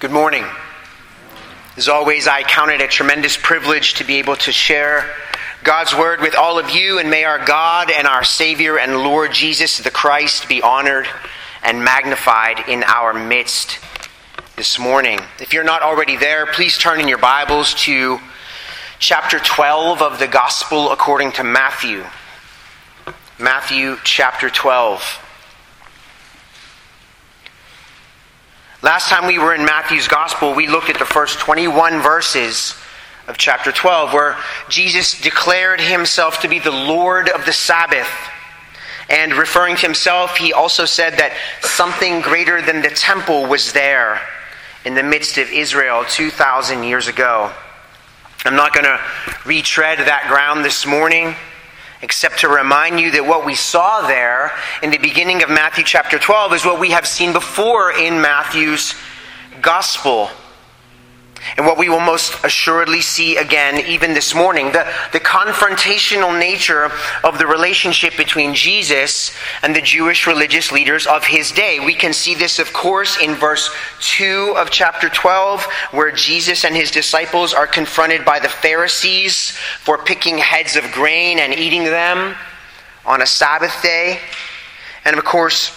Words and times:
Good 0.00 0.12
morning. 0.12 0.44
As 1.76 1.88
always, 1.88 2.28
I 2.28 2.44
count 2.44 2.70
it 2.70 2.80
a 2.80 2.86
tremendous 2.86 3.36
privilege 3.36 3.94
to 3.94 4.04
be 4.04 4.18
able 4.18 4.36
to 4.36 4.52
share 4.52 5.12
God's 5.64 5.92
word 5.92 6.20
with 6.20 6.36
all 6.36 6.56
of 6.56 6.70
you, 6.70 7.00
and 7.00 7.10
may 7.10 7.24
our 7.24 7.44
God 7.44 7.90
and 7.90 8.06
our 8.06 8.22
Savior 8.22 8.78
and 8.78 8.98
Lord 8.98 9.32
Jesus 9.32 9.78
the 9.78 9.90
Christ 9.90 10.48
be 10.48 10.62
honored 10.62 11.08
and 11.64 11.82
magnified 11.82 12.68
in 12.68 12.84
our 12.84 13.12
midst 13.12 13.80
this 14.54 14.78
morning. 14.78 15.18
If 15.40 15.52
you're 15.52 15.64
not 15.64 15.82
already 15.82 16.16
there, 16.16 16.46
please 16.46 16.78
turn 16.78 17.00
in 17.00 17.08
your 17.08 17.18
Bibles 17.18 17.74
to 17.82 18.20
chapter 19.00 19.40
12 19.40 20.00
of 20.00 20.20
the 20.20 20.28
Gospel 20.28 20.92
according 20.92 21.32
to 21.32 21.42
Matthew. 21.42 22.04
Matthew 23.36 23.96
chapter 24.04 24.48
12. 24.48 25.27
Last 28.80 29.08
time 29.08 29.26
we 29.26 29.40
were 29.40 29.52
in 29.56 29.64
Matthew's 29.64 30.06
Gospel, 30.06 30.54
we 30.54 30.68
looked 30.68 30.88
at 30.88 31.00
the 31.00 31.04
first 31.04 31.40
21 31.40 32.00
verses 32.00 32.76
of 33.26 33.36
chapter 33.36 33.72
12, 33.72 34.12
where 34.12 34.36
Jesus 34.68 35.20
declared 35.20 35.80
himself 35.80 36.42
to 36.42 36.48
be 36.48 36.60
the 36.60 36.70
Lord 36.70 37.28
of 37.28 37.44
the 37.44 37.52
Sabbath. 37.52 38.08
And 39.10 39.34
referring 39.34 39.74
to 39.74 39.82
himself, 39.82 40.36
he 40.36 40.52
also 40.52 40.84
said 40.84 41.14
that 41.14 41.32
something 41.60 42.20
greater 42.20 42.62
than 42.62 42.80
the 42.80 42.90
temple 42.90 43.46
was 43.46 43.72
there 43.72 44.20
in 44.84 44.94
the 44.94 45.02
midst 45.02 45.38
of 45.38 45.50
Israel 45.50 46.04
2,000 46.08 46.84
years 46.84 47.08
ago. 47.08 47.50
I'm 48.44 48.54
not 48.54 48.72
going 48.74 48.84
to 48.84 49.00
retread 49.44 49.98
that 49.98 50.26
ground 50.28 50.64
this 50.64 50.86
morning 50.86 51.34
except 52.02 52.40
to 52.40 52.48
remind 52.48 53.00
you 53.00 53.10
that 53.12 53.26
what 53.26 53.44
we 53.44 53.54
saw 53.54 54.06
there 54.06 54.52
in 54.82 54.90
the 54.90 54.98
beginning 54.98 55.42
of 55.42 55.48
Matthew 55.48 55.84
chapter 55.84 56.18
12 56.18 56.52
is 56.54 56.64
what 56.64 56.80
we 56.80 56.90
have 56.90 57.06
seen 57.06 57.32
before 57.32 57.92
in 57.92 58.20
Matthew's 58.20 58.94
gospel. 59.60 60.30
And 61.56 61.66
what 61.66 61.78
we 61.78 61.88
will 61.88 62.00
most 62.00 62.44
assuredly 62.44 63.00
see 63.00 63.36
again, 63.36 63.84
even 63.86 64.14
this 64.14 64.34
morning, 64.34 64.66
the, 64.66 64.86
the 65.12 65.20
confrontational 65.20 66.38
nature 66.38 66.90
of 67.24 67.38
the 67.38 67.46
relationship 67.46 68.16
between 68.16 68.54
Jesus 68.54 69.32
and 69.62 69.74
the 69.74 69.80
Jewish 69.80 70.26
religious 70.26 70.70
leaders 70.72 71.06
of 71.06 71.24
his 71.24 71.50
day. 71.50 71.80
We 71.80 71.94
can 71.94 72.12
see 72.12 72.34
this, 72.34 72.58
of 72.58 72.72
course, 72.72 73.20
in 73.20 73.34
verse 73.34 73.70
2 74.00 74.54
of 74.56 74.70
chapter 74.70 75.08
12, 75.08 75.64
where 75.92 76.12
Jesus 76.12 76.64
and 76.64 76.74
his 76.74 76.90
disciples 76.90 77.54
are 77.54 77.66
confronted 77.66 78.24
by 78.24 78.38
the 78.38 78.48
Pharisees 78.48 79.52
for 79.80 79.98
picking 79.98 80.38
heads 80.38 80.76
of 80.76 80.84
grain 80.92 81.38
and 81.38 81.54
eating 81.54 81.84
them 81.84 82.34
on 83.06 83.22
a 83.22 83.26
Sabbath 83.26 83.82
day. 83.82 84.20
And 85.04 85.16
of 85.16 85.24
course, 85.24 85.72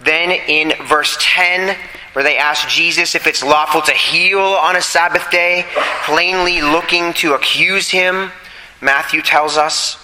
then 0.00 0.30
in 0.30 0.72
verse 0.86 1.16
10, 1.20 1.76
where 2.12 2.24
they 2.24 2.36
ask 2.36 2.68
Jesus 2.68 3.14
if 3.14 3.26
it's 3.26 3.42
lawful 3.42 3.82
to 3.82 3.92
heal 3.92 4.40
on 4.40 4.76
a 4.76 4.82
Sabbath 4.82 5.30
day, 5.30 5.64
plainly 6.04 6.62
looking 6.62 7.12
to 7.14 7.34
accuse 7.34 7.90
him, 7.90 8.30
Matthew 8.80 9.22
tells 9.22 9.56
us. 9.56 9.98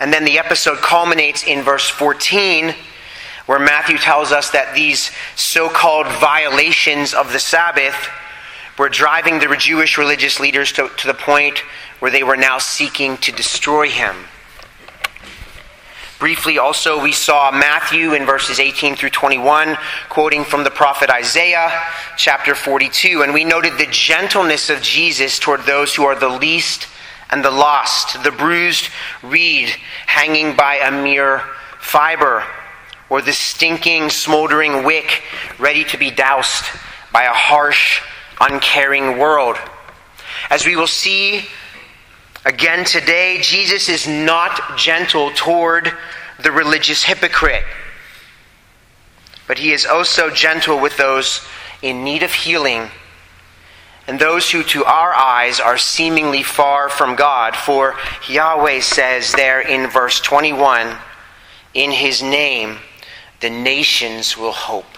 And 0.00 0.12
then 0.12 0.24
the 0.24 0.38
episode 0.38 0.78
culminates 0.78 1.44
in 1.44 1.62
verse 1.62 1.88
14, 1.88 2.74
where 3.46 3.58
Matthew 3.58 3.98
tells 3.98 4.32
us 4.32 4.50
that 4.50 4.74
these 4.74 5.10
so 5.36 5.68
called 5.68 6.06
violations 6.06 7.14
of 7.14 7.32
the 7.32 7.38
Sabbath 7.38 8.08
were 8.78 8.88
driving 8.88 9.38
the 9.38 9.56
Jewish 9.56 9.98
religious 9.98 10.40
leaders 10.40 10.72
to, 10.72 10.88
to 10.88 11.06
the 11.06 11.14
point 11.14 11.58
where 12.00 12.10
they 12.10 12.22
were 12.22 12.36
now 12.36 12.58
seeking 12.58 13.16
to 13.18 13.32
destroy 13.32 13.88
him. 13.88 14.16
Briefly, 16.22 16.56
also, 16.56 17.02
we 17.02 17.10
saw 17.10 17.50
Matthew 17.50 18.14
in 18.14 18.24
verses 18.24 18.60
18 18.60 18.94
through 18.94 19.10
21, 19.10 19.76
quoting 20.08 20.44
from 20.44 20.62
the 20.62 20.70
prophet 20.70 21.10
Isaiah, 21.10 21.68
chapter 22.16 22.54
42, 22.54 23.24
and 23.24 23.34
we 23.34 23.42
noted 23.42 23.76
the 23.76 23.90
gentleness 23.90 24.70
of 24.70 24.80
Jesus 24.80 25.40
toward 25.40 25.62
those 25.62 25.96
who 25.96 26.04
are 26.04 26.14
the 26.14 26.28
least 26.28 26.86
and 27.30 27.44
the 27.44 27.50
lost, 27.50 28.22
the 28.22 28.30
bruised 28.30 28.88
reed 29.24 29.70
hanging 30.06 30.54
by 30.54 30.76
a 30.76 30.92
mere 30.92 31.40
fiber, 31.80 32.44
or 33.10 33.20
the 33.20 33.32
stinking, 33.32 34.08
smoldering 34.08 34.84
wick 34.84 35.24
ready 35.58 35.82
to 35.82 35.98
be 35.98 36.12
doused 36.12 36.66
by 37.12 37.24
a 37.24 37.32
harsh, 37.32 38.00
uncaring 38.40 39.18
world. 39.18 39.56
As 40.50 40.64
we 40.64 40.76
will 40.76 40.86
see 40.86 41.46
Again, 42.44 42.84
today, 42.84 43.38
Jesus 43.40 43.88
is 43.88 44.08
not 44.08 44.76
gentle 44.76 45.30
toward 45.34 45.92
the 46.42 46.50
religious 46.50 47.04
hypocrite, 47.04 47.64
but 49.46 49.58
he 49.58 49.72
is 49.72 49.86
also 49.86 50.30
gentle 50.30 50.80
with 50.80 50.96
those 50.96 51.46
in 51.82 52.04
need 52.04 52.22
of 52.22 52.32
healing 52.32 52.90
and 54.06 54.18
those 54.18 54.50
who, 54.50 54.62
to 54.64 54.84
our 54.84 55.14
eyes, 55.14 55.60
are 55.60 55.78
seemingly 55.78 56.42
far 56.42 56.88
from 56.88 57.14
God. 57.14 57.54
For 57.54 57.94
Yahweh 58.28 58.80
says 58.80 59.32
there 59.32 59.60
in 59.60 59.88
verse 59.88 60.20
21 60.20 60.96
In 61.74 61.92
his 61.92 62.22
name, 62.22 62.78
the 63.40 63.50
nations 63.50 64.36
will 64.36 64.52
hope 64.52 64.91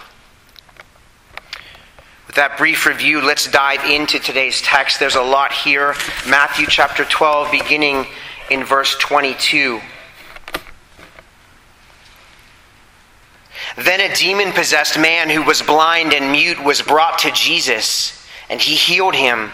that 2.35 2.57
brief 2.57 2.85
review, 2.85 3.21
let's 3.21 3.49
dive 3.49 3.83
into 3.85 4.19
today's 4.19 4.61
text. 4.61 4.99
There's 4.99 5.15
a 5.15 5.21
lot 5.21 5.53
here. 5.53 5.95
Matthew 6.27 6.67
chapter 6.67 7.05
12, 7.05 7.51
beginning 7.51 8.05
in 8.49 8.63
verse 8.63 8.95
22. 8.97 9.79
Then 13.77 14.01
a 14.01 14.13
demon 14.15 14.51
possessed 14.51 14.99
man 14.99 15.29
who 15.29 15.43
was 15.43 15.61
blind 15.61 16.13
and 16.13 16.31
mute 16.31 16.61
was 16.63 16.81
brought 16.81 17.19
to 17.19 17.31
Jesus, 17.31 18.25
and 18.49 18.59
he 18.59 18.75
healed 18.75 19.15
him, 19.15 19.51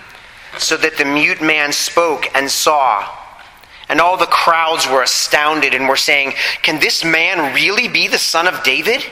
so 0.57 0.75
that 0.77 0.97
the 0.97 1.05
mute 1.05 1.41
man 1.41 1.71
spoke 1.71 2.27
and 2.35 2.49
saw. 2.49 3.07
And 3.89 4.01
all 4.01 4.17
the 4.17 4.25
crowds 4.25 4.87
were 4.87 5.03
astounded 5.03 5.73
and 5.73 5.87
were 5.87 5.95
saying, 5.95 6.33
Can 6.61 6.79
this 6.79 7.03
man 7.03 7.53
really 7.53 7.87
be 7.87 8.07
the 8.07 8.17
son 8.17 8.47
of 8.47 8.63
David? 8.63 9.05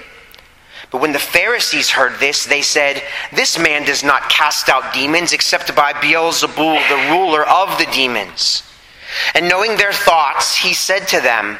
But 0.91 1.01
when 1.01 1.11
the 1.11 1.19
Pharisees 1.19 1.91
heard 1.91 2.19
this, 2.19 2.45
they 2.45 2.61
said, 2.61 3.03
This 3.31 3.59
man 3.59 3.85
does 3.85 4.03
not 4.03 4.29
cast 4.29 4.69
out 4.69 4.93
demons 4.93 5.33
except 5.33 5.75
by 5.75 5.93
Beelzebul, 5.93 6.89
the 6.89 7.11
ruler 7.11 7.47
of 7.47 7.77
the 7.77 7.87
demons. 7.93 8.63
And 9.35 9.47
knowing 9.47 9.75
their 9.75 9.93
thoughts, 9.93 10.55
he 10.55 10.73
said 10.73 11.07
to 11.09 11.21
them, 11.21 11.57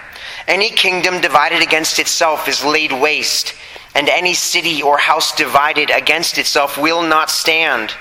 Any 0.48 0.72
kingdom 0.72 1.22
divided 1.22 1.62
against 1.62 2.00
itself 2.00 2.48
is 2.48 2.64
laid 2.64 2.92
waste, 2.92 3.54
and 3.94 4.10
any 4.10 4.34
city 4.34 4.82
or 4.82 4.98
house 4.98 5.36
divided 5.36 5.92
against 5.92 6.38
itself 6.38 6.78
will 6.78 7.04
not 7.04 7.30
stand. 7.30 7.94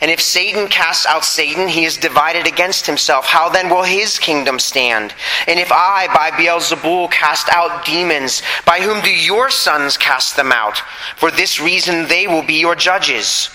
And 0.00 0.10
if 0.10 0.20
Satan 0.20 0.68
casts 0.68 1.06
out 1.06 1.24
Satan, 1.24 1.68
he 1.68 1.84
is 1.84 1.96
divided 1.96 2.46
against 2.46 2.86
himself. 2.86 3.26
How 3.26 3.48
then 3.48 3.68
will 3.68 3.82
his 3.82 4.18
kingdom 4.18 4.58
stand? 4.58 5.14
And 5.46 5.58
if 5.58 5.70
I, 5.72 6.08
by 6.14 6.30
Beelzebul, 6.30 7.10
cast 7.10 7.48
out 7.50 7.84
demons, 7.84 8.42
by 8.66 8.80
whom 8.80 9.02
do 9.02 9.10
your 9.10 9.50
sons 9.50 9.96
cast 9.96 10.36
them 10.36 10.52
out? 10.52 10.82
For 11.16 11.30
this 11.30 11.60
reason 11.60 12.06
they 12.06 12.26
will 12.26 12.42
be 12.42 12.60
your 12.60 12.74
judges. 12.74 13.48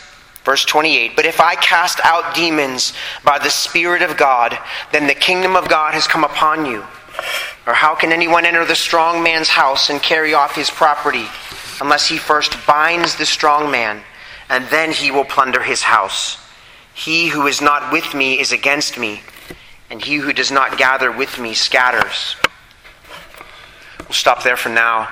Verse 0.44 0.66
28 0.66 1.16
But 1.16 1.26
if 1.26 1.40
I 1.40 1.56
cast 1.56 2.00
out 2.04 2.34
demons 2.34 2.94
by 3.24 3.40
the 3.40 3.50
Spirit 3.50 4.02
of 4.02 4.18
God, 4.18 4.58
then 4.92 5.08
the 5.08 5.14
kingdom 5.14 5.56
of 5.56 5.70
God 5.70 5.94
has 5.94 6.08
come 6.08 6.24
upon 6.24 6.66
you. 6.66 6.84
Or 7.68 7.74
how 7.74 7.94
can 7.96 8.12
anyone 8.12 8.46
enter 8.46 8.66
the 8.66 8.76
strong 8.76 9.22
man's 9.22 9.50
house 9.50 9.90
and 9.90 10.02
carry 10.02 10.34
off 10.34 10.56
his 10.56 10.70
property 10.70 11.28
unless 11.82 12.08
he 12.08 12.18
first 12.18 12.56
binds 12.66 13.16
the 13.16 13.26
strong 13.26 13.70
man? 13.70 14.02
And 14.50 14.66
then 14.68 14.92
he 14.92 15.12
will 15.12 15.26
plunder 15.26 15.62
his 15.62 15.84
house. 15.84 16.38
He 16.94 17.30
who 17.30 17.48
is 17.48 17.62
not 17.62 17.94
with 17.94 18.14
me 18.14 18.40
is 18.40 18.52
against 18.52 18.98
me, 18.98 19.22
and 19.90 20.04
he 20.04 20.16
who 20.16 20.34
does 20.34 20.52
not 20.52 20.78
gather 20.78 21.12
with 21.12 21.40
me 21.40 21.54
scatters. 21.54 22.36
We'll 24.00 24.14
stop 24.14 24.44
there 24.44 24.58
for 24.58 24.70
now. 24.70 25.08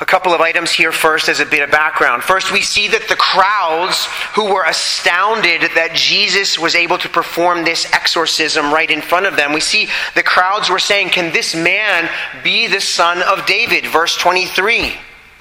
A 0.00 0.04
couple 0.04 0.34
of 0.34 0.40
items 0.40 0.72
here 0.72 0.90
first 0.90 1.28
as 1.28 1.38
a 1.38 1.46
bit 1.46 1.62
of 1.62 1.70
background. 1.70 2.24
First, 2.24 2.52
we 2.52 2.62
see 2.62 2.88
that 2.88 3.08
the 3.08 3.14
crowds 3.14 4.06
who 4.34 4.52
were 4.52 4.64
astounded 4.64 5.62
that 5.76 5.92
Jesus 5.94 6.58
was 6.58 6.74
able 6.74 6.98
to 6.98 7.08
perform 7.08 7.64
this 7.64 7.90
exorcism 7.92 8.74
right 8.74 8.90
in 8.90 9.00
front 9.00 9.26
of 9.26 9.36
them, 9.36 9.52
we 9.52 9.60
see 9.60 9.88
the 10.16 10.22
crowds 10.22 10.68
were 10.68 10.80
saying, 10.80 11.10
Can 11.10 11.32
this 11.32 11.54
man 11.54 12.10
be 12.42 12.66
the 12.66 12.80
son 12.80 13.22
of 13.22 13.46
David? 13.46 13.86
Verse 13.86 14.16
23. 14.16 14.94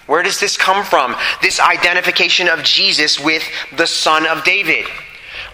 Where 0.05 0.23
does 0.23 0.39
this 0.39 0.57
come 0.57 0.83
from? 0.85 1.15
This 1.41 1.59
identification 1.59 2.47
of 2.47 2.63
Jesus 2.63 3.19
with 3.19 3.43
the 3.77 3.87
Son 3.87 4.27
of 4.27 4.43
David. 4.43 4.85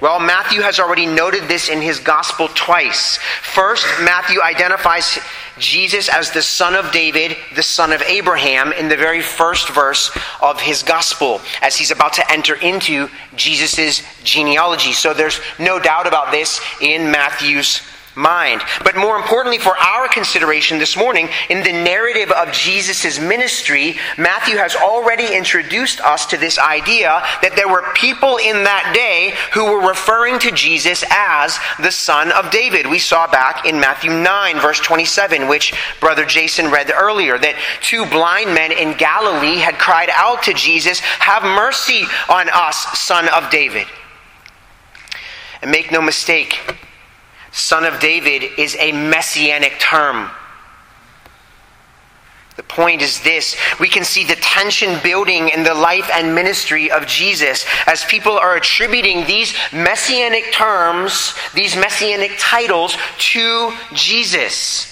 Well, 0.02 0.20
Matthew 0.20 0.62
has 0.62 0.80
already 0.80 1.06
noted 1.06 1.44
this 1.50 1.68
in 1.68 1.82
his 1.82 2.00
gospel 2.00 2.48
twice. 2.50 3.18
First, 3.42 3.86
Matthew 4.02 4.42
identifies 4.42 5.20
Jesus 5.58 6.08
as 6.08 6.32
the 6.32 6.42
son 6.42 6.74
of 6.74 6.92
David, 6.94 7.36
the 7.54 7.64
son 7.64 7.92
of 7.92 8.02
Abraham, 8.04 8.72
in 8.72 8.88
the 8.88 8.96
very 8.96 9.22
first 9.22 9.70
verse 9.70 10.10
of 10.42 10.62
his 10.62 10.84
gospel, 10.84 11.42
as 11.62 11.76
he's 11.76 11.92
about 11.92 12.14
to 12.14 12.32
enter 12.32 12.56
into 12.56 13.10
Jesus' 13.36 14.02
genealogy. 14.24 14.94
So 14.94 15.14
there's 15.14 15.42
no 15.60 15.80
doubt 15.80 16.08
about 16.08 16.32
this 16.32 16.62
in 16.80 17.12
Matthew's 17.12 17.82
mind. 18.16 18.62
But 18.84 18.96
more 18.96 19.16
importantly, 19.16 19.58
for 19.58 19.78
our 19.78 20.08
consideration 20.08 20.78
this 20.78 20.98
morning, 20.98 21.30
in 21.50 21.64
the 21.64 21.72
narrative 21.72 22.32
of 22.32 22.52
Jesus' 22.52 23.20
ministry, 23.20 23.98
Matthew 24.18 24.58
has 24.58 24.76
already 24.76 25.36
introduced 25.36 26.02
us 26.02 26.26
to 26.28 26.38
this 26.38 26.58
idea 26.58 27.22
that 27.42 27.56
there 27.56 27.68
were 27.68 27.84
people 27.94 28.38
in 28.38 28.64
that 28.64 28.92
day 28.94 29.34
who 29.54 29.72
were 29.72 29.88
referring 29.88 30.40
to 30.40 30.52
Jesus 30.52 31.04
as 31.10 31.60
the 31.80 31.92
Son 31.92 32.32
of 32.32 32.52
David. 32.52 32.88
We 32.88 33.00
saw 33.00 33.30
back 33.30 33.66
in 33.66 33.80
Matthew 33.80 34.12
9, 34.12 34.60
verse 34.60 34.80
27, 34.80 35.48
which 35.48 35.74
Brother 36.00 36.26
Jason 36.26 36.72
read 36.72 36.92
earlier, 36.92 37.38
that 37.38 37.56
two 37.82 38.06
blind 38.06 38.54
men 38.54 38.72
in 38.72 38.98
Galilee 38.98 39.58
had 39.58 39.76
cried 39.76 40.10
out 40.14 40.44
to 40.44 40.54
Jesus, 40.54 41.00
Have 41.00 41.44
mercy 41.44 42.04
on 42.30 42.50
us, 42.50 43.00
Son 43.00 43.28
of 43.30 43.50
David. 43.50 43.88
And 45.62 45.72
make 45.72 45.92
no 45.92 46.02
mistake, 46.02 46.60
Son 47.60 47.84
of 47.84 48.00
David 48.00 48.44
is 48.58 48.78
a 48.80 48.92
messianic 48.92 49.80
term. 49.80 50.32
The 52.56 52.64
point 52.64 53.02
is 53.02 53.22
this 53.22 53.56
we 53.80 53.90
can 53.90 54.04
see 54.04 54.24
the 54.24 54.36
tension 54.36 54.98
building 55.04 55.50
in 55.50 55.64
the 55.64 55.74
life 55.74 56.10
and 56.12 56.34
ministry 56.34 56.90
of 56.90 57.06
Jesus 57.06 57.66
as 57.86 58.04
people 58.06 58.34
are 58.34 58.56
attributing 58.56 59.26
these 59.26 59.54
messianic 59.74 60.52
terms, 60.54 61.34
these 61.54 61.76
messianic 61.76 62.32
titles, 62.38 62.96
to 63.18 63.74
Jesus. 63.94 64.86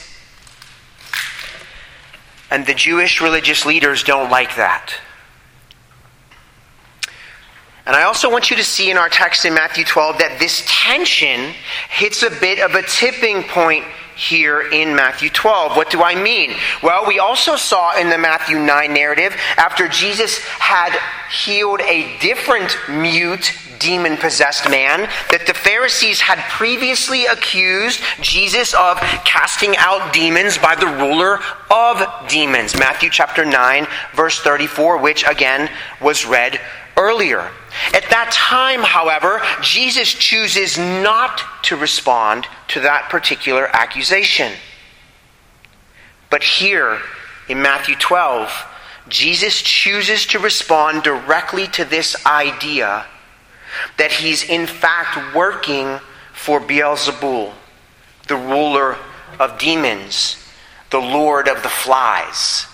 And 2.52 2.66
the 2.66 2.74
Jewish 2.74 3.22
religious 3.22 3.66
leaders 3.66 4.04
don't 4.04 4.30
like 4.30 4.56
that. 4.58 4.94
And 7.88 7.95
I 7.95 8.04
also 8.04 8.30
want 8.30 8.50
you 8.50 8.57
to 8.57 8.66
see 8.66 8.92
in 8.92 8.98
our 8.98 9.07
text 9.07 9.45
in 9.45 9.54
Matthew 9.54 9.86
12 9.86 10.18
that 10.18 10.39
this 10.39 10.62
tension 10.68 11.54
hits 11.89 12.22
a 12.22 12.30
bit 12.30 12.60
of 12.60 12.75
a 12.75 12.84
tipping 12.84 13.44
point 13.44 13.86
here 14.13 14.60
in 14.60 14.94
Matthew 14.94 15.30
12. 15.30 15.78
What 15.78 15.89
do 15.89 16.04
I 16.04 16.13
mean? 16.22 16.54
Well, 16.84 17.07
we 17.07 17.19
also 17.19 17.56
saw 17.56 17.98
in 17.98 18.10
the 18.10 18.18
Matthew 18.18 18.60
9 18.60 18.94
narrative, 18.94 19.34
after 19.56 19.88
Jesus 19.88 20.39
had 20.39 21.00
healed 21.31 21.80
a 21.80 22.18
different 22.19 22.75
mute, 22.89 23.54
demon 23.80 24.18
possessed 24.18 24.69
man, 24.69 25.07
that 25.31 25.45
the 25.48 25.54
Pharisees 25.54 26.19
had 26.19 26.40
previously 26.50 27.25
accused 27.28 28.01
Jesus 28.19 28.74
of 28.74 28.98
casting 29.24 29.78
out 29.78 30.12
demons 30.12 30.57
by 30.57 30.75
the 30.75 30.88
ruler 30.88 31.40
of 31.72 32.28
demons. 32.28 32.78
Matthew 32.78 33.10
chapter 33.10 33.45
9, 33.45 33.88
verse 34.13 34.42
34, 34.42 34.98
which 34.98 35.25
again 35.25 35.69
was 36.01 36.25
read 36.25 36.60
earlier. 36.98 37.50
At 37.94 38.09
that 38.09 38.31
time, 38.31 38.81
however, 38.81 39.41
Jesus 39.62 40.13
chooses 40.13 40.77
not 40.77 41.41
to 41.63 41.75
respond 41.75 42.47
to 42.69 42.79
that 42.81 43.09
particular 43.09 43.68
accusation. 43.68 44.53
But 46.29 46.44
here 46.44 47.00
in 47.47 47.62
Matthew 47.62 47.95
12, 47.95 48.51
Jesus 49.07 49.62
chooses 49.62 50.25
to 50.27 50.39
respond 50.39 51.03
directly 51.03 51.68
to 51.68 51.85
this 51.85 52.25
idea 52.25 53.06
that 53.97 54.12
he's 54.12 54.44
in 54.44 54.65
fact 54.68 55.35
working 55.35 56.00
for 56.33 56.59
Beelzebul, 56.59 57.53
the 58.27 58.35
ruler 58.35 58.97
of 59.39 59.57
demons, 59.57 60.38
the 60.89 61.00
lord 61.00 61.47
of 61.47 61.63
the 61.63 61.69
flies. 61.69 62.65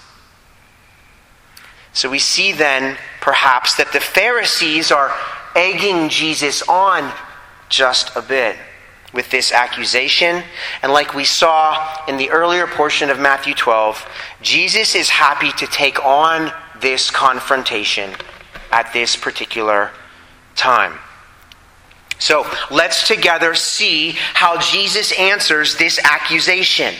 So 1.94 2.10
we 2.10 2.20
see 2.20 2.52
then, 2.52 2.98
perhaps, 3.22 3.76
that 3.76 3.94
the 3.94 4.00
Pharisees 4.00 4.92
are 4.92 5.14
egging 5.56 6.10
Jesus 6.10 6.62
on 6.64 7.12
just 7.70 8.16
a 8.16 8.22
bit 8.22 8.56
with 9.14 9.30
this 9.30 9.52
accusation. 9.52 10.44
And 10.82 10.92
like 10.92 11.14
we 11.14 11.24
saw 11.24 12.06
in 12.08 12.18
the 12.18 12.32
earlier 12.32 12.66
portion 12.66 13.10
of 13.10 13.20
Matthew 13.20 13.54
12, 13.54 14.06
Jesus 14.42 14.96
is 14.96 15.10
happy 15.10 15.52
to 15.52 15.68
take 15.68 16.04
on 16.04 16.52
this 16.82 17.12
confrontation 17.12 18.12
at 18.72 18.92
this 18.92 19.16
particular 19.16 19.92
time. 20.56 20.98
So 22.18 22.50
let's 22.72 23.08
together 23.08 23.54
see 23.54 24.12
how 24.34 24.60
Jesus 24.60 25.12
answers 25.20 25.76
this 25.76 26.00
accusation. 26.04 26.96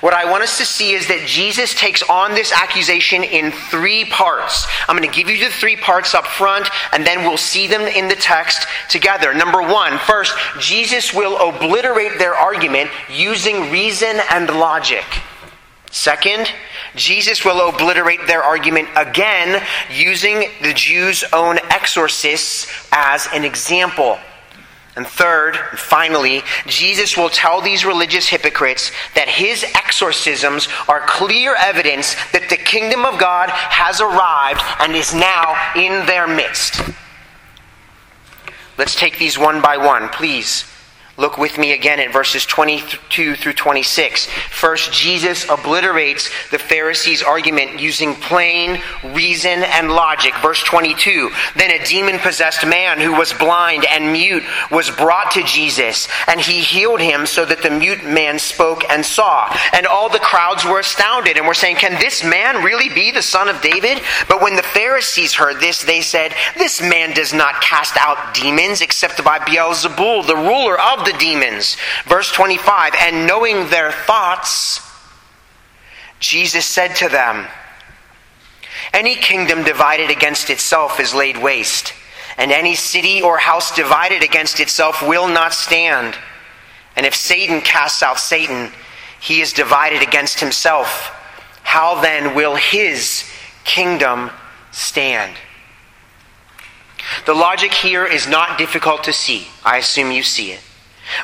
What 0.00 0.14
I 0.14 0.30
want 0.30 0.42
us 0.42 0.58
to 0.58 0.64
see 0.64 0.92
is 0.92 1.08
that 1.08 1.26
Jesus 1.26 1.74
takes 1.74 2.02
on 2.02 2.34
this 2.34 2.52
accusation 2.52 3.24
in 3.24 3.52
three 3.52 4.04
parts. 4.04 4.66
I'm 4.88 4.96
going 4.96 5.08
to 5.08 5.16
give 5.16 5.28
you 5.28 5.44
the 5.44 5.50
three 5.50 5.76
parts 5.76 6.14
up 6.14 6.26
front, 6.26 6.68
and 6.92 7.06
then 7.06 7.24
we'll 7.24 7.36
see 7.36 7.66
them 7.66 7.82
in 7.82 8.08
the 8.08 8.14
text 8.14 8.66
together. 8.88 9.34
Number 9.34 9.62
one, 9.62 9.98
first, 9.98 10.36
Jesus 10.60 11.12
will 11.12 11.36
obliterate 11.48 12.18
their 12.18 12.34
argument 12.34 12.90
using 13.10 13.70
reason 13.70 14.20
and 14.30 14.48
logic. 14.48 15.04
Second, 15.90 16.52
Jesus 16.94 17.44
will 17.44 17.68
obliterate 17.68 18.26
their 18.26 18.42
argument 18.42 18.88
again 18.94 19.64
using 19.90 20.50
the 20.62 20.74
Jews' 20.74 21.24
own 21.32 21.58
exorcists 21.70 22.66
as 22.92 23.26
an 23.32 23.44
example. 23.44 24.18
And 24.98 25.06
third, 25.06 25.56
and 25.70 25.78
finally, 25.78 26.42
Jesus 26.66 27.16
will 27.16 27.28
tell 27.28 27.60
these 27.60 27.84
religious 27.84 28.26
hypocrites 28.26 28.90
that 29.14 29.28
his 29.28 29.62
exorcisms 29.76 30.66
are 30.88 31.06
clear 31.06 31.54
evidence 31.54 32.16
that 32.32 32.48
the 32.50 32.56
kingdom 32.56 33.04
of 33.04 33.16
God 33.16 33.48
has 33.48 34.00
arrived 34.00 34.60
and 34.80 34.96
is 34.96 35.14
now 35.14 35.54
in 35.76 36.04
their 36.06 36.26
midst. 36.26 36.82
Let's 38.76 38.96
take 38.96 39.20
these 39.20 39.38
one 39.38 39.62
by 39.62 39.76
one, 39.76 40.08
please. 40.08 40.64
Look 41.18 41.36
with 41.36 41.58
me 41.58 41.72
again 41.72 41.98
at 41.98 42.12
verses 42.12 42.46
22 42.46 43.34
through 43.34 43.52
26. 43.52 44.26
First, 44.50 44.92
Jesus 44.92 45.48
obliterates 45.48 46.30
the 46.52 46.60
Pharisees' 46.60 47.24
argument 47.24 47.80
using 47.80 48.14
plain 48.14 48.80
reason 49.02 49.64
and 49.64 49.90
logic. 49.90 50.32
Verse 50.36 50.62
22 50.62 51.32
Then 51.56 51.72
a 51.72 51.84
demon 51.84 52.20
possessed 52.20 52.64
man 52.64 53.00
who 53.00 53.14
was 53.14 53.32
blind 53.32 53.84
and 53.84 54.12
mute 54.12 54.44
was 54.70 54.92
brought 54.92 55.32
to 55.32 55.42
Jesus, 55.42 56.06
and 56.28 56.38
he 56.38 56.60
healed 56.60 57.00
him 57.00 57.26
so 57.26 57.44
that 57.44 57.64
the 57.64 57.70
mute 57.70 58.04
man 58.04 58.38
spoke 58.38 58.88
and 58.88 59.04
saw. 59.04 59.52
And 59.72 59.88
all 59.88 60.08
the 60.08 60.20
crowds 60.20 60.64
were 60.64 60.78
astounded 60.78 61.36
and 61.36 61.48
were 61.48 61.52
saying, 61.52 61.76
Can 61.76 61.98
this 62.00 62.22
man 62.22 62.62
really 62.62 62.94
be 62.94 63.10
the 63.10 63.22
son 63.22 63.48
of 63.48 63.60
David? 63.60 64.00
But 64.28 64.40
when 64.40 64.54
the 64.54 64.62
Pharisees 64.62 65.34
heard 65.34 65.58
this, 65.58 65.82
they 65.82 66.00
said, 66.00 66.32
This 66.56 66.80
man 66.80 67.12
does 67.12 67.34
not 67.34 67.60
cast 67.60 67.96
out 67.96 68.34
demons 68.34 68.82
except 68.82 69.24
by 69.24 69.40
Beelzebul, 69.40 70.24
the 70.24 70.36
ruler 70.36 70.80
of 70.80 71.07
the 71.10 71.18
demons. 71.18 71.76
Verse 72.06 72.30
25, 72.30 72.94
and 73.00 73.26
knowing 73.26 73.68
their 73.68 73.90
thoughts, 73.90 74.80
Jesus 76.20 76.66
said 76.66 76.94
to 76.96 77.08
them, 77.08 77.46
Any 78.92 79.14
kingdom 79.14 79.64
divided 79.64 80.10
against 80.10 80.50
itself 80.50 81.00
is 81.00 81.14
laid 81.14 81.36
waste, 81.36 81.94
and 82.36 82.52
any 82.52 82.74
city 82.74 83.22
or 83.22 83.38
house 83.38 83.74
divided 83.74 84.22
against 84.22 84.60
itself 84.60 85.02
will 85.02 85.28
not 85.28 85.54
stand. 85.54 86.16
And 86.96 87.06
if 87.06 87.14
Satan 87.14 87.60
casts 87.60 88.02
out 88.02 88.18
Satan, 88.18 88.70
he 89.20 89.40
is 89.40 89.52
divided 89.52 90.02
against 90.02 90.40
himself. 90.40 91.14
How 91.62 92.00
then 92.00 92.34
will 92.34 92.56
his 92.56 93.24
kingdom 93.64 94.30
stand? 94.70 95.34
The 97.26 97.34
logic 97.34 97.72
here 97.72 98.04
is 98.04 98.26
not 98.26 98.58
difficult 98.58 99.04
to 99.04 99.12
see. 99.12 99.48
I 99.64 99.78
assume 99.78 100.10
you 100.10 100.22
see 100.22 100.52
it. 100.52 100.60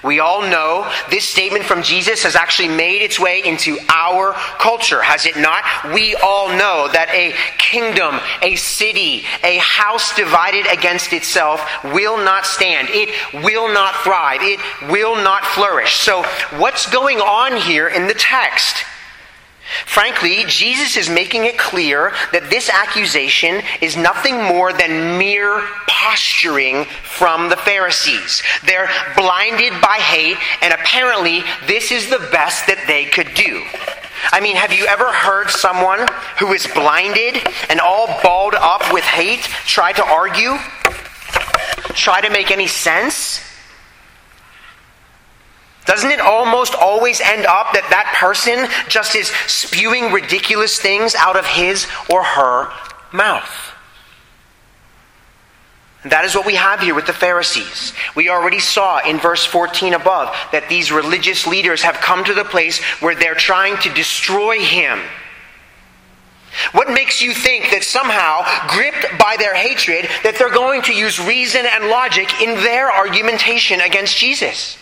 We 0.03 0.21
all 0.21 0.43
know 0.43 0.91
this 1.11 1.29
statement 1.29 1.65
from 1.65 1.83
Jesus 1.83 2.23
has 2.23 2.37
actually 2.37 2.69
made 2.69 3.03
its 3.03 3.19
way 3.21 3.43
into 3.45 3.79
our 3.89 4.33
culture, 4.59 5.03
has 5.03 5.27
it 5.27 5.37
not? 5.37 5.65
We 5.93 6.15
all 6.17 6.49
know 6.49 6.89
that 6.93 7.09
a 7.11 7.35
kingdom, 7.59 8.21
a 8.43 8.57
city, 8.57 9.25
a 9.43 9.59
house 9.59 10.15
divided 10.15 10.67
against 10.67 11.13
itself 11.13 11.61
will 11.85 12.19
not 12.19 12.47
stand. 12.47 12.89
It 12.91 13.11
will 13.45 13.73
not 13.73 13.95
thrive. 13.97 14.41
It 14.43 14.61
will 14.91 15.17
not 15.17 15.45
flourish. 15.45 15.95
So, 15.95 16.23
what's 16.59 16.91
going 16.91 17.21
on 17.21 17.57
here 17.57 17.89
in 17.89 18.07
the 18.07 18.15
text? 18.15 18.85
Frankly, 19.87 20.45
Jesus 20.47 20.97
is 20.97 21.09
making 21.09 21.45
it 21.45 21.59
clear 21.59 22.13
that 22.33 22.51
this 22.51 22.71
accusation 22.71 23.63
is 23.81 23.97
nothing 23.97 24.43
more 24.43 24.73
than 24.73 25.19
mere 25.19 25.67
posturing 25.89 26.85
from 27.03 27.49
the 27.49 27.57
Pharisees. 27.57 28.43
They're 28.65 28.89
blinded 29.17 29.73
by 29.81 29.97
hate, 29.97 30.37
and 30.63 30.73
apparently, 30.73 31.43
this 31.67 31.91
is 31.91 32.11
the 32.11 32.29
best 32.31 32.67
that 32.67 32.85
they 32.87 33.07
could 33.07 33.35
do. 33.35 33.65
I 34.33 34.41
mean, 34.41 34.57
have 34.57 34.73
you 34.73 34.87
ever 34.87 35.13
heard 35.13 35.51
someone 35.51 36.07
who 36.39 36.53
is 36.53 36.67
blinded 36.67 37.43
and 37.69 37.81
all 37.81 38.07
balled 38.23 38.55
up 38.55 38.93
with 38.93 39.05
hate 39.05 39.43
try 39.67 39.93
to 39.93 40.05
argue? 40.05 40.57
Try 41.95 42.21
to 42.21 42.31
make 42.31 42.51
any 42.51 42.67
sense? 42.67 43.54
Doesn't 45.87 46.11
it 46.11 46.21
almost 46.21 46.75
always 46.75 47.21
end 47.21 47.45
up 47.45 47.73
that 47.75 47.87
that 47.91 48.17
person 48.19 48.69
just 48.89 49.15
is 49.15 49.29
spewing 49.47 50.13
ridiculous 50.13 50.81
things 50.81 51.15
out 51.15 51.37
of 51.37 51.45
his 51.47 51.87
or 52.09 52.25
her 52.25 52.73
mouth? 53.13 53.75
That 56.05 56.25
is 56.27 56.35
what 56.35 56.45
we 56.47 56.55
have 56.55 56.81
here 56.81 56.95
with 56.95 57.07
the 57.07 57.15
Pharisees. 57.15 57.95
We 58.15 58.29
already 58.29 58.61
saw 58.61 59.01
in 59.07 59.19
verse 59.19 59.45
14 59.45 59.95
above 59.95 60.35
that 60.53 60.69
these 60.69 60.93
religious 60.93 61.47
leaders 61.47 61.83
have 61.83 61.97
come 61.97 62.25
to 62.25 62.35
the 62.35 62.45
place 62.45 62.79
where 63.01 63.15
they're 63.15 63.35
trying 63.35 63.79
to 63.79 63.95
destroy 63.95 64.61
him. 64.61 65.01
What 66.73 66.91
makes 66.91 67.21
you 67.21 67.33
think 67.33 67.71
that 67.71 67.85
somehow, 67.85 68.45
gripped 68.69 69.19
by 69.19 69.37
their 69.39 69.55
hatred, 69.55 70.09
that 70.23 70.37
they're 70.39 70.53
going 70.53 70.83
to 70.83 70.95
use 70.95 71.19
reason 71.19 71.67
and 71.67 71.89
logic 71.89 72.41
in 72.41 72.55
their 72.63 72.93
argumentation 72.93 73.81
against 73.81 74.17
Jesus? 74.17 74.77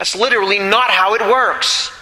That's 0.00 0.16
literally 0.16 0.58
not 0.58 0.88
how 0.88 1.12
it 1.12 1.20
works. 1.20 1.92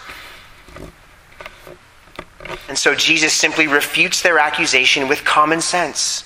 And 2.69 2.79
so 2.79 2.95
Jesus 2.95 3.33
simply 3.33 3.67
refutes 3.67 4.23
their 4.23 4.39
accusation 4.39 5.09
with 5.09 5.25
common 5.25 5.61
sense. 5.61 6.23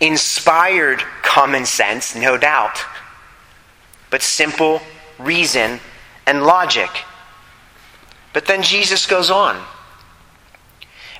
Inspired 0.00 1.04
common 1.22 1.64
sense, 1.64 2.16
no 2.16 2.36
doubt, 2.36 2.84
but 4.10 4.22
simple 4.22 4.82
reason 5.20 5.78
and 6.26 6.42
logic. 6.42 6.90
But 8.32 8.46
then 8.46 8.60
Jesus 8.60 9.06
goes 9.06 9.30
on. 9.30 9.56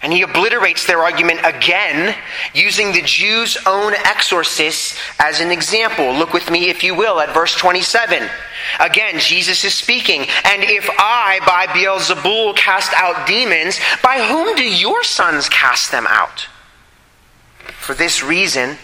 And 0.03 0.13
he 0.13 0.23
obliterates 0.23 0.87
their 0.87 1.03
argument 1.03 1.41
again 1.45 2.17
using 2.55 2.93
the 2.93 3.03
Jews' 3.03 3.59
own 3.67 3.93
exorcists 3.95 4.99
as 5.19 5.41
an 5.41 5.51
example. 5.51 6.15
Look 6.15 6.33
with 6.33 6.51
me, 6.51 6.71
if 6.71 6.83
you 6.83 6.95
will, 6.95 7.21
at 7.21 7.35
verse 7.35 7.55
27. 7.55 8.29
Again, 8.79 9.19
Jesus 9.19 9.63
is 9.63 9.75
speaking. 9.75 10.23
And 10.45 10.63
if 10.65 10.89
I, 10.99 11.41
by 11.47 11.67
Beelzebul, 11.67 12.57
cast 12.57 12.93
out 12.95 13.27
demons, 13.27 13.79
by 14.03 14.27
whom 14.27 14.57
do 14.57 14.65
your 14.65 15.05
sons 15.05 15.51
cast 15.51 15.91
them 15.91 16.07
out? 16.09 16.49
For 17.79 17.95
this 17.95 18.23
reason, 18.23 18.79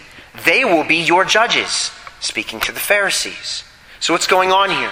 they 0.45 0.65
will 0.65 0.83
be 0.83 0.97
your 0.97 1.25
judges, 1.25 1.91
speaking 2.19 2.59
to 2.61 2.71
the 2.71 2.79
Pharisees. 2.79 3.63
So, 3.99 4.13
what's 4.13 4.27
going 4.27 4.51
on 4.51 4.69
here? 4.69 4.91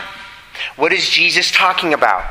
What 0.75 0.91
is 0.91 1.07
Jesus 1.07 1.51
talking 1.51 1.93
about? 1.93 2.23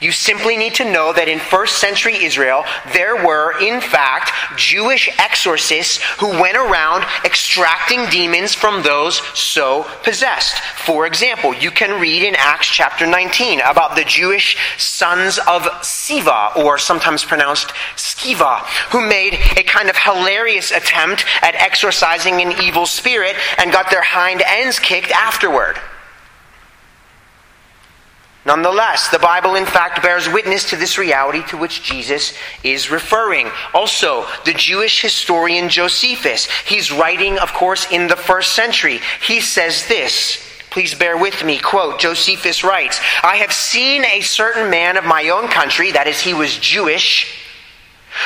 You 0.00 0.12
simply 0.12 0.56
need 0.56 0.74
to 0.76 0.90
know 0.90 1.12
that 1.12 1.28
in 1.28 1.38
first 1.38 1.78
century 1.78 2.24
Israel, 2.24 2.64
there 2.92 3.16
were, 3.24 3.58
in 3.60 3.80
fact, 3.80 4.32
Jewish 4.56 5.08
exorcists 5.18 6.02
who 6.18 6.28
went 6.40 6.56
around 6.56 7.04
extracting 7.24 8.06
demons 8.10 8.54
from 8.54 8.82
those 8.82 9.18
so 9.36 9.84
possessed. 10.02 10.58
For 10.60 11.06
example, 11.06 11.54
you 11.54 11.70
can 11.70 12.00
read 12.00 12.22
in 12.22 12.34
Acts 12.36 12.68
chapter 12.68 13.06
19 13.06 13.60
about 13.60 13.96
the 13.96 14.04
Jewish 14.04 14.56
sons 14.78 15.38
of 15.46 15.66
Siva, 15.82 16.52
or 16.56 16.78
sometimes 16.78 17.24
pronounced 17.24 17.68
Skiva, 17.96 18.60
who 18.90 19.06
made 19.06 19.34
a 19.56 19.62
kind 19.62 19.88
of 19.88 19.96
hilarious 19.96 20.70
attempt 20.70 21.24
at 21.42 21.54
exorcising 21.54 22.40
an 22.40 22.60
evil 22.62 22.86
spirit 22.86 23.36
and 23.58 23.72
got 23.72 23.90
their 23.90 24.02
hind 24.02 24.42
ends 24.46 24.78
kicked 24.78 25.10
afterward. 25.10 25.78
Nonetheless, 28.46 29.08
the 29.08 29.18
Bible 29.18 29.56
in 29.56 29.66
fact 29.66 30.02
bears 30.02 30.28
witness 30.28 30.70
to 30.70 30.76
this 30.76 30.98
reality 30.98 31.42
to 31.48 31.56
which 31.56 31.82
Jesus 31.82 32.32
is 32.62 32.92
referring. 32.92 33.50
Also, 33.74 34.24
the 34.44 34.52
Jewish 34.52 35.02
historian 35.02 35.68
Josephus, 35.68 36.46
he's 36.64 36.92
writing, 36.92 37.38
of 37.40 37.52
course, 37.52 37.90
in 37.90 38.06
the 38.06 38.14
first 38.14 38.52
century. 38.52 39.00
He 39.20 39.40
says 39.40 39.88
this. 39.88 40.42
Please 40.70 40.94
bear 40.94 41.16
with 41.16 41.44
me. 41.44 41.58
Quote, 41.58 41.98
Josephus 41.98 42.62
writes, 42.62 43.00
I 43.24 43.36
have 43.38 43.52
seen 43.52 44.04
a 44.04 44.20
certain 44.20 44.70
man 44.70 44.96
of 44.96 45.04
my 45.04 45.30
own 45.30 45.48
country, 45.48 45.90
that 45.92 46.06
is, 46.06 46.20
he 46.20 46.34
was 46.34 46.56
Jewish, 46.58 47.45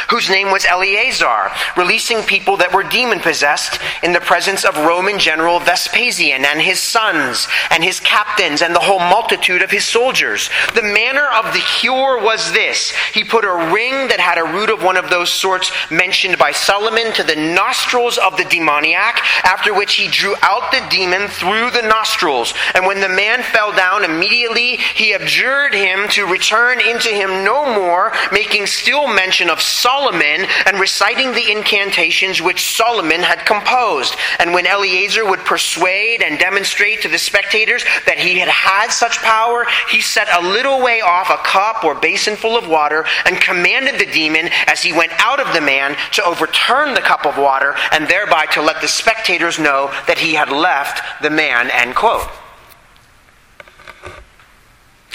whose 0.08 0.30
name 0.30 0.50
was 0.50 0.64
Eleazar, 0.64 1.50
releasing 1.76 2.22
people 2.22 2.56
that 2.58 2.72
were 2.72 2.82
demon 2.82 3.20
possessed 3.20 3.80
in 4.02 4.12
the 4.12 4.20
presence 4.20 4.64
of 4.64 4.76
Roman 4.76 5.18
General 5.18 5.60
Vespasian 5.60 6.44
and 6.44 6.60
his 6.60 6.80
sons 6.80 7.48
and 7.70 7.82
his 7.82 8.00
captains 8.00 8.62
and 8.62 8.74
the 8.74 8.80
whole 8.80 8.98
multitude 8.98 9.62
of 9.62 9.70
his 9.70 9.84
soldiers. 9.84 10.50
The 10.74 10.82
manner 10.82 11.26
of 11.28 11.52
the 11.52 11.60
cure 11.80 12.22
was 12.22 12.52
this 12.52 12.92
He 13.12 13.24
put 13.24 13.44
a 13.44 13.72
ring 13.72 14.08
that 14.08 14.20
had 14.20 14.38
a 14.38 14.44
root 14.44 14.70
of 14.70 14.82
one 14.82 14.96
of 14.96 15.10
those 15.10 15.30
sorts 15.32 15.70
mentioned 15.90 16.38
by 16.38 16.52
Solomon 16.52 17.12
to 17.14 17.22
the 17.22 17.36
nostrils 17.36 18.18
of 18.18 18.36
the 18.36 18.44
demoniac, 18.44 19.20
after 19.44 19.74
which 19.74 19.94
he 19.94 20.08
drew 20.08 20.34
out 20.42 20.72
the 20.72 20.86
demon 20.90 21.28
through 21.28 21.70
the 21.70 21.82
nostrils. 21.82 22.54
And 22.74 22.86
when 22.86 23.00
the 23.00 23.08
man 23.08 23.42
fell 23.42 23.72
down, 23.72 24.04
immediately 24.04 24.76
he 24.76 25.14
abjured 25.14 25.74
him 25.74 26.08
to 26.10 26.26
return 26.26 26.80
into 26.80 27.08
him 27.08 27.44
no 27.44 27.74
more, 27.74 28.12
making 28.32 28.66
still 28.66 29.06
mention 29.06 29.50
of 29.50 29.60
Solomon 29.80 30.46
and 30.66 30.78
reciting 30.78 31.32
the 31.32 31.50
incantations 31.50 32.42
which 32.42 32.76
Solomon 32.76 33.20
had 33.20 33.46
composed. 33.46 34.14
And 34.38 34.52
when 34.52 34.66
Eleazar 34.66 35.24
would 35.28 35.40
persuade 35.40 36.22
and 36.22 36.38
demonstrate 36.38 37.02
to 37.02 37.08
the 37.08 37.18
spectators 37.18 37.84
that 38.06 38.18
he 38.18 38.38
had 38.38 38.48
had 38.48 38.88
such 38.90 39.18
power, 39.18 39.66
he 39.90 40.00
set 40.00 40.28
a 40.30 40.46
little 40.46 40.82
way 40.82 41.00
off 41.00 41.30
a 41.30 41.36
cup 41.38 41.84
or 41.84 41.94
basin 41.94 42.36
full 42.36 42.58
of 42.58 42.68
water 42.68 43.06
and 43.24 43.40
commanded 43.40 43.98
the 43.98 44.12
demon 44.12 44.50
as 44.66 44.82
he 44.82 44.92
went 44.92 45.12
out 45.18 45.40
of 45.40 45.52
the 45.54 45.60
man 45.60 45.96
to 46.12 46.24
overturn 46.24 46.94
the 46.94 47.00
cup 47.00 47.24
of 47.24 47.38
water 47.38 47.74
and 47.92 48.06
thereby 48.06 48.46
to 48.46 48.62
let 48.62 48.80
the 48.80 48.88
spectators 48.88 49.58
know 49.58 49.90
that 50.06 50.18
he 50.18 50.34
had 50.34 50.50
left 50.50 51.22
the 51.22 51.30
man. 51.30 51.70
End 51.70 51.94
quote. 51.94 52.28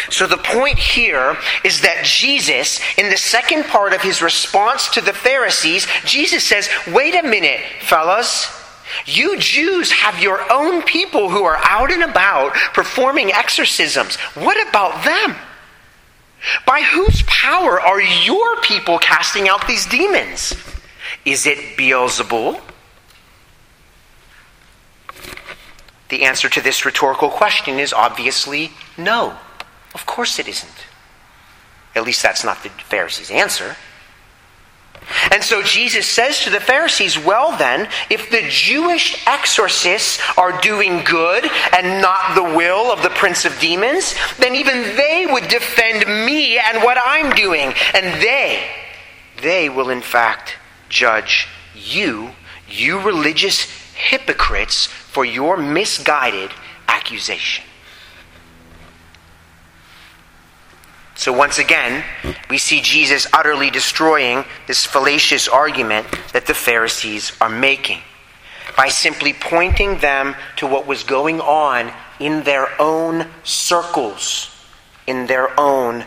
So 0.09 0.27
the 0.27 0.37
point 0.37 0.77
here 0.77 1.37
is 1.63 1.81
that 1.81 2.05
Jesus, 2.05 2.79
in 2.97 3.09
the 3.09 3.17
second 3.17 3.65
part 3.65 3.93
of 3.93 4.01
his 4.01 4.21
response 4.21 4.89
to 4.89 5.01
the 5.01 5.13
Pharisees, 5.13 5.87
Jesus 6.05 6.43
says, 6.43 6.69
wait 6.87 7.15
a 7.15 7.27
minute, 7.27 7.61
fellas. 7.81 8.61
You 9.05 9.37
Jews 9.39 9.91
have 9.91 10.21
your 10.21 10.39
own 10.51 10.83
people 10.83 11.29
who 11.29 11.43
are 11.43 11.59
out 11.63 11.91
and 11.91 12.03
about 12.03 12.53
performing 12.73 13.31
exorcisms. 13.31 14.15
What 14.35 14.67
about 14.69 15.03
them? 15.03 15.35
By 16.67 16.81
whose 16.81 17.23
power 17.23 17.81
are 17.81 18.01
your 18.01 18.61
people 18.61 18.99
casting 18.99 19.49
out 19.49 19.67
these 19.67 19.85
demons? 19.85 20.53
Is 21.25 21.45
it 21.45 21.77
Beelzebul? 21.77 22.61
The 26.09 26.23
answer 26.23 26.47
to 26.49 26.61
this 26.61 26.85
rhetorical 26.85 27.29
question 27.29 27.79
is 27.79 27.91
obviously 27.91 28.71
no. 28.97 29.35
Of 29.95 30.05
course 30.05 30.37
it 30.39 30.47
isn't. 30.47 30.85
At 31.95 32.03
least 32.03 32.21
that's 32.21 32.43
not 32.43 32.61
the 32.61 32.69
Pharisees' 32.69 33.31
answer. 33.31 33.77
And 35.31 35.41
so 35.41 35.61
Jesus 35.61 36.05
says 36.05 36.43
to 36.43 36.49
the 36.49 36.59
Pharisees, 36.59 37.17
well, 37.17 37.57
then, 37.57 37.87
if 38.09 38.29
the 38.29 38.45
Jewish 38.49 39.25
exorcists 39.25 40.19
are 40.37 40.59
doing 40.61 41.03
good 41.05 41.49
and 41.71 42.01
not 42.01 42.35
the 42.35 42.43
will 42.43 42.91
of 42.91 43.03
the 43.03 43.09
prince 43.11 43.45
of 43.45 43.57
demons, 43.59 44.15
then 44.37 44.55
even 44.55 44.81
they 44.97 45.27
would 45.29 45.47
defend 45.47 46.05
me 46.25 46.57
and 46.57 46.83
what 46.83 46.97
I'm 47.03 47.33
doing. 47.35 47.73
And 47.93 48.21
they, 48.21 48.67
they 49.41 49.69
will 49.69 49.89
in 49.89 50.01
fact 50.01 50.57
judge 50.89 51.47
you, 51.73 52.31
you 52.67 52.99
religious 52.99 53.61
hypocrites, 53.93 54.87
for 54.87 55.23
your 55.23 55.55
misguided 55.55 56.51
accusation. 56.89 57.63
So, 61.15 61.31
once 61.31 61.59
again, 61.59 62.03
we 62.49 62.57
see 62.57 62.81
Jesus 62.81 63.25
utterly 63.31 63.69
destroying 63.69 64.43
this 64.67 64.85
fallacious 64.85 65.47
argument 65.47 66.07
that 66.33 66.45
the 66.45 66.53
Pharisees 66.53 67.31
are 67.39 67.49
making 67.49 67.99
by 68.75 68.89
simply 68.89 69.31
pointing 69.31 69.99
them 69.99 70.35
to 70.57 70.67
what 70.67 70.85
was 70.85 71.03
going 71.03 71.39
on 71.39 71.91
in 72.19 72.43
their 72.43 72.69
own 72.81 73.27
circles, 73.43 74.49
in 75.07 75.27
their 75.27 75.57
own 75.57 76.03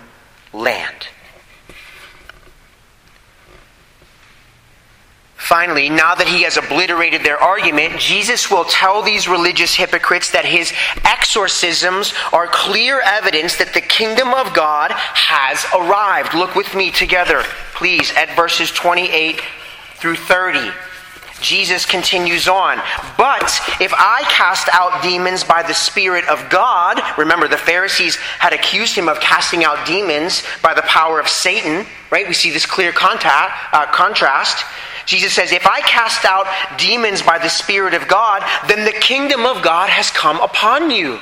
land. 0.53 1.09
Finally, 5.49 5.89
now 5.89 6.15
that 6.15 6.29
he 6.29 6.43
has 6.43 6.59
obliterated 6.59 7.25
their 7.25 7.39
argument, 7.39 7.99
Jesus 7.99 8.51
will 8.51 8.67
tell 8.67 9.01
these 9.01 9.27
religious 9.27 9.75
hypocrites 9.75 10.31
that 10.33 10.45
his 10.45 10.75
exorcisms 11.05 12.13
are 12.35 12.47
clear 12.49 13.01
evidence 13.01 13.57
that 13.57 13.73
the 13.73 13.81
kingdom 13.81 14.35
of 14.35 14.53
God 14.53 14.91
has 14.93 15.65
arrived. 15.75 16.35
Look 16.35 16.55
with 16.55 16.75
me 16.75 16.91
together, 16.91 17.45
please, 17.73 18.13
at 18.15 18.37
verses 18.37 18.71
28 18.73 19.41
through 19.95 20.17
30. 20.17 20.71
Jesus 21.41 21.87
continues 21.87 22.47
on. 22.47 22.77
But 23.17 23.49
if 23.81 23.95
I 23.97 24.25
cast 24.29 24.69
out 24.71 25.03
demons 25.03 25.45
by 25.45 25.63
the 25.63 25.73
Spirit 25.73 26.29
of 26.29 26.51
God, 26.51 27.01
remember 27.17 27.49
the 27.49 27.57
Pharisees 27.57 28.17
had 28.17 28.53
accused 28.53 28.95
him 28.95 29.09
of 29.09 29.19
casting 29.21 29.65
out 29.65 29.87
demons 29.87 30.43
by 30.63 30.75
the 30.75 30.83
power 30.83 31.19
of 31.19 31.27
Satan, 31.27 31.87
right? 32.11 32.29
We 32.29 32.35
see 32.35 32.51
this 32.51 32.67
clear 32.67 32.93
contact, 32.93 33.73
uh, 33.73 33.87
contrast. 33.87 34.67
Jesus 35.09 35.33
says, 35.33 35.53
If 35.53 35.67
I 35.67 35.81
cast 35.81 36.27
out 36.27 36.47
demons 36.77 37.23
by 37.23 37.39
the 37.39 37.49
Spirit 37.49 37.95
of 37.95 38.07
God, 38.09 38.45
then 38.69 38.85
the 38.85 38.93
kingdom 38.93 39.47
of 39.47 39.63
God 39.63 39.89
has 39.89 40.11
come 40.11 40.39
upon 40.41 40.91
you. 40.91 41.19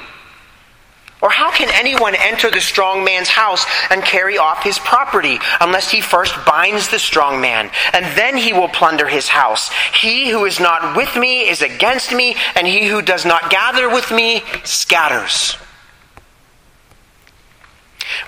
Or 1.23 1.31
how 1.31 1.53
can 1.53 1.71
anyone 1.73 2.17
enter 2.17 2.51
the 2.51 2.61
strong 2.61 3.05
man's 3.05 3.29
house 3.29 3.65
and 3.91 4.03
carry 4.03 4.39
off 4.39 4.65
his 4.65 4.81
property 4.81 5.39
unless 5.61 5.89
he 5.89 6.01
first 6.01 6.35
binds 6.45 6.89
the 6.89 6.99
strong 6.99 7.41
man, 7.41 7.71
and 7.93 8.05
then 8.19 8.37
he 8.37 8.53
will 8.53 8.69
plunder 8.69 9.07
his 9.07 9.29
house? 9.29 9.71
He 9.95 10.31
who 10.31 10.47
is 10.47 10.59
not 10.59 10.97
with 10.97 11.15
me 11.15 11.49
is 11.49 11.63
against 11.63 12.13
me, 12.13 12.35
and 12.57 12.67
he 12.67 12.89
who 12.89 13.03
does 13.03 13.25
not 13.25 13.51
gather 13.51 13.89
with 13.89 14.11
me 14.11 14.43
scatters. 14.65 15.57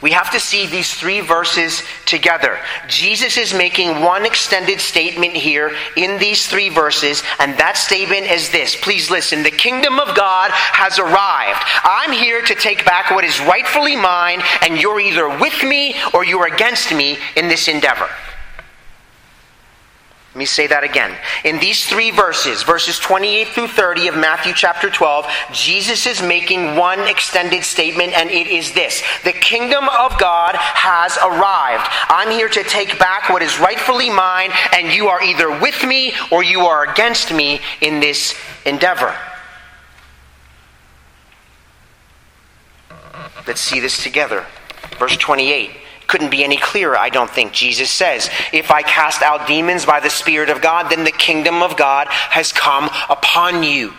We 0.02 0.12
have 0.12 0.30
to 0.32 0.40
see 0.40 0.66
these 0.66 0.92
three 0.94 1.20
verses 1.20 1.82
together. 2.04 2.58
Jesus 2.88 3.37
is 3.37 3.54
making 3.54 4.00
one 4.00 4.25
extended 4.26 4.80
statement 4.80 5.35
here 5.35 5.75
in 5.97 6.18
these 6.18 6.47
three 6.47 6.68
verses, 6.68 7.23
and 7.38 7.56
that 7.58 7.76
statement 7.76 8.26
is 8.26 8.50
this. 8.50 8.76
Please 8.76 9.11
listen. 9.11 9.42
The 9.42 9.50
kingdom 9.50 9.99
of 9.99 10.16
God 10.16 10.50
has 10.52 10.99
arrived. 10.99 11.62
I'm 11.85 12.12
here 12.12 12.42
to 12.42 12.54
take 12.54 12.85
back 12.85 13.11
what 13.11 13.25
is 13.25 13.40
rightfully 13.40 13.97
mine, 13.97 14.42
and 14.62 14.80
you're 14.80 15.00
either 15.00 15.28
with 15.28 15.62
me 15.62 15.94
or 16.12 16.25
you're 16.25 16.47
against 16.47 16.94
me 16.94 17.18
in 17.37 17.49
this 17.49 17.68
endeavor. 17.68 18.08
Let 20.38 20.42
me 20.42 20.47
say 20.47 20.68
that 20.68 20.85
again. 20.85 21.16
In 21.42 21.59
these 21.59 21.85
three 21.85 22.12
verses, 22.12 22.62
verses 22.62 22.97
28 23.00 23.49
through 23.49 23.66
30 23.66 24.07
of 24.07 24.16
Matthew 24.16 24.52
chapter 24.54 24.88
12, 24.88 25.26
Jesus 25.50 26.07
is 26.07 26.23
making 26.23 26.76
one 26.76 27.00
extended 27.09 27.64
statement, 27.64 28.12
and 28.12 28.30
it 28.30 28.47
is 28.47 28.71
this 28.71 29.02
The 29.25 29.33
kingdom 29.33 29.88
of 29.88 30.16
God 30.16 30.54
has 30.54 31.16
arrived. 31.16 31.88
I'm 32.09 32.30
here 32.30 32.49
to 32.50 32.62
take 32.62 33.00
back 33.00 33.30
what 33.30 33.42
is 33.42 33.59
rightfully 33.59 34.11
mine, 34.11 34.52
and 34.73 34.92
you 34.92 35.09
are 35.09 35.21
either 35.21 35.50
with 35.59 35.83
me 35.83 36.12
or 36.30 36.45
you 36.45 36.61
are 36.66 36.88
against 36.88 37.35
me 37.35 37.59
in 37.80 37.99
this 37.99 38.33
endeavor. 38.64 39.12
Let's 43.45 43.61
see 43.61 43.80
this 43.80 44.00
together. 44.00 44.47
Verse 45.00 45.16
28. 45.16 45.88
Couldn't 46.08 46.30
be 46.30 46.42
any 46.42 46.56
clearer, 46.56 46.96
I 46.96 47.10
don't 47.10 47.30
think. 47.30 47.52
Jesus 47.52 47.90
says, 47.90 48.30
If 48.52 48.70
I 48.70 48.82
cast 48.82 49.22
out 49.22 49.46
demons 49.46 49.84
by 49.86 50.00
the 50.00 50.10
Spirit 50.10 50.48
of 50.48 50.62
God, 50.62 50.90
then 50.90 51.04
the 51.04 51.12
kingdom 51.12 51.62
of 51.62 51.76
God 51.76 52.08
has 52.08 52.50
come 52.50 52.88
upon 53.08 53.62
you. 53.62 53.92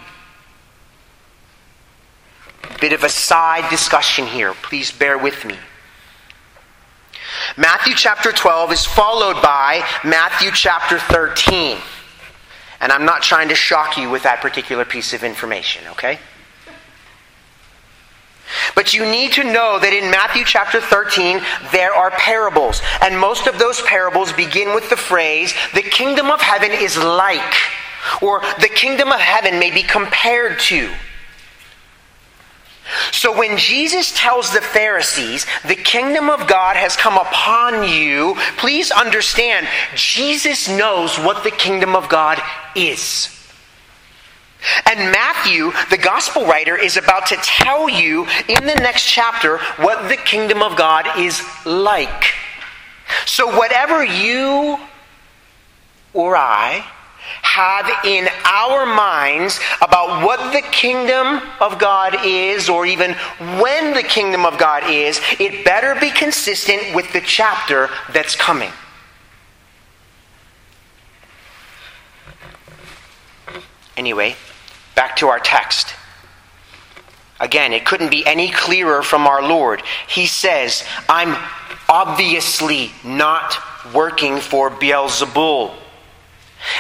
Bit 2.82 2.94
of 2.94 3.04
a 3.04 3.10
side 3.10 3.70
discussion 3.70 4.26
here. 4.26 4.54
Please 4.56 4.92
bear 4.92 5.18
with 5.18 5.46
me. 5.46 5.56
Matthew 7.56 7.94
chapter 7.94 8.32
12 8.32 8.72
is 8.72 8.86
followed 8.86 9.42
by 9.42 9.88
Matthew 10.04 10.50
chapter 10.52 10.98
13. 10.98 11.78
And 12.82 12.92
I'm 12.92 13.06
not 13.06 13.22
trying 13.22 13.50
to 13.50 13.56
shock 13.56 13.98
you 13.98 14.10
with 14.10 14.24
that 14.24 14.42
particular 14.42 14.86
piece 14.86 15.14
of 15.14 15.24
information, 15.24 15.86
okay? 15.90 16.18
But 18.76 18.94
you 18.94 19.06
need 19.06 19.34
to 19.34 19.44
know 19.44 19.80
that 19.80 19.94
in 19.94 20.12
Matthew 20.12 20.44
chapter 20.46 20.82
13, 20.82 21.42
there 21.72 21.94
are 21.94 22.12
parables. 22.12 22.82
And 23.02 23.20
most 23.20 23.48
of 23.48 23.60
those 23.60 23.82
parables 23.82 24.34
begin 24.34 24.74
with 24.74 24.90
the 24.90 24.98
phrase, 24.98 25.54
the 25.74 25.82
kingdom 25.82 26.30
of 26.32 26.42
heaven 26.42 26.72
is 26.72 26.98
like, 26.98 27.56
or 28.22 28.42
the 28.60 28.70
kingdom 28.70 29.12
of 29.12 29.20
heaven 29.20 29.60
may 29.60 29.72
be 29.72 29.84
compared 29.84 30.60
to. 30.60 30.90
So 33.12 33.38
when 33.38 33.58
Jesus 33.58 34.12
tells 34.16 34.52
the 34.52 34.62
Pharisees, 34.62 35.46
the 35.68 35.76
kingdom 35.76 36.30
of 36.30 36.48
God 36.48 36.76
has 36.76 36.96
come 36.96 37.18
upon 37.18 37.88
you, 37.88 38.36
please 38.58 38.92
understand, 38.92 39.68
Jesus 39.96 40.68
knows 40.68 41.18
what 41.20 41.44
the 41.44 41.52
kingdom 41.52 41.96
of 41.96 42.10
God 42.10 42.42
is. 42.76 43.39
And 44.86 45.12
Matthew, 45.12 45.72
the 45.90 45.98
gospel 45.98 46.46
writer, 46.46 46.76
is 46.76 46.98
about 46.98 47.28
to 47.28 47.36
tell 47.38 47.90
you 47.90 48.28
in 48.48 48.66
the 48.66 48.76
next 48.76 49.06
chapter 49.06 49.58
what 49.78 50.10
the 50.10 50.18
kingdom 50.18 50.62
of 50.62 50.76
God 50.76 51.08
is 51.18 51.42
like. 51.66 52.34
So, 53.26 53.58
whatever 53.58 54.04
you 54.04 54.78
or 56.14 56.36
I 56.36 56.86
have 57.42 58.06
in 58.06 58.28
our 58.44 58.86
minds 58.86 59.60
about 59.82 60.26
what 60.26 60.52
the 60.52 60.62
kingdom 60.72 61.42
of 61.62 61.80
God 61.80 62.18
is, 62.26 62.70
or 62.70 62.86
even 62.86 63.14
when 63.60 63.94
the 63.94 64.04
kingdom 64.04 64.46
of 64.46 64.58
God 64.58 64.84
is, 64.90 65.22
it 65.40 65.64
better 65.64 66.00
be 66.00 66.12
consistent 66.12 66.96
with 66.96 67.12
the 67.14 67.22
chapter 67.22 67.90
that's 68.12 68.36
coming. 68.36 68.72
Anyway, 73.96 74.36
back 75.00 75.16
to 75.16 75.30
our 75.30 75.40
text. 75.40 75.96
Again, 77.40 77.72
it 77.72 77.86
couldn't 77.86 78.12
be 78.12 78.26
any 78.26 78.52
clearer 78.52 79.02
from 79.02 79.28
our 79.28 79.42
Lord. 79.42 79.82
He 80.10 80.26
says, 80.26 80.84
I'm 81.08 81.42
obviously 81.88 82.92
not 83.06 83.56
working 83.94 84.42
for 84.42 84.70
Beelzebul. 84.70 85.74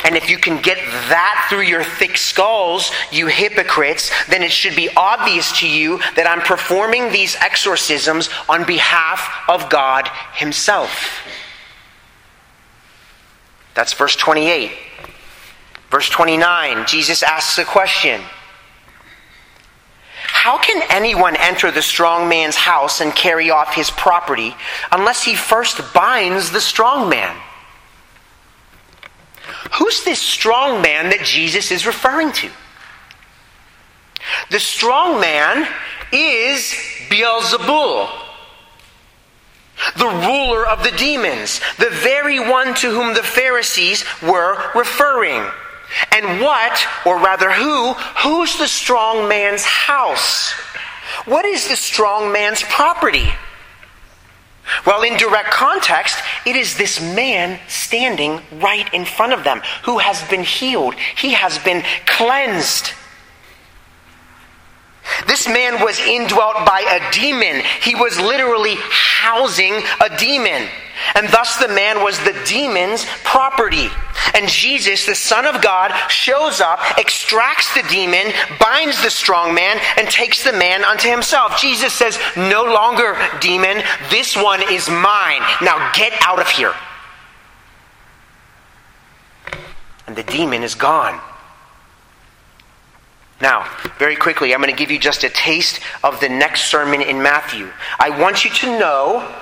And 0.03 0.17
if 0.17 0.29
you 0.29 0.37
can 0.37 0.61
get 0.61 0.79
that 1.07 1.47
through 1.49 1.61
your 1.61 1.85
thick 1.85 2.17
skulls, 2.17 2.91
you 3.09 3.27
hypocrites, 3.27 4.11
then 4.27 4.43
it 4.43 4.51
should 4.51 4.75
be 4.75 4.89
obvious 4.97 5.57
to 5.61 5.69
you 5.69 5.99
that 6.17 6.27
I'm 6.27 6.41
performing 6.41 7.13
these 7.13 7.37
exorcisms 7.37 8.29
on 8.49 8.65
behalf 8.65 9.45
of 9.47 9.69
God 9.69 10.09
Himself. 10.33 11.25
That's 13.75 13.93
verse 13.93 14.17
28. 14.17 14.88
Verse 15.89 16.09
29, 16.09 16.85
Jesus 16.85 17.23
asks 17.23 17.57
a 17.57 17.65
question 17.65 18.21
How 20.13 20.57
can 20.59 20.83
anyone 20.89 21.35
enter 21.35 21.71
the 21.71 21.81
strong 21.81 22.29
man's 22.29 22.55
house 22.55 23.01
and 23.01 23.15
carry 23.15 23.49
off 23.49 23.73
his 23.73 23.89
property 23.89 24.55
unless 24.91 25.23
he 25.23 25.35
first 25.35 25.93
binds 25.93 26.51
the 26.51 26.61
strong 26.61 27.09
man? 27.09 27.35
Who's 29.73 30.03
this 30.03 30.21
strong 30.21 30.81
man 30.81 31.09
that 31.09 31.23
Jesus 31.23 31.71
is 31.71 31.85
referring 31.85 32.31
to? 32.33 32.49
The 34.51 34.59
strong 34.59 35.19
man 35.19 35.67
is 36.11 36.73
Beelzebul, 37.09 38.09
the 39.97 40.07
ruler 40.07 40.67
of 40.67 40.83
the 40.83 40.91
demons, 40.91 41.61
the 41.77 41.89
very 41.89 42.39
one 42.39 42.73
to 42.75 42.91
whom 42.91 43.13
the 43.13 43.23
Pharisees 43.23 44.03
were 44.21 44.71
referring. 44.75 45.49
And 46.11 46.41
what, 46.41 46.87
or 47.05 47.17
rather 47.17 47.51
who, 47.51 47.93
who's 47.93 48.57
the 48.57 48.67
strong 48.67 49.27
man's 49.27 49.63
house? 49.63 50.51
What 51.25 51.45
is 51.45 51.67
the 51.67 51.75
strong 51.75 52.31
man's 52.31 52.63
property? 52.63 53.33
Well, 54.85 55.01
in 55.01 55.17
direct 55.17 55.49
context, 55.49 56.17
it 56.45 56.55
is 56.55 56.77
this 56.77 57.01
man 57.01 57.59
standing 57.67 58.41
right 58.59 58.91
in 58.93 59.05
front 59.05 59.33
of 59.33 59.43
them 59.43 59.61
who 59.83 59.97
has 59.97 60.21
been 60.29 60.43
healed. 60.43 60.93
He 61.17 61.33
has 61.33 61.57
been 61.59 61.83
cleansed. 62.05 62.93
This 65.27 65.47
man 65.47 65.83
was 65.83 65.99
indwelt 65.99 66.65
by 66.65 66.81
a 66.81 67.11
demon. 67.11 67.63
He 67.81 67.95
was 67.95 68.19
literally 68.19 68.75
housing 68.77 69.81
a 70.01 70.17
demon. 70.17 70.67
And 71.15 71.27
thus 71.29 71.57
the 71.57 71.67
man 71.67 72.03
was 72.03 72.17
the 72.19 72.39
demon's 72.45 73.05
property. 73.23 73.89
And 74.33 74.47
Jesus, 74.47 75.05
the 75.05 75.15
Son 75.15 75.45
of 75.45 75.61
God, 75.61 75.91
shows 76.09 76.61
up, 76.61 76.79
extracts 76.97 77.73
the 77.73 77.83
demon, 77.89 78.31
binds 78.59 79.01
the 79.01 79.09
strong 79.09 79.53
man, 79.53 79.79
and 79.97 80.07
takes 80.09 80.43
the 80.43 80.53
man 80.53 80.83
unto 80.83 81.09
himself. 81.09 81.59
Jesus 81.59 81.93
says, 81.93 82.19
No 82.35 82.63
longer, 82.63 83.17
demon, 83.39 83.81
this 84.09 84.35
one 84.35 84.61
is 84.71 84.89
mine. 84.89 85.41
Now 85.61 85.91
get 85.93 86.13
out 86.21 86.39
of 86.39 86.47
here. 86.47 86.73
And 90.07 90.15
the 90.15 90.23
demon 90.23 90.63
is 90.63 90.75
gone. 90.75 91.21
Now, 93.41 93.69
very 93.97 94.17
quickly, 94.17 94.53
I'm 94.53 94.61
going 94.61 94.73
to 94.73 94.77
give 94.77 94.91
you 94.91 94.99
just 94.99 95.23
a 95.23 95.29
taste 95.29 95.79
of 96.03 96.19
the 96.19 96.27
next 96.27 96.65
sermon 96.65 97.01
in 97.01 97.21
Matthew. 97.21 97.69
I 97.97 98.09
want 98.09 98.43
you 98.43 98.51
to 98.51 98.79
know 98.79 99.35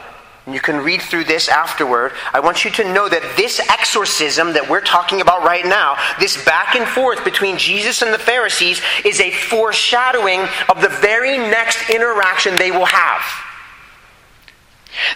and 0.48 0.56
you 0.56 0.62
can 0.62 0.78
read 0.78 1.02
through 1.02 1.26
this 1.26 1.50
afterward. 1.50 2.14
I 2.34 2.40
want 2.40 2.64
you 2.64 2.72
to 2.72 2.94
know 2.94 3.10
that 3.10 3.36
this 3.36 3.60
exorcism 3.60 4.54
that 4.54 4.70
we're 4.70 4.80
talking 4.80 5.20
about 5.20 5.44
right 5.44 5.66
now, 5.66 5.98
this 6.22 6.42
back 6.46 6.74
and 6.74 6.88
forth 6.88 7.26
between 7.26 7.58
Jesus 7.58 8.02
and 8.02 8.14
the 8.14 8.18
Pharisees, 8.18 8.82
is 9.04 9.20
a 9.20 9.30
foreshadowing 9.30 10.40
of 10.70 10.82
the 10.82 10.88
very 11.02 11.38
next 11.38 11.90
interaction 11.90 12.58
they 12.58 12.72
will 12.72 12.86
have. 12.86 13.22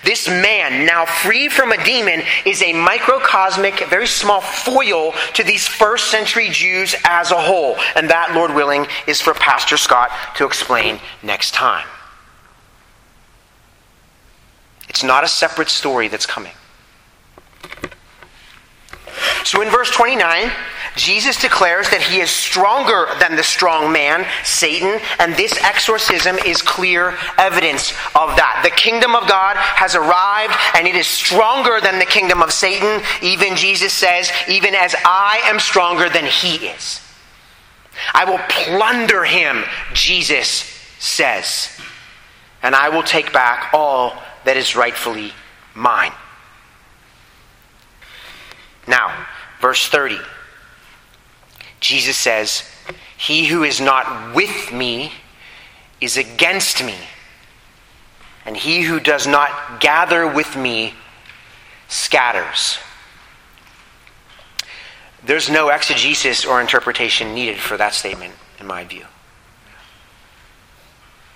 This 0.03 0.27
man, 0.27 0.85
now 0.85 1.05
free 1.05 1.47
from 1.47 1.71
a 1.71 1.81
demon, 1.85 2.23
is 2.45 2.61
a 2.61 2.73
microcosmic, 2.73 3.87
very 3.87 4.07
small 4.07 4.41
foil 4.41 5.13
to 5.35 5.45
these 5.45 5.65
first 5.65 6.11
century 6.11 6.49
Jews 6.49 6.93
as 7.05 7.31
a 7.31 7.39
whole. 7.39 7.77
And 7.95 8.09
that, 8.09 8.35
Lord 8.35 8.53
willing, 8.53 8.85
is 9.07 9.21
for 9.21 9.33
Pastor 9.33 9.77
Scott 9.77 10.11
to 10.35 10.45
explain 10.45 10.99
next 11.23 11.53
time. 11.53 11.87
It's 14.91 15.05
not 15.05 15.23
a 15.23 15.27
separate 15.29 15.69
story 15.69 16.09
that's 16.09 16.25
coming. 16.25 16.51
So 19.45 19.61
in 19.61 19.69
verse 19.69 19.89
29, 19.89 20.51
Jesus 20.97 21.39
declares 21.39 21.89
that 21.91 22.01
he 22.01 22.19
is 22.19 22.29
stronger 22.29 23.07
than 23.17 23.37
the 23.37 23.41
strong 23.41 23.93
man, 23.93 24.27
Satan, 24.43 24.99
and 25.17 25.33
this 25.35 25.57
exorcism 25.63 26.35
is 26.39 26.61
clear 26.61 27.17
evidence 27.37 27.91
of 28.15 28.35
that. 28.35 28.59
The 28.65 28.69
kingdom 28.71 29.15
of 29.15 29.29
God 29.29 29.55
has 29.55 29.95
arrived 29.95 30.55
and 30.75 30.85
it 30.85 30.95
is 30.95 31.07
stronger 31.07 31.79
than 31.79 31.97
the 31.97 32.05
kingdom 32.05 32.41
of 32.41 32.51
Satan. 32.51 33.01
Even 33.21 33.55
Jesus 33.55 33.93
says, 33.93 34.29
even 34.49 34.75
as 34.75 34.93
I 35.05 35.39
am 35.45 35.61
stronger 35.61 36.09
than 36.09 36.25
he 36.25 36.67
is. 36.67 36.99
I 38.13 38.25
will 38.25 38.39
plunder 38.49 39.23
him, 39.23 39.63
Jesus 39.93 40.49
says, 40.99 41.79
and 42.61 42.75
I 42.75 42.89
will 42.89 43.03
take 43.03 43.31
back 43.31 43.73
all 43.73 44.21
that 44.45 44.57
is 44.57 44.75
rightfully 44.75 45.33
mine. 45.75 46.13
Now, 48.87 49.27
verse 49.59 49.87
30. 49.87 50.17
Jesus 51.79 52.17
says, 52.17 52.63
He 53.17 53.45
who 53.45 53.63
is 53.63 53.81
not 53.81 54.35
with 54.35 54.71
me 54.71 55.11
is 55.99 56.17
against 56.17 56.83
me, 56.83 56.95
and 58.45 58.57
he 58.57 58.81
who 58.81 58.99
does 58.99 59.27
not 59.27 59.79
gather 59.79 60.27
with 60.27 60.55
me 60.55 60.93
scatters. 61.87 62.79
There's 65.23 65.49
no 65.49 65.69
exegesis 65.69 66.45
or 66.45 66.59
interpretation 66.59 67.35
needed 67.35 67.59
for 67.59 67.77
that 67.77 67.93
statement, 67.93 68.33
in 68.59 68.65
my 68.65 68.83
view. 68.83 69.05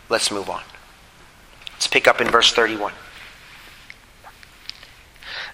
Let's 0.10 0.32
move 0.32 0.50
on. 0.50 0.62
Let's 1.76 1.88
pick 1.88 2.08
up 2.08 2.22
in 2.22 2.30
verse 2.30 2.54
31. 2.54 2.94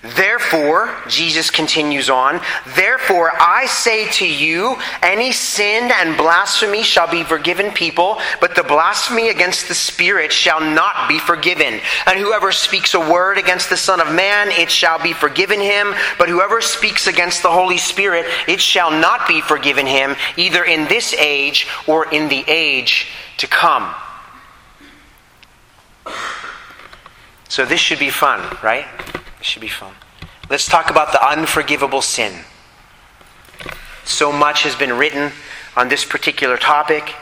Therefore, 0.04 0.90
Jesus 1.08 1.52
continues 1.52 2.10
on, 2.10 2.42
therefore 2.76 3.32
I 3.40 3.68
say 3.68 4.10
to 4.14 4.28
you, 4.28 4.76
any 5.04 5.32
sin 5.32 5.92
and 5.94 6.18
blasphemy 6.18 6.82
shall 6.82 7.08
be 7.08 7.24
forgiven 7.24 7.72
people, 7.72 8.20
but 8.40 8.56
the 8.56 8.64
blasphemy 8.64 9.30
against 9.30 9.68
the 9.68 9.76
Spirit 9.76 10.34
shall 10.34 10.60
not 10.60 11.08
be 11.08 11.20
forgiven. 11.20 11.80
And 12.08 12.18
whoever 12.18 12.52
speaks 12.52 12.96
a 12.96 13.00
word 13.00 13.38
against 13.38 13.70
the 13.70 13.78
Son 13.78 14.02
of 14.02 14.12
Man, 14.12 14.50
it 14.50 14.72
shall 14.72 14.98
be 14.98 15.14
forgiven 15.14 15.60
him, 15.60 15.94
but 16.18 16.30
whoever 16.30 16.62
speaks 16.62 17.06
against 17.06 17.44
the 17.44 17.52
Holy 17.52 17.78
Spirit, 17.78 18.26
it 18.48 18.60
shall 18.60 18.90
not 18.90 19.28
be 19.28 19.40
forgiven 19.40 19.86
him, 19.86 20.16
either 20.36 20.64
in 20.64 20.88
this 20.88 21.14
age 21.14 21.68
or 21.86 22.12
in 22.12 22.28
the 22.28 22.44
age 22.48 23.08
to 23.38 23.46
come. 23.46 23.94
So 27.50 27.66
this 27.66 27.80
should 27.80 28.00
be 28.00 28.10
fun, 28.10 28.40
right? 28.64 28.86
It 29.40 29.46
should 29.46 29.62
be 29.62 29.68
fun. 29.68 29.94
Let's 30.50 30.68
talk 30.68 30.90
about 30.90 31.12
the 31.12 31.26
unforgivable 31.26 32.02
sin. 32.02 32.44
So 34.04 34.32
much 34.32 34.64
has 34.64 34.76
been 34.76 34.94
written 34.98 35.32
on 35.76 35.90
this 35.90 36.04
particular 36.06 36.58
topic. 36.58 37.14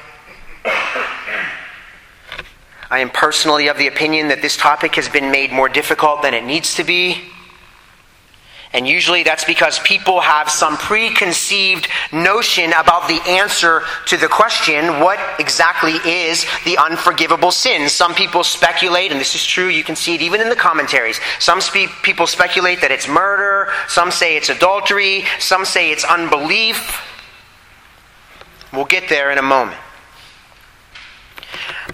I 2.91 2.99
am 2.99 3.10
personally 3.12 3.67
of 3.67 3.78
the 3.78 3.88
opinion 3.88 4.30
that 4.30 4.41
this 4.41 4.58
topic 4.58 4.95
has 4.95 5.08
been 5.08 5.32
made 5.32 5.52
more 5.52 5.69
difficult 5.69 6.23
than 6.23 6.34
it 6.34 6.43
needs 6.43 6.73
to 6.75 6.84
be. 6.84 7.32
And 8.71 8.88
usually 8.88 9.23
that's 9.23 9.45
because 9.45 9.79
people 9.79 10.19
have 10.19 10.47
some 10.47 10.77
preconceived 10.77 11.88
notion 12.12 12.71
about 12.73 13.08
the 13.08 13.19
answer 13.27 13.82
to 14.05 14.17
the 14.17 14.27
question, 14.27 14.99
what 14.99 15.19
exactly 15.39 15.93
is 16.05 16.45
the 16.65 16.77
unforgivable 16.77 17.49
sin? 17.49 17.89
Some 17.89 18.13
people 18.13 18.43
speculate, 18.43 19.12
and 19.12 19.19
this 19.19 19.34
is 19.34 19.43
true, 19.43 19.69
you 19.69 19.84
can 19.84 19.95
see 19.95 20.13
it 20.13 20.21
even 20.21 20.39
in 20.39 20.49
the 20.49 20.55
commentaries. 20.55 21.19
Some 21.39 21.62
spe- 21.62 21.89
people 22.03 22.27
speculate 22.27 22.82
that 22.82 22.91
it's 22.91 23.08
murder, 23.08 23.71
some 23.88 24.12
say 24.12 24.38
it's 24.38 24.49
adultery, 24.49 25.23
some 25.39 25.65
say 25.65 25.91
it's 25.91 26.03
unbelief. 26.03 27.01
We'll 28.71 28.86
get 28.86 29.10
there 29.10 29.32
in 29.32 29.39
a 29.39 29.43
moment. 29.43 29.79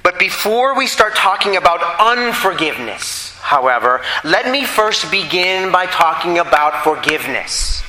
But 0.03 0.19
before 0.19 0.77
we 0.77 0.87
start 0.87 1.15
talking 1.15 1.55
about 1.55 1.79
unforgiveness, 2.01 3.24
however, 3.45 4.01
let 4.23 4.49
me 4.49 4.65
first 4.65 5.11
begin 5.11 5.71
by 5.71 5.85
talking 5.85 6.39
about 6.39 6.83
forgiveness. 6.83 7.83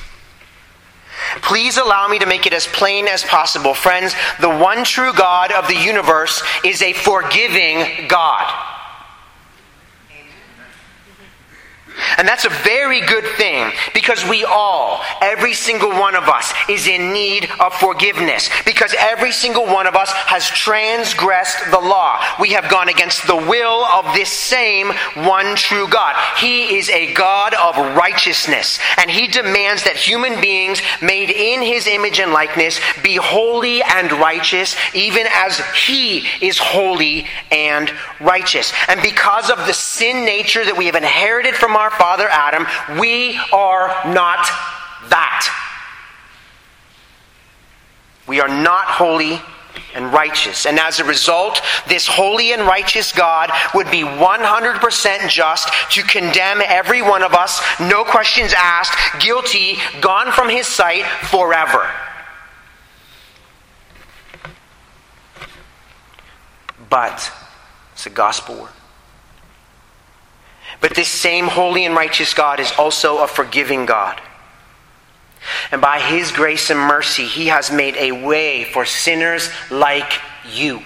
Please 1.41 1.77
allow 1.77 2.07
me 2.07 2.19
to 2.19 2.25
make 2.25 2.45
it 2.45 2.53
as 2.53 2.67
plain 2.67 3.07
as 3.07 3.23
possible. 3.23 3.73
Friends, 3.73 4.13
the 4.39 4.49
one 4.49 4.83
true 4.83 5.13
God 5.13 5.51
of 5.51 5.67
the 5.67 5.75
universe 5.75 6.43
is 6.63 6.81
a 6.81 6.93
forgiving 6.93 8.07
God. 8.07 8.76
And 12.17 12.27
that's 12.27 12.45
a 12.45 12.49
very 12.49 13.01
good 13.01 13.25
thing 13.25 13.71
because 13.93 14.27
we 14.27 14.43
all, 14.43 15.01
every 15.21 15.53
single 15.53 15.89
one 15.89 16.15
of 16.15 16.23
us, 16.23 16.53
is 16.69 16.87
in 16.87 17.11
need 17.11 17.49
of 17.59 17.73
forgiveness 17.73 18.49
because 18.65 18.95
every 18.97 19.31
single 19.31 19.65
one 19.65 19.87
of 19.87 19.95
us 19.95 20.11
has 20.11 20.47
transgressed 20.49 21.71
the 21.71 21.79
law. 21.79 22.19
We 22.39 22.51
have 22.51 22.69
gone 22.69 22.89
against 22.89 23.25
the 23.27 23.35
will 23.35 23.85
of 23.85 24.13
this 24.13 24.31
same 24.31 24.89
one 25.15 25.55
true 25.55 25.87
God. 25.87 26.15
He 26.37 26.77
is 26.77 26.89
a 26.89 27.13
God 27.13 27.53
of 27.53 27.95
righteousness 27.95 28.79
and 28.97 29.09
He 29.09 29.27
demands 29.27 29.83
that 29.83 29.95
human 29.95 30.39
beings 30.41 30.81
made 31.01 31.29
in 31.29 31.61
His 31.61 31.87
image 31.87 32.19
and 32.19 32.31
likeness 32.31 32.79
be 33.03 33.15
holy 33.15 33.81
and 33.83 34.11
righteous, 34.11 34.75
even 34.93 35.25
as 35.33 35.59
He 35.75 36.25
is 36.41 36.57
holy 36.57 37.25
and 37.51 37.91
righteous. 38.19 38.73
And 38.87 39.01
because 39.01 39.49
of 39.49 39.57
the 39.65 39.73
sin 39.73 40.25
nature 40.25 40.65
that 40.65 40.77
we 40.77 40.85
have 40.85 40.95
inherited 40.95 41.55
from 41.55 41.75
our 41.75 41.86
our 41.87 41.97
father 41.97 42.27
Adam, 42.29 42.67
we 42.99 43.39
are 43.53 43.87
not 44.13 44.45
that. 45.09 45.53
We 48.27 48.41
are 48.41 48.49
not 48.49 48.87
holy 48.87 49.39
and 49.95 50.11
righteous. 50.11 50.65
And 50.65 50.79
as 50.79 50.99
a 50.99 51.05
result, 51.05 51.61
this 51.87 52.05
holy 52.05 52.51
and 52.51 52.63
righteous 52.63 53.13
God 53.13 53.51
would 53.73 53.89
be 53.89 54.01
100% 54.01 55.29
just 55.29 55.69
to 55.91 56.03
condemn 56.03 56.61
every 56.65 57.01
one 57.01 57.23
of 57.23 57.33
us, 57.33 57.61
no 57.79 58.03
questions 58.03 58.53
asked, 58.57 59.21
guilty, 59.21 59.77
gone 60.01 60.33
from 60.33 60.49
his 60.49 60.67
sight 60.67 61.05
forever. 61.05 61.89
But 66.89 67.31
it's 67.93 68.05
a 68.05 68.09
gospel 68.09 68.55
word. 68.55 68.71
But 70.79 70.95
this 70.95 71.07
same 71.07 71.47
holy 71.47 71.85
and 71.85 71.95
righteous 71.95 72.33
God 72.33 72.59
is 72.59 72.71
also 72.77 73.19
a 73.19 73.27
forgiving 73.27 73.85
God. 73.85 74.21
And 75.71 75.81
by 75.81 75.99
His 75.99 76.31
grace 76.31 76.69
and 76.69 76.79
mercy, 76.79 77.25
He 77.25 77.47
has 77.47 77.71
made 77.71 77.95
a 77.95 78.11
way 78.11 78.63
for 78.65 78.85
sinners 78.85 79.49
like 79.71 80.13
you 80.49 80.81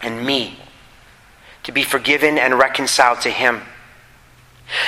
and 0.00 0.24
me 0.24 0.58
to 1.64 1.72
be 1.72 1.82
forgiven 1.82 2.38
and 2.38 2.58
reconciled 2.58 3.20
to 3.22 3.30
Him. 3.30 3.62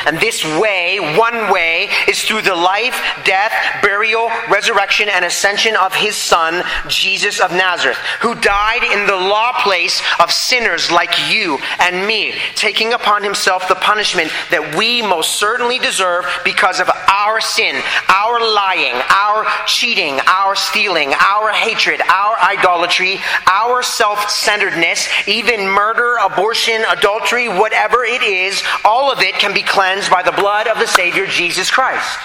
And 0.07 0.19
this 0.19 0.45
way, 0.45 1.17
one 1.17 1.53
way, 1.53 1.91
is 2.09 2.23
through 2.23 2.43
the 2.43 2.55
life, 2.55 3.01
death, 3.25 3.53
burial, 3.83 4.31
resurrection, 4.51 5.09
and 5.09 5.25
ascension 5.25 5.77
of 5.77 5.95
his 5.95 6.17
Son, 6.17 6.63
Jesus 6.89 7.41
of 7.41 7.51
Nazareth, 7.51 7.99
who 8.21 8.35
died 8.35 8.83
in 8.83 9.07
the 9.07 9.17
law 9.17 9.53
place 9.63 10.03
of 10.21 10.31
sinners 10.31 10.91
like 10.91 11.31
you 11.31 11.59
and 11.79 12.07
me, 12.07 12.35
taking 12.55 12.93
upon 12.93 13.23
himself 13.23 13.69
the 13.69 13.75
punishment 13.75 14.31
that 14.51 14.75
we 14.77 15.03
most 15.03 15.39
certainly 15.39 15.79
deserve 15.79 16.25
because 16.45 16.81
of 16.81 16.91
our 17.09 17.41
sin, 17.41 17.81
our 18.09 18.41
lying, 18.41 18.95
our 19.11 19.47
cheating, 19.67 20.21
our 20.27 20.55
stealing, 20.55 21.13
our 21.21 21.51
hatred, 21.51 22.01
our 22.09 22.37
idolatry, 22.39 23.19
our 23.51 23.83
self 23.83 24.31
centeredness, 24.31 25.09
even 25.27 25.69
murder, 25.69 26.17
abortion, 26.23 26.83
adultery, 26.89 27.49
whatever 27.49 28.05
it 28.05 28.23
is, 28.23 28.63
all 28.85 29.11
of 29.13 29.21
it 29.21 29.35
can 29.35 29.55
be 29.55 29.63
cleansed 29.75 30.09
by 30.09 30.23
the 30.23 30.31
blood 30.31 30.69
of 30.69 30.79
the 30.79 30.87
Savior 30.87 31.27
Jesus 31.27 31.69
Christ. 31.69 32.21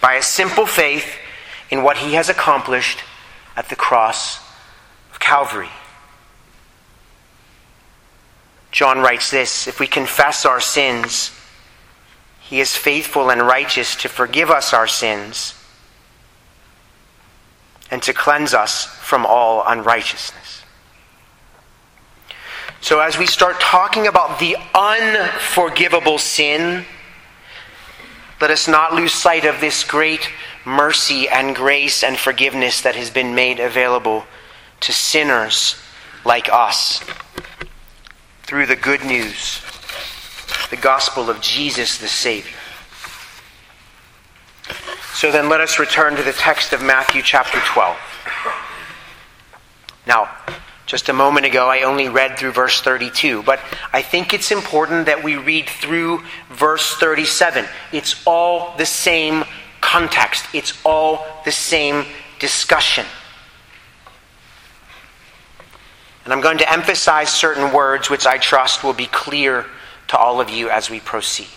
By 0.00 0.14
a 0.14 0.22
simple 0.22 0.64
faith 0.64 1.18
in 1.70 1.82
what 1.82 1.98
he 1.98 2.14
has 2.14 2.30
accomplished 2.30 3.00
at 3.56 3.68
the 3.68 3.76
cross 3.76 4.38
of 5.12 5.20
Calvary. 5.20 5.68
John 8.72 9.00
writes 9.00 9.30
this 9.30 9.68
If 9.68 9.80
we 9.80 9.86
confess 9.86 10.46
our 10.46 10.60
sins, 10.60 11.30
he 12.40 12.58
is 12.58 12.74
faithful 12.74 13.30
and 13.30 13.42
righteous 13.42 13.94
to 13.96 14.08
forgive 14.08 14.50
us 14.50 14.72
our 14.72 14.86
sins 14.86 15.54
and 17.90 18.02
to 18.02 18.14
cleanse 18.14 18.54
us 18.54 18.86
from 18.86 19.26
all 19.26 19.62
unrighteousness. 19.66 20.63
So, 22.84 23.00
as 23.00 23.16
we 23.16 23.24
start 23.24 23.58
talking 23.60 24.06
about 24.06 24.38
the 24.38 24.58
unforgivable 24.74 26.18
sin, 26.18 26.84
let 28.42 28.50
us 28.50 28.68
not 28.68 28.92
lose 28.92 29.14
sight 29.14 29.46
of 29.46 29.58
this 29.58 29.84
great 29.84 30.28
mercy 30.66 31.26
and 31.26 31.56
grace 31.56 32.04
and 32.04 32.18
forgiveness 32.18 32.82
that 32.82 32.94
has 32.94 33.08
been 33.08 33.34
made 33.34 33.58
available 33.58 34.26
to 34.80 34.92
sinners 34.92 35.76
like 36.26 36.52
us 36.52 37.02
through 38.42 38.66
the 38.66 38.76
good 38.76 39.02
news, 39.02 39.62
the 40.68 40.76
gospel 40.76 41.30
of 41.30 41.40
Jesus 41.40 41.96
the 41.96 42.06
Savior. 42.06 42.52
So 45.14 45.32
then 45.32 45.48
let 45.48 45.62
us 45.62 45.78
return 45.78 46.16
to 46.16 46.22
the 46.22 46.34
text 46.34 46.74
of 46.74 46.82
Matthew 46.82 47.22
chapter 47.22 47.60
12. 47.60 47.96
Now, 50.06 50.28
just 50.86 51.08
a 51.08 51.12
moment 51.12 51.46
ago, 51.46 51.68
I 51.68 51.82
only 51.82 52.08
read 52.08 52.38
through 52.38 52.52
verse 52.52 52.80
32, 52.82 53.42
but 53.42 53.58
I 53.92 54.02
think 54.02 54.34
it's 54.34 54.50
important 54.50 55.06
that 55.06 55.24
we 55.24 55.36
read 55.36 55.68
through 55.68 56.22
verse 56.50 56.94
37. 56.96 57.64
It's 57.92 58.22
all 58.26 58.76
the 58.76 58.84
same 58.84 59.44
context, 59.80 60.46
it's 60.52 60.78
all 60.84 61.24
the 61.44 61.52
same 61.52 62.04
discussion. 62.38 63.06
And 66.24 66.32
I'm 66.32 66.40
going 66.40 66.58
to 66.58 66.72
emphasize 66.72 67.30
certain 67.30 67.72
words 67.72 68.08
which 68.08 68.26
I 68.26 68.38
trust 68.38 68.82
will 68.82 68.94
be 68.94 69.06
clear 69.06 69.66
to 70.08 70.18
all 70.18 70.40
of 70.40 70.50
you 70.50 70.70
as 70.70 70.90
we 70.90 71.00
proceed. 71.00 71.48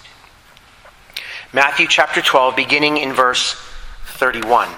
Matthew 1.54 1.88
chapter 1.88 2.22
12, 2.22 2.56
beginning 2.56 2.98
in 2.98 3.14
verse 3.14 3.56
31. 4.06 4.70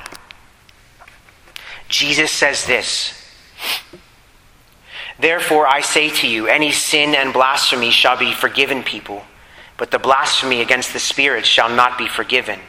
Jesus 1.87 2.31
says 2.31 2.65
this 2.65 3.13
Therefore 5.19 5.67
I 5.67 5.81
say 5.81 6.09
to 6.09 6.27
you, 6.27 6.47
any 6.47 6.71
sin 6.71 7.13
and 7.13 7.33
blasphemy 7.33 7.91
shall 7.91 8.17
be 8.17 8.33
forgiven 8.33 8.83
people, 8.83 9.23
but 9.77 9.91
the 9.91 9.99
blasphemy 9.99 10.61
against 10.61 10.93
the 10.93 10.99
Spirit 10.99 11.45
shall 11.45 11.69
not 11.69 11.97
be 11.97 12.07
forgiven. 12.07 12.59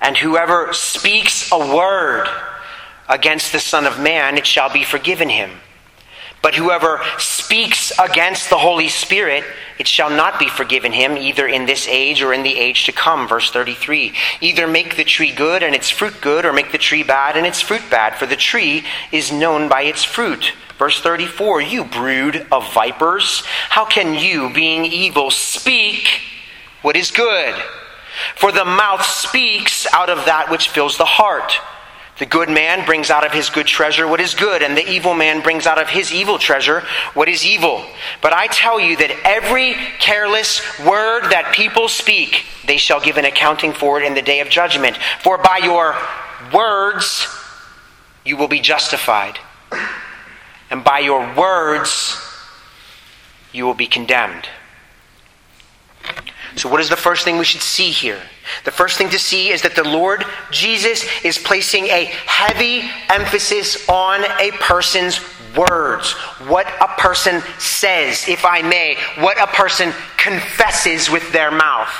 And 0.00 0.16
whoever 0.16 0.72
speaks 0.72 1.52
a 1.52 1.58
word 1.58 2.28
against 3.08 3.52
the 3.52 3.60
Son 3.60 3.86
of 3.86 4.00
Man, 4.00 4.36
it 4.36 4.46
shall 4.46 4.72
be 4.72 4.82
forgiven 4.82 5.28
him. 5.28 5.50
But 6.42 6.56
whoever 6.56 7.00
speaks 7.18 7.92
against 7.98 8.50
the 8.50 8.58
Holy 8.58 8.88
Spirit, 8.88 9.44
it 9.78 9.86
shall 9.86 10.10
not 10.10 10.38
be 10.38 10.48
forgiven 10.48 10.92
him, 10.92 11.16
either 11.16 11.46
in 11.46 11.66
this 11.66 11.86
age 11.88 12.20
or 12.20 12.32
in 12.32 12.42
the 12.42 12.58
age 12.58 12.84
to 12.86 12.92
come. 12.92 13.28
Verse 13.28 13.50
33. 13.50 14.12
Either 14.40 14.66
make 14.66 14.96
the 14.96 15.04
tree 15.04 15.32
good 15.32 15.62
and 15.62 15.74
its 15.74 15.88
fruit 15.88 16.20
good, 16.20 16.44
or 16.44 16.52
make 16.52 16.72
the 16.72 16.78
tree 16.78 17.04
bad 17.04 17.36
and 17.36 17.46
its 17.46 17.60
fruit 17.60 17.88
bad, 17.90 18.16
for 18.16 18.26
the 18.26 18.36
tree 18.36 18.84
is 19.12 19.30
known 19.30 19.68
by 19.68 19.82
its 19.82 20.02
fruit. 20.02 20.52
Verse 20.78 21.00
34. 21.00 21.62
You 21.62 21.84
brood 21.84 22.46
of 22.50 22.72
vipers, 22.74 23.44
how 23.68 23.84
can 23.84 24.14
you, 24.14 24.52
being 24.52 24.84
evil, 24.84 25.30
speak 25.30 26.08
what 26.82 26.96
is 26.96 27.12
good? 27.12 27.54
For 28.34 28.52
the 28.52 28.64
mouth 28.64 29.04
speaks 29.04 29.86
out 29.92 30.10
of 30.10 30.26
that 30.26 30.50
which 30.50 30.68
fills 30.68 30.98
the 30.98 31.04
heart. 31.04 31.54
The 32.18 32.26
good 32.26 32.50
man 32.50 32.84
brings 32.84 33.10
out 33.10 33.24
of 33.24 33.32
his 33.32 33.48
good 33.48 33.66
treasure 33.66 34.06
what 34.06 34.20
is 34.20 34.34
good, 34.34 34.62
and 34.62 34.76
the 34.76 34.88
evil 34.88 35.14
man 35.14 35.42
brings 35.42 35.66
out 35.66 35.80
of 35.80 35.88
his 35.88 36.12
evil 36.12 36.38
treasure 36.38 36.80
what 37.14 37.28
is 37.28 37.44
evil. 37.44 37.84
But 38.20 38.34
I 38.34 38.48
tell 38.48 38.78
you 38.78 38.96
that 38.98 39.10
every 39.24 39.74
careless 39.98 40.60
word 40.80 41.30
that 41.30 41.54
people 41.54 41.88
speak, 41.88 42.44
they 42.66 42.76
shall 42.76 43.00
give 43.00 43.16
an 43.16 43.24
accounting 43.24 43.72
for 43.72 44.00
it 44.00 44.06
in 44.06 44.14
the 44.14 44.22
day 44.22 44.40
of 44.40 44.50
judgment. 44.50 44.98
For 45.22 45.38
by 45.38 45.60
your 45.62 45.96
words 46.52 47.26
you 48.24 48.36
will 48.36 48.48
be 48.48 48.60
justified, 48.60 49.38
and 50.70 50.84
by 50.84 50.98
your 50.98 51.34
words 51.34 52.20
you 53.52 53.64
will 53.64 53.74
be 53.74 53.86
condemned. 53.86 54.48
So, 56.56 56.68
what 56.68 56.80
is 56.80 56.90
the 56.90 56.96
first 56.96 57.24
thing 57.24 57.38
we 57.38 57.44
should 57.44 57.62
see 57.62 57.90
here? 57.90 58.20
The 58.64 58.70
first 58.70 58.98
thing 58.98 59.10
to 59.10 59.18
see 59.18 59.50
is 59.50 59.62
that 59.62 59.76
the 59.76 59.84
Lord 59.84 60.24
Jesus 60.50 61.06
is 61.24 61.38
placing 61.38 61.86
a 61.86 62.04
heavy 62.26 62.82
emphasis 63.08 63.88
on 63.88 64.24
a 64.40 64.50
person's 64.58 65.20
words. 65.56 66.12
What 66.48 66.66
a 66.80 66.88
person 67.00 67.42
says, 67.58 68.28
if 68.28 68.44
I 68.44 68.62
may, 68.62 68.96
what 69.18 69.40
a 69.40 69.46
person 69.46 69.92
confesses 70.16 71.10
with 71.10 71.32
their 71.32 71.50
mouth. 71.50 71.92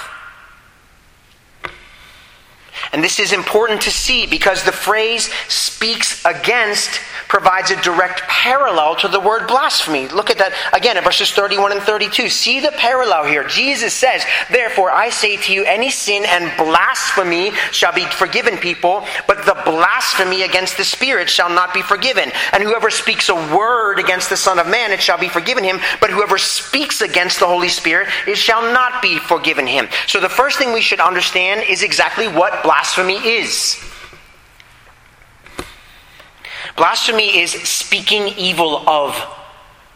And 2.93 3.03
this 3.03 3.19
is 3.19 3.33
important 3.33 3.81
to 3.83 3.91
see 3.91 4.27
because 4.27 4.65
the 4.65 4.73
phrase 4.73 5.33
speaks 5.49 6.25
against 6.25 7.01
provides 7.33 7.71
a 7.71 7.81
direct 7.81 8.21
parallel 8.29 8.95
to 8.95 9.09
the 9.09 9.18
word 9.18 9.49
blasphemy. 9.49 10.07
Look 10.07 10.29
at 10.29 10.37
that 10.37 10.53
again 10.75 10.99
in 10.99 11.03
verses 11.03 11.31
31 11.31 11.73
and 11.73 11.81
32. 11.81 12.29
See 12.29 12.61
the 12.61 12.73
parallel 12.73 13.25
here. 13.25 13.42
Jesus 13.42 13.95
says, 13.95 14.23
Therefore, 14.51 14.90
I 14.90 15.09
say 15.09 15.38
to 15.38 15.51
you, 15.51 15.64
any 15.64 15.90
sin 15.90 16.27
and 16.27 16.55
blasphemy 16.59 17.53
shall 17.71 17.95
be 17.95 18.05
forgiven 18.05 18.59
people, 18.59 19.07
but 19.27 19.47
the 19.47 19.59
blasphemy 19.64 20.42
against 20.42 20.77
the 20.77 20.85
Spirit 20.85 21.31
shall 21.31 21.49
not 21.49 21.73
be 21.73 21.81
forgiven. 21.81 22.31
And 22.53 22.62
whoever 22.62 22.90
speaks 22.90 23.31
a 23.31 23.35
word 23.35 23.99
against 23.99 24.29
the 24.29 24.37
Son 24.37 24.59
of 24.59 24.66
Man, 24.68 24.92
it 24.92 25.01
shall 25.01 25.18
be 25.18 25.31
forgiven 25.31 25.64
him, 25.64 25.81
but 26.03 26.11
whoever 26.11 26.37
speaks 26.37 27.01
against 27.01 27.40
the 27.40 27.47
Holy 27.47 27.71
Spirit, 27.71 28.09
it 28.27 28.37
shall 28.37 28.61
not 28.75 29.01
be 29.01 29.18
forgiven 29.18 29.66
him. 29.66 29.88
So 30.07 30.21
the 30.21 30.29
first 30.29 30.59
thing 30.59 30.75
we 30.75 30.83
should 30.83 31.01
understand 31.01 31.62
is 31.66 31.83
exactly 31.83 32.29
what 32.29 32.62
blasphemy 32.62 33.16
is. 33.16 33.83
Blasphemy 36.77 37.39
is 37.39 37.53
speaking 37.53 38.29
evil 38.37 38.89
of 38.89 39.17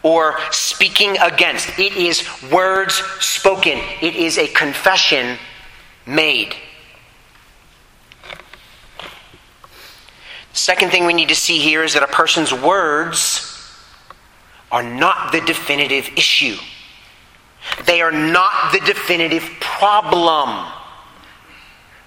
or 0.03 0.37
speaking 0.51 1.17
against. 1.17 1.77
It 1.79 1.95
is 1.95 2.27
words 2.51 2.95
spoken, 3.19 3.79
it 4.01 4.15
is 4.15 4.37
a 4.37 4.47
confession 4.47 5.37
made. 6.05 6.55
Second 10.53 10.91
thing 10.91 11.05
we 11.05 11.13
need 11.13 11.29
to 11.29 11.35
see 11.35 11.59
here 11.59 11.83
is 11.83 11.93
that 11.93 12.03
a 12.03 12.07
person's 12.07 12.51
words 12.51 13.43
are 14.71 14.83
not 14.83 15.31
the 15.31 15.41
definitive 15.41 16.09
issue. 16.15 16.57
They 17.85 18.01
are 18.01 18.11
not 18.11 18.71
the 18.71 18.79
definitive 18.79 19.43
problem. 19.59 20.65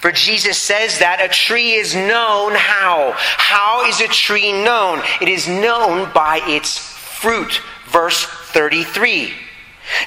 For 0.00 0.12
Jesus 0.12 0.56
says 0.56 0.98
that 1.00 1.20
a 1.20 1.28
tree 1.28 1.72
is 1.72 1.94
known 1.94 2.52
how? 2.54 3.12
How 3.16 3.86
is 3.86 4.00
a 4.00 4.08
tree 4.08 4.52
known? 4.52 5.02
It 5.20 5.28
is 5.28 5.46
known 5.46 6.10
by 6.12 6.40
its 6.44 6.78
fruit. 6.78 7.60
Verse 7.86 8.24
33. 8.24 9.34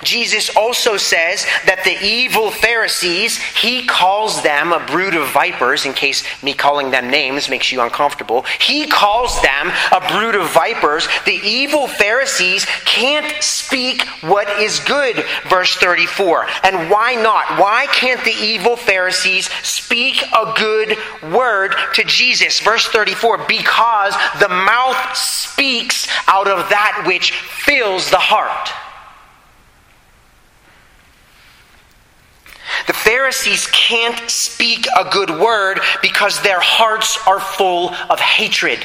Jesus 0.03 0.55
also 0.55 0.97
says 0.97 1.45
that 1.65 1.83
the 1.83 1.97
evil 2.05 2.51
Pharisees, 2.51 3.37
he 3.37 3.85
calls 3.85 4.41
them 4.41 4.71
a 4.71 4.85
brood 4.85 5.15
of 5.15 5.29
vipers, 5.31 5.85
in 5.85 5.93
case 5.93 6.23
me 6.43 6.53
calling 6.53 6.91
them 6.91 7.09
names 7.09 7.49
makes 7.49 7.71
you 7.71 7.81
uncomfortable. 7.81 8.45
He 8.59 8.87
calls 8.87 9.41
them 9.41 9.71
a 9.91 10.07
brood 10.09 10.35
of 10.35 10.49
vipers. 10.51 11.07
The 11.25 11.39
evil 11.43 11.87
Pharisees 11.87 12.65
can't 12.85 13.41
speak 13.41 14.07
what 14.21 14.47
is 14.61 14.79
good, 14.81 15.23
verse 15.47 15.75
34. 15.75 16.47
And 16.63 16.89
why 16.89 17.15
not? 17.15 17.59
Why 17.59 17.87
can't 17.87 18.23
the 18.23 18.31
evil 18.31 18.75
Pharisees 18.75 19.49
speak 19.63 20.21
a 20.33 20.53
good 20.55 20.97
word 21.31 21.75
to 21.93 22.03
Jesus? 22.03 22.59
Verse 22.59 22.87
34 22.87 23.45
because 23.47 24.13
the 24.39 24.49
mouth 24.49 25.15
speaks 25.15 26.07
out 26.27 26.47
of 26.47 26.69
that 26.69 27.03
which 27.05 27.31
fills 27.31 28.09
the 28.09 28.17
heart. 28.17 28.69
The 32.87 32.93
Pharisees 32.93 33.67
can't 33.67 34.29
speak 34.29 34.87
a 34.97 35.09
good 35.09 35.29
word 35.29 35.79
because 36.01 36.41
their 36.41 36.59
hearts 36.59 37.17
are 37.27 37.39
full 37.39 37.89
of 38.09 38.19
hatred. 38.19 38.79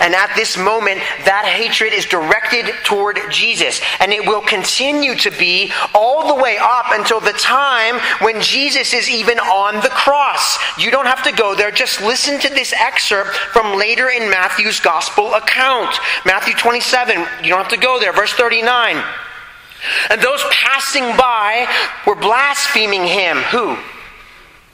And 0.00 0.14
at 0.14 0.34
this 0.34 0.56
moment, 0.56 1.00
that 1.24 1.44
hatred 1.44 1.92
is 1.92 2.06
directed 2.06 2.72
toward 2.84 3.18
Jesus. 3.30 3.80
And 4.00 4.12
it 4.12 4.26
will 4.26 4.40
continue 4.40 5.14
to 5.16 5.30
be 5.30 5.72
all 5.94 6.34
the 6.34 6.42
way 6.42 6.56
up 6.60 6.86
until 6.90 7.20
the 7.20 7.32
time 7.32 8.00
when 8.20 8.40
Jesus 8.40 8.94
is 8.94 9.08
even 9.10 9.38
on 9.38 9.76
the 9.76 9.90
cross. 9.90 10.58
You 10.78 10.90
don't 10.90 11.06
have 11.06 11.22
to 11.24 11.32
go 11.32 11.54
there. 11.54 11.70
Just 11.70 12.00
listen 12.00 12.40
to 12.40 12.48
this 12.48 12.72
excerpt 12.72 13.30
from 13.30 13.78
later 13.78 14.08
in 14.08 14.30
Matthew's 14.30 14.80
gospel 14.80 15.34
account. 15.34 15.96
Matthew 16.24 16.54
27. 16.54 17.18
You 17.42 17.50
don't 17.50 17.58
have 17.58 17.68
to 17.68 17.76
go 17.76 18.00
there. 18.00 18.12
Verse 18.12 18.32
39. 18.32 19.02
And 20.10 20.20
those 20.20 20.42
passing 20.50 21.16
by 21.16 21.66
were 22.06 22.14
blaspheming 22.14 23.04
him. 23.04 23.38
Who? 23.38 23.76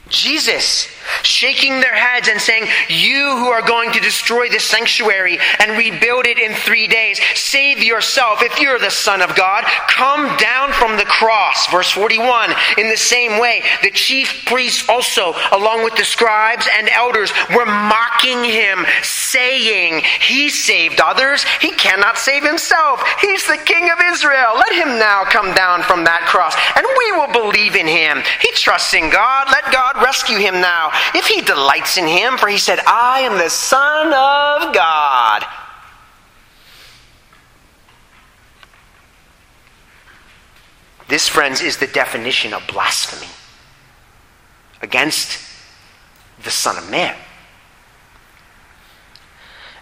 Jesus, 0.09 0.87
shaking 1.23 1.79
their 1.79 1.95
heads 1.95 2.27
and 2.27 2.39
saying, 2.39 2.67
You 2.89 3.37
who 3.37 3.47
are 3.47 3.61
going 3.61 3.91
to 3.91 3.99
destroy 3.99 4.49
this 4.49 4.63
sanctuary 4.63 5.39
and 5.59 5.77
rebuild 5.77 6.25
it 6.25 6.39
in 6.39 6.53
three 6.53 6.87
days, 6.87 7.19
save 7.35 7.83
yourself. 7.83 8.41
If 8.41 8.59
you're 8.59 8.79
the 8.79 8.89
Son 8.89 9.21
of 9.21 9.35
God, 9.35 9.63
come 9.87 10.37
down 10.37 10.71
from 10.73 10.97
the 10.97 11.05
cross. 11.05 11.67
Verse 11.67 11.91
41 11.91 12.51
In 12.77 12.89
the 12.89 12.97
same 12.97 13.39
way, 13.39 13.63
the 13.83 13.91
chief 13.91 14.45
priests 14.45 14.87
also, 14.89 15.33
along 15.51 15.83
with 15.83 15.95
the 15.95 16.05
scribes 16.05 16.67
and 16.77 16.89
elders, 16.89 17.31
were 17.55 17.65
mocking 17.65 18.43
him, 18.43 18.85
saying, 19.03 20.01
He 20.21 20.49
saved 20.49 21.01
others, 21.01 21.43
he 21.59 21.71
cannot 21.71 22.17
save 22.17 22.43
himself. 22.43 23.03
He's 23.19 23.45
the 23.47 23.61
King 23.65 23.89
of 23.89 23.99
Israel. 24.11 24.55
Let 24.55 24.73
him 24.73 24.99
now 24.99 25.23
come 25.23 25.53
down 25.53 25.83
from 25.83 26.03
that 26.05 26.25
cross, 26.27 26.55
and 26.75 26.85
we 26.97 27.11
will 27.11 27.31
believe 27.31 27.75
in 27.75 27.87
him. 27.87 28.21
He 28.41 28.51
trusts 28.51 28.93
in 28.93 29.09
God. 29.09 29.47
Let 29.51 29.71
God 29.71 30.01
rescue 30.01 30.37
him 30.37 30.61
now, 30.61 30.91
if 31.13 31.27
he 31.27 31.41
delights 31.41 31.97
in 31.97 32.07
him, 32.07 32.37
for 32.37 32.47
he 32.47 32.57
said, 32.57 32.79
I 32.87 33.21
am 33.21 33.37
the 33.37 33.49
Son 33.49 34.07
of 34.07 34.73
God. 34.73 35.45
This, 41.07 41.27
friends, 41.27 41.61
is 41.61 41.77
the 41.77 41.87
definition 41.87 42.53
of 42.53 42.65
blasphemy 42.67 43.29
against 44.81 45.45
the 46.43 46.51
Son 46.51 46.77
of 46.77 46.89
Man. 46.89 47.15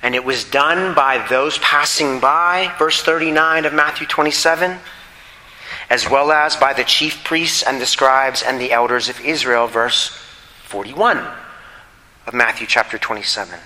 And 0.01 0.15
it 0.15 0.23
was 0.23 0.43
done 0.43 0.95
by 0.95 1.25
those 1.27 1.57
passing 1.59 2.19
by, 2.19 2.73
verse 2.79 3.01
39 3.01 3.65
of 3.65 3.73
Matthew 3.73 4.07
27, 4.07 4.79
as 5.89 6.09
well 6.09 6.31
as 6.31 6.55
by 6.55 6.73
the 6.73 6.83
chief 6.83 7.23
priests 7.23 7.63
and 7.63 7.81
the 7.81 7.85
scribes 7.85 8.41
and 8.41 8.59
the 8.59 8.71
elders 8.71 9.09
of 9.09 9.19
Israel, 9.21 9.67
verse 9.67 10.17
41 10.69 11.17
of 12.27 12.33
Matthew 12.35 12.67
chapter 12.67 12.99
27. 12.99 13.57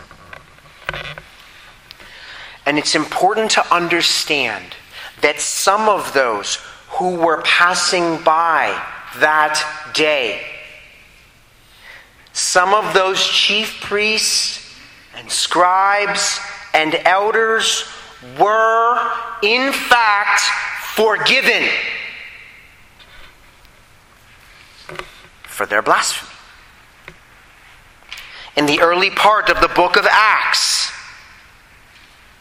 And 2.66 2.80
it's 2.80 2.96
important 2.96 3.52
to 3.52 3.74
understand 3.76 4.74
that 5.20 5.42
some 5.42 5.90
of 5.90 6.14
those 6.14 6.60
who 6.92 7.16
were 7.16 7.42
passing 7.42 8.24
by 8.24 8.82
that 9.18 9.92
day, 9.94 10.46
some 12.32 12.74
of 12.74 12.94
those 12.94 13.22
chief 13.22 13.82
priests 13.82 14.74
and 15.18 15.30
scribes 15.30 16.40
and 16.74 16.96
elders 17.04 17.84
were, 18.40 19.12
in 19.42 19.74
fact, 19.74 20.40
forgiven 20.96 21.68
for 25.44 25.66
their 25.66 25.82
blasphemy. 25.82 26.33
In 28.56 28.66
the 28.66 28.82
early 28.82 29.10
part 29.10 29.50
of 29.50 29.62
the 29.62 29.68
book 29.68 29.98
of 29.98 30.06
Acts, 30.06 30.92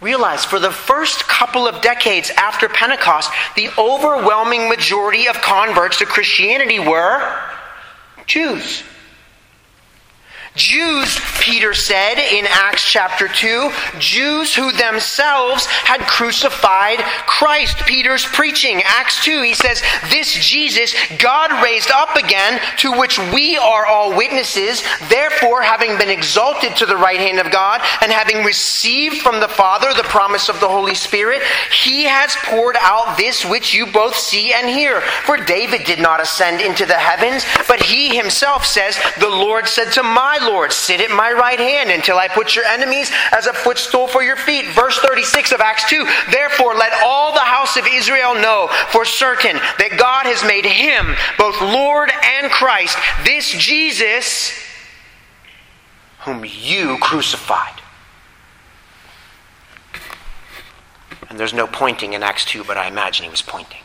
realize 0.01 0.44
for 0.44 0.59
the 0.59 0.70
first 0.70 1.27
couple 1.27 1.66
of 1.66 1.81
decades 1.81 2.31
after 2.31 2.68
Pentecost, 2.68 3.31
the 3.57 3.70
overwhelming 3.79 4.68
majority 4.68 5.29
of 5.29 5.37
converts 5.40 5.98
to 5.98 6.07
Christianity 6.07 6.79
were 6.79 7.38
Jews. 8.27 8.83
Jews, 10.55 11.19
Peter 11.41 11.73
said 11.73 12.19
in 12.19 12.47
Acts 12.47 12.85
chapter 12.85 13.27
2, 13.27 13.71
Jews 13.99 14.55
who 14.55 14.71
themselves 14.73 15.65
had 15.65 16.03
crucified 16.03 16.99
Christ. 17.27 17.79
Peter's 17.87 18.27
preaching, 18.27 18.83
Acts 18.85 19.25
2, 19.25 19.41
he 19.41 19.55
says, 19.55 19.83
This 20.11 20.35
Jesus 20.35 20.95
God 21.19 21.65
raised 21.65 21.91
up 21.91 22.17
again, 22.17 22.61
to 22.79 22.93
which 22.93 23.19
we 23.33 23.57
are 23.57 23.87
all 23.87 24.15
witnesses. 24.15 24.83
Therefore, 25.09 25.62
having 25.62 25.97
been 25.97 26.11
exalted 26.11 26.77
to 26.77 26.87
the 26.87 26.97
right 26.97 27.19
hand 27.19 27.38
of 27.38 27.51
God, 27.51 27.81
and 28.03 28.12
having 28.12 28.45
received 28.45 29.23
from 29.23 29.41
the 29.41 29.49
Father 29.49 29.95
the 29.95 30.03
promise 30.03 30.51
of 30.51 30.61
the 30.61 30.69
Holy 30.69 30.95
Spirit, 30.95 31.41
he 31.83 32.05
has 32.05 32.37
poured 32.45 32.77
out 32.79 33.17
this 33.17 33.45
which 33.45 33.73
you 33.73 33.87
both 33.87 34.17
see 34.17 34.53
and 34.53 34.69
hear. 34.69 35.01
For 35.01 35.38
David 35.38 35.85
did 35.85 35.99
not 35.99 36.21
ascend 36.21 36.61
into 36.61 36.85
the 36.85 36.93
heavens, 36.93 37.47
but 37.67 37.81
he 37.81 38.15
himself 38.15 38.67
says, 38.67 38.99
The 39.19 39.29
Lord 39.29 39.67
said 39.67 39.91
to 39.93 40.03
my 40.03 40.41
Lord, 40.47 40.73
sit 40.73 41.01
at 41.01 41.11
my 41.11 41.33
right 41.33 41.59
hand 41.59 41.91
until 41.91 42.19
I 42.19 42.29
put 42.29 42.55
your 42.55 42.65
enemies 42.65 43.11
as 43.33 43.47
a 43.47 43.53
footstool 43.53 44.07
for 44.07 44.23
your 44.23 44.37
feet. 44.37 44.67
Verse 44.75 44.99
36 44.99 45.53
of 45.53 45.61
Acts 45.61 45.89
2 45.89 46.07
Therefore, 46.31 46.75
let 46.75 46.93
all 47.05 47.33
the 47.33 47.41
house 47.41 47.77
of 47.77 47.87
Israel 47.87 48.35
know 48.35 48.69
for 48.91 49.05
certain 49.05 49.57
that 49.79 49.97
God 49.99 50.27
has 50.27 50.43
made 50.45 50.65
him 50.65 51.15
both 51.39 51.61
Lord 51.61 52.11
and 52.41 52.51
Christ, 52.51 52.97
this 53.25 53.51
Jesus 53.53 54.53
whom 56.21 56.45
you 56.45 56.99
crucified. 56.99 57.81
And 61.29 61.39
there's 61.39 61.55
no 61.55 61.67
pointing 61.67 62.13
in 62.13 62.23
Acts 62.23 62.45
2, 62.45 62.65
but 62.65 62.77
I 62.77 62.89
imagine 62.89 63.25
he 63.25 63.31
was 63.31 63.43
pointing. 63.43 63.82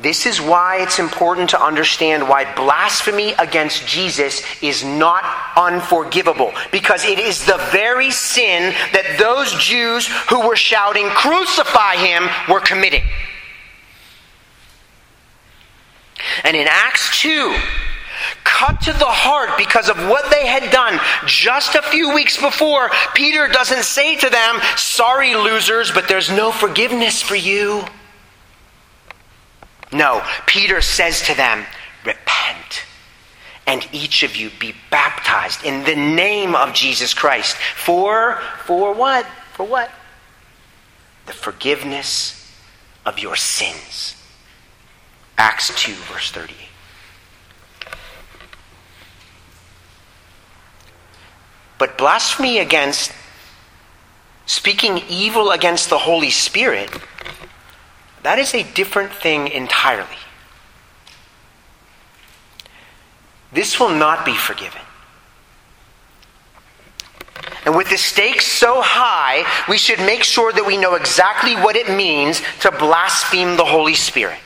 This 0.00 0.24
is 0.24 0.40
why 0.40 0.82
it's 0.82 0.98
important 0.98 1.50
to 1.50 1.62
understand 1.62 2.26
why 2.26 2.54
blasphemy 2.54 3.32
against 3.32 3.86
Jesus 3.86 4.42
is 4.62 4.82
not 4.82 5.22
unforgivable. 5.58 6.52
Because 6.72 7.04
it 7.04 7.18
is 7.18 7.44
the 7.44 7.58
very 7.70 8.10
sin 8.10 8.74
that 8.92 9.16
those 9.18 9.52
Jews 9.62 10.06
who 10.30 10.46
were 10.48 10.56
shouting, 10.56 11.06
Crucify 11.10 11.96
him, 11.96 12.28
were 12.48 12.60
committing. 12.60 13.02
And 16.44 16.56
in 16.56 16.66
Acts 16.66 17.20
2, 17.20 17.54
cut 18.44 18.80
to 18.82 18.92
the 18.94 19.04
heart 19.04 19.58
because 19.58 19.90
of 19.90 19.98
what 20.08 20.30
they 20.30 20.46
had 20.46 20.70
done 20.70 20.98
just 21.26 21.74
a 21.74 21.82
few 21.82 22.14
weeks 22.14 22.40
before, 22.40 22.90
Peter 23.14 23.48
doesn't 23.48 23.84
say 23.84 24.16
to 24.16 24.30
them, 24.30 24.60
Sorry, 24.76 25.34
losers, 25.34 25.90
but 25.90 26.08
there's 26.08 26.30
no 26.30 26.52
forgiveness 26.52 27.20
for 27.20 27.36
you. 27.36 27.84
No, 29.92 30.24
Peter 30.46 30.80
says 30.80 31.22
to 31.22 31.34
them, 31.34 31.64
Repent, 32.04 32.84
and 33.66 33.86
each 33.92 34.22
of 34.22 34.36
you 34.36 34.50
be 34.58 34.74
baptized 34.90 35.64
in 35.64 35.84
the 35.84 35.96
name 35.96 36.54
of 36.54 36.72
Jesus 36.72 37.12
Christ. 37.12 37.56
For, 37.56 38.40
for 38.64 38.94
what? 38.94 39.26
For 39.52 39.66
what? 39.66 39.90
The 41.26 41.32
forgiveness 41.32 42.36
of 43.04 43.18
your 43.18 43.36
sins. 43.36 44.16
Acts 45.36 45.72
2, 45.82 45.92
verse 45.92 46.30
38. 46.30 46.56
But 51.78 51.96
blasphemy 51.96 52.58
against, 52.58 53.10
speaking 54.44 54.98
evil 55.08 55.50
against 55.50 55.88
the 55.88 55.98
Holy 55.98 56.28
Spirit, 56.28 56.90
that 58.22 58.38
is 58.38 58.54
a 58.54 58.62
different 58.74 59.12
thing 59.12 59.48
entirely. 59.48 60.08
This 63.52 63.80
will 63.80 63.90
not 63.90 64.24
be 64.24 64.34
forgiven. 64.34 64.80
And 67.64 67.76
with 67.76 67.90
the 67.90 67.98
stakes 67.98 68.46
so 68.46 68.80
high, 68.80 69.44
we 69.68 69.76
should 69.76 69.98
make 70.00 70.24
sure 70.24 70.52
that 70.52 70.66
we 70.66 70.76
know 70.76 70.94
exactly 70.94 71.54
what 71.56 71.76
it 71.76 71.90
means 71.94 72.42
to 72.60 72.70
blaspheme 72.70 73.56
the 73.56 73.64
Holy 73.64 73.94
Spirit. 73.94 74.38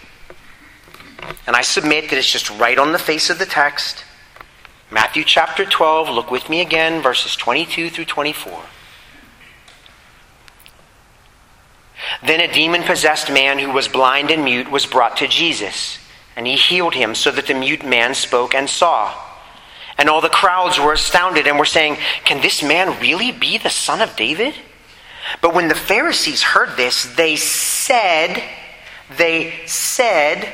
And 1.47 1.55
I 1.55 1.63
submit 1.63 2.11
that 2.11 2.19
it's 2.19 2.31
just 2.31 2.51
right 2.51 2.79
on 2.79 2.93
the 2.93 2.99
face 2.99 3.31
of 3.31 3.39
the 3.39 3.47
text. 3.47 4.05
Matthew 4.91 5.25
chapter 5.25 5.65
12, 5.65 6.09
look 6.09 6.31
with 6.31 6.49
me 6.49 6.61
again, 6.61 7.03
verses 7.03 7.37
22 7.37 7.91
through 7.91 8.05
24. 8.05 8.63
Then 12.23 12.41
a 12.41 12.53
demon 12.53 12.83
possessed 12.83 13.31
man 13.31 13.59
who 13.59 13.71
was 13.71 13.89
blind 13.89 14.31
and 14.31 14.45
mute 14.45 14.71
was 14.71 14.87
brought 14.87 15.17
to 15.19 15.29
Jesus, 15.29 15.99
and 16.37 16.47
he 16.47 16.57
healed 16.57 16.95
him 16.95 17.15
so 17.15 17.31
that 17.31 17.47
the 17.47 17.55
mute 17.55 17.85
man 17.85 18.15
spoke 18.15 18.55
and 18.55 18.69
saw. 18.69 19.15
And 19.97 20.09
all 20.09 20.21
the 20.21 20.29
crowds 20.29 20.79
were 20.79 20.93
astounded 20.93 21.47
and 21.47 21.59
were 21.59 21.65
saying, 21.65 21.99
Can 22.25 22.41
this 22.41 22.63
man 22.63 23.01
really 23.01 23.31
be 23.31 23.59
the 23.59 23.71
son 23.71 24.01
of 24.01 24.17
David? 24.17 24.55
But 25.41 25.55
when 25.55 25.69
the 25.69 25.75
Pharisees 25.75 26.43
heard 26.43 26.77
this, 26.77 27.05
they 27.15 27.37
said, 27.37 28.43
They 29.17 29.55
said, 29.67 30.53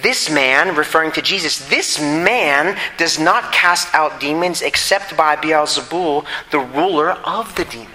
this 0.00 0.30
man, 0.30 0.74
referring 0.74 1.12
to 1.12 1.22
Jesus, 1.22 1.68
this 1.68 2.00
man 2.00 2.78
does 2.96 3.18
not 3.18 3.52
cast 3.52 3.92
out 3.94 4.20
demons 4.20 4.62
except 4.62 5.16
by 5.16 5.36
Beelzebul, 5.36 6.24
the 6.50 6.60
ruler 6.60 7.10
of 7.10 7.54
the 7.56 7.66
demons. 7.66 7.90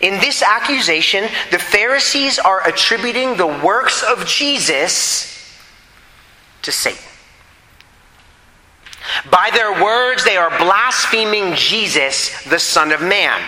In 0.00 0.14
this 0.20 0.42
accusation, 0.42 1.24
the 1.50 1.58
Pharisees 1.58 2.38
are 2.38 2.66
attributing 2.66 3.36
the 3.36 3.46
works 3.46 4.02
of 4.02 4.26
Jesus 4.26 5.30
to 6.62 6.72
Satan. 6.72 7.02
By 9.30 9.50
their 9.52 9.82
words, 9.82 10.24
they 10.24 10.36
are 10.36 10.56
blaspheming 10.58 11.54
Jesus, 11.54 12.44
the 12.44 12.58
Son 12.58 12.92
of 12.92 13.02
Man. 13.02 13.40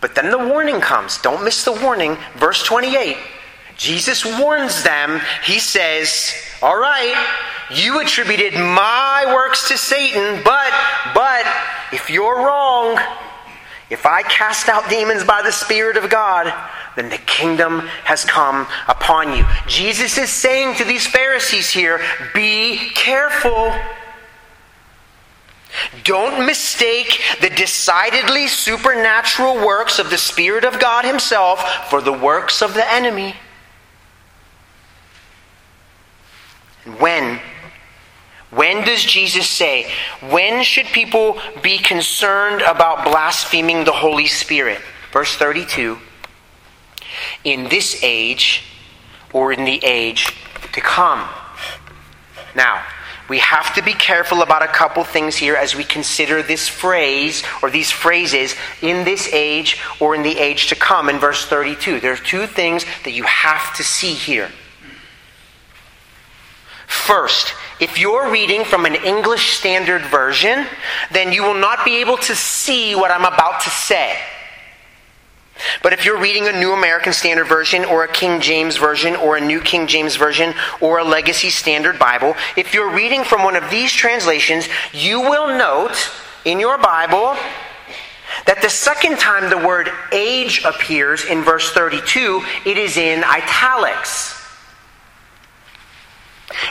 But 0.00 0.14
then 0.14 0.30
the 0.30 0.38
warning 0.38 0.80
comes. 0.80 1.18
Don't 1.18 1.44
miss 1.44 1.64
the 1.64 1.72
warning. 1.72 2.16
Verse 2.36 2.62
28. 2.64 3.16
Jesus 3.76 4.24
warns 4.24 4.82
them. 4.82 5.20
He 5.44 5.58
says, 5.58 6.34
All 6.60 6.76
right, 6.76 7.16
you 7.70 8.00
attributed 8.00 8.54
my 8.54 9.24
works 9.26 9.68
to 9.68 9.78
Satan, 9.78 10.42
but, 10.44 10.72
but, 11.14 11.46
if 11.92 12.10
you're 12.10 12.36
wrong, 12.36 12.98
if 13.90 14.06
I 14.06 14.22
cast 14.22 14.68
out 14.68 14.88
demons 14.88 15.24
by 15.24 15.42
the 15.42 15.50
Spirit 15.50 15.96
of 15.96 16.08
God, 16.08 16.52
then 16.94 17.08
the 17.08 17.18
kingdom 17.18 17.80
has 18.04 18.24
come 18.24 18.68
upon 18.86 19.36
you. 19.36 19.44
Jesus 19.66 20.16
is 20.16 20.30
saying 20.30 20.76
to 20.76 20.84
these 20.84 21.06
Pharisees 21.06 21.70
here 21.70 22.00
be 22.32 22.78
careful. 22.94 23.74
Don't 26.04 26.46
mistake 26.46 27.20
the 27.40 27.50
decidedly 27.50 28.46
supernatural 28.46 29.54
works 29.54 29.98
of 29.98 30.10
the 30.10 30.18
Spirit 30.18 30.64
of 30.64 30.78
God 30.78 31.04
Himself 31.04 31.88
for 31.88 32.00
the 32.00 32.12
works 32.12 32.62
of 32.62 32.74
the 32.74 32.92
enemy. 32.92 33.34
And 36.84 36.98
when 37.00 37.40
when 38.50 38.84
does 38.84 39.04
Jesus 39.04 39.48
say, 39.48 39.90
when 40.20 40.64
should 40.64 40.86
people 40.86 41.38
be 41.62 41.78
concerned 41.78 42.62
about 42.62 43.04
blaspheming 43.04 43.84
the 43.84 43.92
Holy 43.92 44.26
Spirit? 44.26 44.80
Verse 45.12 45.34
32 45.36 45.98
In 47.44 47.68
this 47.68 48.02
age 48.02 48.64
or 49.32 49.52
in 49.52 49.64
the 49.64 49.80
age 49.84 50.26
to 50.72 50.80
come. 50.80 51.28
Now, 52.56 52.84
we 53.28 53.38
have 53.38 53.72
to 53.76 53.82
be 53.82 53.92
careful 53.92 54.42
about 54.42 54.64
a 54.64 54.66
couple 54.66 55.04
things 55.04 55.36
here 55.36 55.54
as 55.54 55.76
we 55.76 55.84
consider 55.84 56.42
this 56.42 56.66
phrase 56.66 57.44
or 57.62 57.70
these 57.70 57.92
phrases 57.92 58.56
in 58.82 59.04
this 59.04 59.32
age 59.32 59.80
or 60.00 60.16
in 60.16 60.24
the 60.24 60.36
age 60.36 60.66
to 60.70 60.74
come 60.74 61.08
in 61.08 61.20
verse 61.20 61.46
32. 61.46 62.00
There 62.00 62.14
are 62.14 62.16
two 62.16 62.48
things 62.48 62.84
that 63.04 63.12
you 63.12 63.22
have 63.22 63.72
to 63.76 63.84
see 63.84 64.14
here. 64.14 64.50
First, 66.88 67.54
if 67.80 67.98
you're 67.98 68.30
reading 68.30 68.64
from 68.64 68.84
an 68.84 68.94
English 68.94 69.56
Standard 69.58 70.02
Version, 70.02 70.66
then 71.12 71.32
you 71.32 71.42
will 71.42 71.54
not 71.54 71.84
be 71.84 71.96
able 71.96 72.18
to 72.18 72.34
see 72.36 72.94
what 72.94 73.10
I'm 73.10 73.24
about 73.24 73.60
to 73.62 73.70
say. 73.70 74.18
But 75.82 75.92
if 75.92 76.04
you're 76.04 76.18
reading 76.18 76.46
a 76.46 76.52
New 76.52 76.72
American 76.72 77.12
Standard 77.12 77.46
Version 77.46 77.84
or 77.84 78.04
a 78.04 78.08
King 78.08 78.40
James 78.40 78.76
Version 78.76 79.16
or 79.16 79.36
a 79.36 79.40
New 79.40 79.60
King 79.60 79.86
James 79.86 80.16
Version 80.16 80.54
or 80.80 80.98
a 80.98 81.04
Legacy 81.04 81.50
Standard 81.50 81.98
Bible, 81.98 82.34
if 82.56 82.74
you're 82.74 82.94
reading 82.94 83.24
from 83.24 83.44
one 83.44 83.56
of 83.56 83.70
these 83.70 83.92
translations, 83.92 84.68
you 84.92 85.20
will 85.20 85.48
note 85.56 86.10
in 86.44 86.60
your 86.60 86.78
Bible 86.78 87.36
that 88.46 88.62
the 88.62 88.70
second 88.70 89.18
time 89.18 89.50
the 89.50 89.66
word 89.66 89.90
age 90.12 90.62
appears 90.64 91.24
in 91.24 91.42
verse 91.42 91.72
32, 91.72 92.42
it 92.64 92.78
is 92.78 92.96
in 92.96 93.22
italics. 93.24 94.39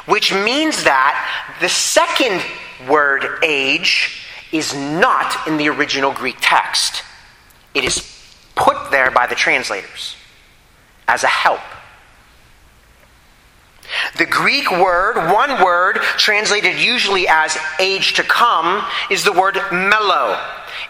Which 0.05 0.33
means 0.33 0.83
that 0.83 1.55
the 1.59 1.69
second 1.69 2.41
word 2.87 3.25
age 3.43 4.25
is 4.51 4.73
not 4.73 5.47
in 5.47 5.57
the 5.57 5.69
original 5.69 6.11
Greek 6.11 6.37
text. 6.41 7.03
It 7.73 7.83
is 7.83 8.05
put 8.55 8.91
there 8.91 9.11
by 9.11 9.27
the 9.27 9.35
translators 9.35 10.15
as 11.07 11.23
a 11.23 11.27
help. 11.27 11.61
The 14.17 14.25
Greek 14.25 14.69
word, 14.71 15.15
one 15.31 15.63
word, 15.63 15.97
translated 16.17 16.77
usually 16.77 17.27
as 17.27 17.57
age 17.79 18.13
to 18.13 18.23
come, 18.23 18.85
is 19.09 19.23
the 19.23 19.33
word 19.33 19.55
mello. 19.71 20.39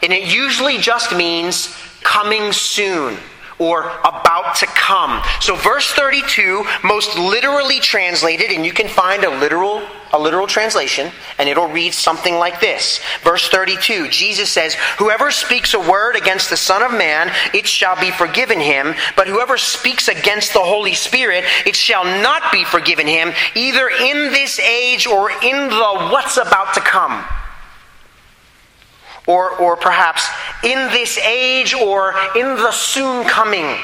And 0.01 0.11
it 0.11 0.33
usually 0.33 0.77
just 0.77 1.15
means 1.15 1.73
coming 2.01 2.51
soon 2.51 3.17
or 3.59 3.83
about 4.03 4.55
to 4.55 4.65
come. 4.67 5.21
So 5.41 5.55
verse 5.55 5.91
32 5.91 6.65
most 6.83 7.17
literally 7.17 7.79
translated 7.79 8.51
and 8.51 8.65
you 8.65 8.71
can 8.71 8.87
find 8.87 9.23
a 9.23 9.29
literal 9.29 9.85
a 10.11 10.19
literal 10.19 10.47
translation 10.47 11.11
and 11.37 11.47
it'll 11.47 11.67
read 11.67 11.93
something 11.93 12.35
like 12.35 12.59
this. 12.59 12.99
Verse 13.21 13.47
32 13.49 14.07
Jesus 14.07 14.49
says, 14.49 14.73
"Whoever 14.97 15.29
speaks 15.29 15.73
a 15.73 15.79
word 15.79 16.15
against 16.15 16.49
the 16.49 16.57
son 16.57 16.81
of 16.81 16.91
man, 16.91 17.31
it 17.53 17.67
shall 17.67 17.95
be 17.95 18.09
forgiven 18.09 18.59
him, 18.59 18.95
but 19.15 19.27
whoever 19.27 19.57
speaks 19.57 20.07
against 20.07 20.53
the 20.53 20.63
Holy 20.63 20.95
Spirit, 20.95 21.45
it 21.65 21.75
shall 21.75 22.05
not 22.05 22.51
be 22.51 22.63
forgiven 22.63 23.05
him, 23.05 23.33
either 23.53 23.87
in 23.87 24.31
this 24.31 24.59
age 24.59 25.05
or 25.05 25.29
in 25.29 25.69
the 25.69 26.07
what's 26.09 26.37
about 26.37 26.73
to 26.73 26.81
come." 26.81 27.23
Or, 29.29 29.51
or 29.61 29.77
perhaps 29.77 30.27
in 30.63 30.89
this 30.89 31.19
age 31.19 31.75
or 31.75 32.15
in 32.35 32.55
the 32.55 32.71
soon 32.71 33.23
coming. 33.25 33.77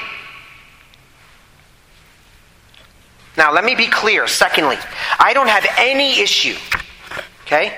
Now, 3.37 3.53
let 3.53 3.63
me 3.63 3.75
be 3.75 3.85
clear. 3.85 4.27
Secondly, 4.27 4.77
I 5.19 5.33
don't 5.33 5.47
have 5.47 5.67
any 5.77 6.19
issue, 6.19 6.55
okay, 7.43 7.77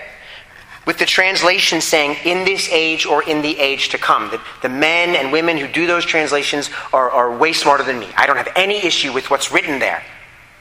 with 0.86 0.98
the 0.98 1.06
translation 1.06 1.82
saying 1.82 2.16
in 2.24 2.46
this 2.46 2.70
age 2.72 3.06
or 3.06 3.22
in 3.24 3.42
the 3.42 3.60
age 3.60 3.90
to 3.90 3.98
come. 3.98 4.30
The, 4.30 4.40
the 4.62 4.70
men 4.70 5.18
and 5.18 5.34
women 5.34 5.58
who 5.58 5.68
do 5.68 5.88
those 5.88 6.06
translations 6.06 6.70
are, 6.94 7.12
are 7.12 7.38
way 7.38 7.52
smarter 7.52 7.84
than 7.84 8.00
me. 8.00 8.08
I 8.16 8.28
don't 8.28 8.38
have 8.38 8.50
any 8.56 8.78
issue 8.78 9.12
with 9.12 9.30
what's 9.30 9.52
written 9.52 9.80
there. 9.80 10.04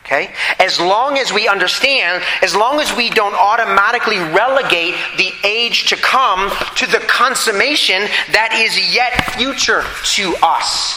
Okay? 0.06 0.30
As 0.60 0.78
long 0.78 1.18
as 1.18 1.32
we 1.32 1.48
understand, 1.48 2.22
as 2.40 2.54
long 2.54 2.78
as 2.78 2.94
we 2.94 3.10
don't 3.10 3.34
automatically 3.34 4.18
relegate 4.18 4.94
the 5.16 5.32
age 5.42 5.88
to 5.88 5.96
come 5.96 6.50
to 6.76 6.86
the 6.86 7.00
consummation 7.08 8.02
that 8.30 8.52
is 8.54 8.94
yet 8.94 9.12
future 9.34 9.82
to 10.14 10.36
us. 10.42 10.96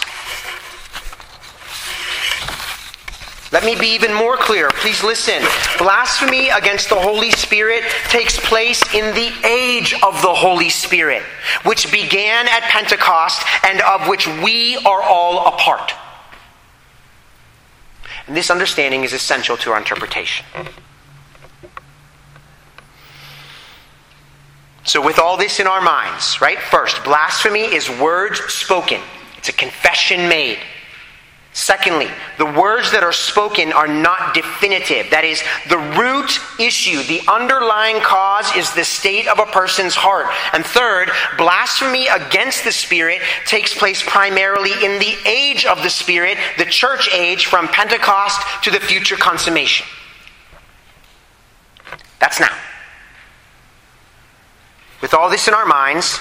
Let 3.51 3.66
me 3.66 3.76
be 3.76 3.88
even 3.95 4.14
more 4.14 4.38
clear. 4.38 4.70
Please 4.70 5.03
listen. 5.03 5.41
Blasphemy 5.80 6.49
against 6.49 6.89
the 6.89 6.99
Holy 6.99 7.32
Spirit 7.32 7.84
takes 8.10 8.39
place 8.39 8.84
in 8.93 9.16
the 9.16 9.34
age 9.43 9.95
of 10.03 10.22
the 10.22 10.36
Holy 10.36 10.70
Spirit, 10.70 11.24
which 11.66 11.91
began 11.91 12.47
at 12.47 12.62
Pentecost 12.62 13.41
and 13.66 13.82
of 13.82 14.07
which 14.07 14.28
we 14.28 14.78
are 14.86 15.01
all 15.01 15.47
a 15.47 15.57
part. 15.57 15.93
And 18.30 18.38
this 18.38 18.52
understanding 18.52 19.04
is 19.04 19.12
essential 19.12 19.58
to 19.58 19.72
our 19.72 19.80
interpretation. 19.80 20.46
So, 24.84 25.04
with 25.04 25.18
all 25.18 25.36
this 25.36 25.60
in 25.60 25.66
our 25.66 25.82
minds, 25.82 26.40
right? 26.40 26.60
First, 26.60 27.04
blasphemy 27.04 27.62
is 27.62 27.90
words 27.90 28.40
spoken, 28.54 29.02
it's 29.36 29.50
a 29.50 29.54
confession 29.54 30.30
made. 30.30 30.60
Secondly, 31.60 32.07
the 32.38 32.45
words 32.45 32.89
that 32.93 33.03
are 33.03 33.12
spoken 33.12 33.74
are 33.74 33.86
not 33.86 34.34
definitive. 34.34 35.10
That 35.12 35.26
is, 35.26 35.43
the 35.68 35.78
root 35.78 36.39
issue, 36.57 37.03
the 37.03 37.20
underlying 37.28 37.99
cause 37.99 38.55
is 38.55 38.72
the 38.74 38.86
state 38.86 39.28
of 39.28 39.39
a 39.39 39.45
person's 39.45 39.93
heart. 39.93 40.28
And 40.53 40.66
third, 40.66 41.12
blasphemy 41.38 42.07
against 42.07 42.64
the 42.64 42.72
Spirit 42.72 43.22
takes 43.45 43.78
place 43.78 44.01
primarily 44.01 44.72
in 44.72 44.99
the 44.99 45.18
age 45.26 45.66
of 45.66 45.84
the 45.84 45.89
Spirit, 45.89 46.38
the 46.57 46.64
church 46.64 47.14
age, 47.14 47.47
from 47.47 47.68
Pentecost 47.68 48.39
to 48.64 48.72
the 48.72 48.80
future 48.80 49.18
consummation. 49.18 49.86
That's 52.20 52.39
now. 52.39 52.57
With 55.01 55.14
all 55.14 55.30
this 55.30 55.49
in 55.49 55.53
our 55.53 55.66
minds, 55.66 56.20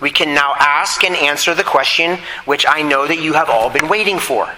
we 0.00 0.10
can 0.10 0.32
now 0.32 0.54
ask 0.58 1.04
and 1.04 1.14
answer 1.14 1.54
the 1.54 1.62
question 1.62 2.18
which 2.46 2.64
I 2.66 2.80
know 2.80 3.06
that 3.06 3.20
you 3.20 3.34
have 3.34 3.50
all 3.50 3.68
been 3.68 3.88
waiting 3.88 4.18
for. 4.18 4.50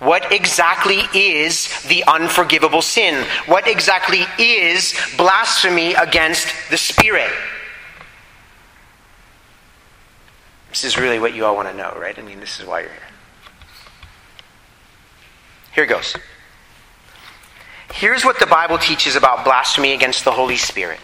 What 0.00 0.32
exactly 0.32 1.02
is 1.14 1.82
the 1.82 2.02
unforgivable 2.04 2.80
sin? 2.80 3.24
What 3.46 3.68
exactly 3.68 4.24
is 4.38 4.94
blasphemy 5.18 5.92
against 5.92 6.48
the 6.70 6.78
Spirit? 6.78 7.30
This 10.70 10.84
is 10.84 10.96
really 10.96 11.18
what 11.18 11.34
you 11.34 11.44
all 11.44 11.54
want 11.54 11.68
to 11.68 11.76
know, 11.76 11.94
right? 12.00 12.18
I 12.18 12.22
mean, 12.22 12.40
this 12.40 12.58
is 12.58 12.66
why 12.66 12.80
you're 12.80 12.88
here. 12.88 12.98
Here 15.74 15.86
goes. 15.86 16.16
Here's 17.92 18.24
what 18.24 18.38
the 18.38 18.46
Bible 18.46 18.78
teaches 18.78 19.16
about 19.16 19.44
blasphemy 19.44 19.92
against 19.92 20.24
the 20.24 20.32
Holy 20.32 20.56
Spirit. 20.56 21.00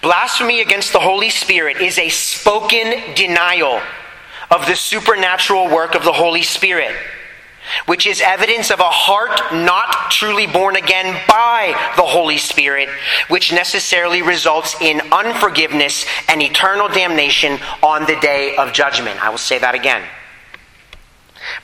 Blasphemy 0.00 0.60
against 0.60 0.92
the 0.92 1.00
Holy 1.00 1.30
Spirit 1.30 1.78
is 1.78 1.98
a 1.98 2.08
spoken 2.08 3.14
denial 3.14 3.80
of 4.50 4.66
the 4.66 4.76
supernatural 4.76 5.68
work 5.68 5.94
of 5.94 6.04
the 6.04 6.12
Holy 6.12 6.42
Spirit, 6.42 6.94
which 7.86 8.06
is 8.06 8.20
evidence 8.20 8.70
of 8.70 8.80
a 8.80 8.84
heart 8.84 9.40
not 9.52 10.10
truly 10.10 10.46
born 10.46 10.76
again 10.76 11.20
by 11.28 11.74
the 11.96 12.02
Holy 12.02 12.38
Spirit, 12.38 12.88
which 13.28 13.52
necessarily 13.52 14.22
results 14.22 14.74
in 14.80 15.00
unforgiveness 15.12 16.06
and 16.28 16.40
eternal 16.40 16.88
damnation 16.88 17.58
on 17.82 18.06
the 18.06 18.18
day 18.20 18.56
of 18.56 18.72
judgment. 18.72 19.22
I 19.22 19.30
will 19.30 19.38
say 19.38 19.58
that 19.58 19.74
again. 19.74 20.02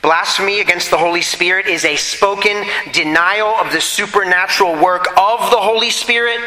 Blasphemy 0.02 0.60
against 0.60 0.90
the 0.90 0.98
Holy 0.98 1.22
Spirit 1.22 1.66
is 1.66 1.84
a 1.84 1.96
spoken 1.96 2.64
denial 2.92 3.48
of 3.48 3.72
the 3.72 3.80
supernatural 3.80 4.82
work 4.82 5.06
of 5.18 5.50
the 5.50 5.58
Holy 5.58 5.90
Spirit 5.90 6.40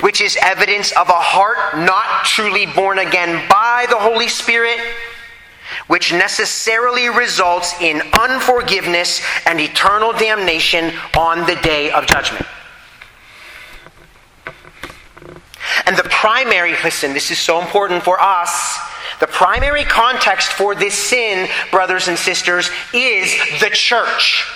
which 0.00 0.20
is 0.20 0.36
evidence 0.40 0.92
of 0.92 1.08
a 1.08 1.12
heart 1.12 1.78
not 1.78 2.24
truly 2.24 2.66
born 2.66 2.98
again 2.98 3.46
by 3.48 3.86
the 3.88 3.96
Holy 3.96 4.28
Spirit, 4.28 4.78
which 5.86 6.12
necessarily 6.12 7.08
results 7.08 7.74
in 7.80 8.02
unforgiveness 8.18 9.20
and 9.46 9.60
eternal 9.60 10.12
damnation 10.12 10.92
on 11.16 11.46
the 11.46 11.56
day 11.62 11.90
of 11.90 12.06
judgment. 12.06 12.46
And 15.86 15.96
the 15.96 16.04
primary, 16.04 16.72
listen, 16.82 17.12
this 17.12 17.30
is 17.30 17.38
so 17.38 17.60
important 17.60 18.02
for 18.02 18.20
us. 18.20 18.78
The 19.20 19.26
primary 19.26 19.84
context 19.84 20.52
for 20.52 20.74
this 20.74 20.94
sin, 20.94 21.48
brothers 21.70 22.08
and 22.08 22.18
sisters, 22.18 22.70
is 22.92 23.34
the 23.60 23.70
church. 23.72 24.46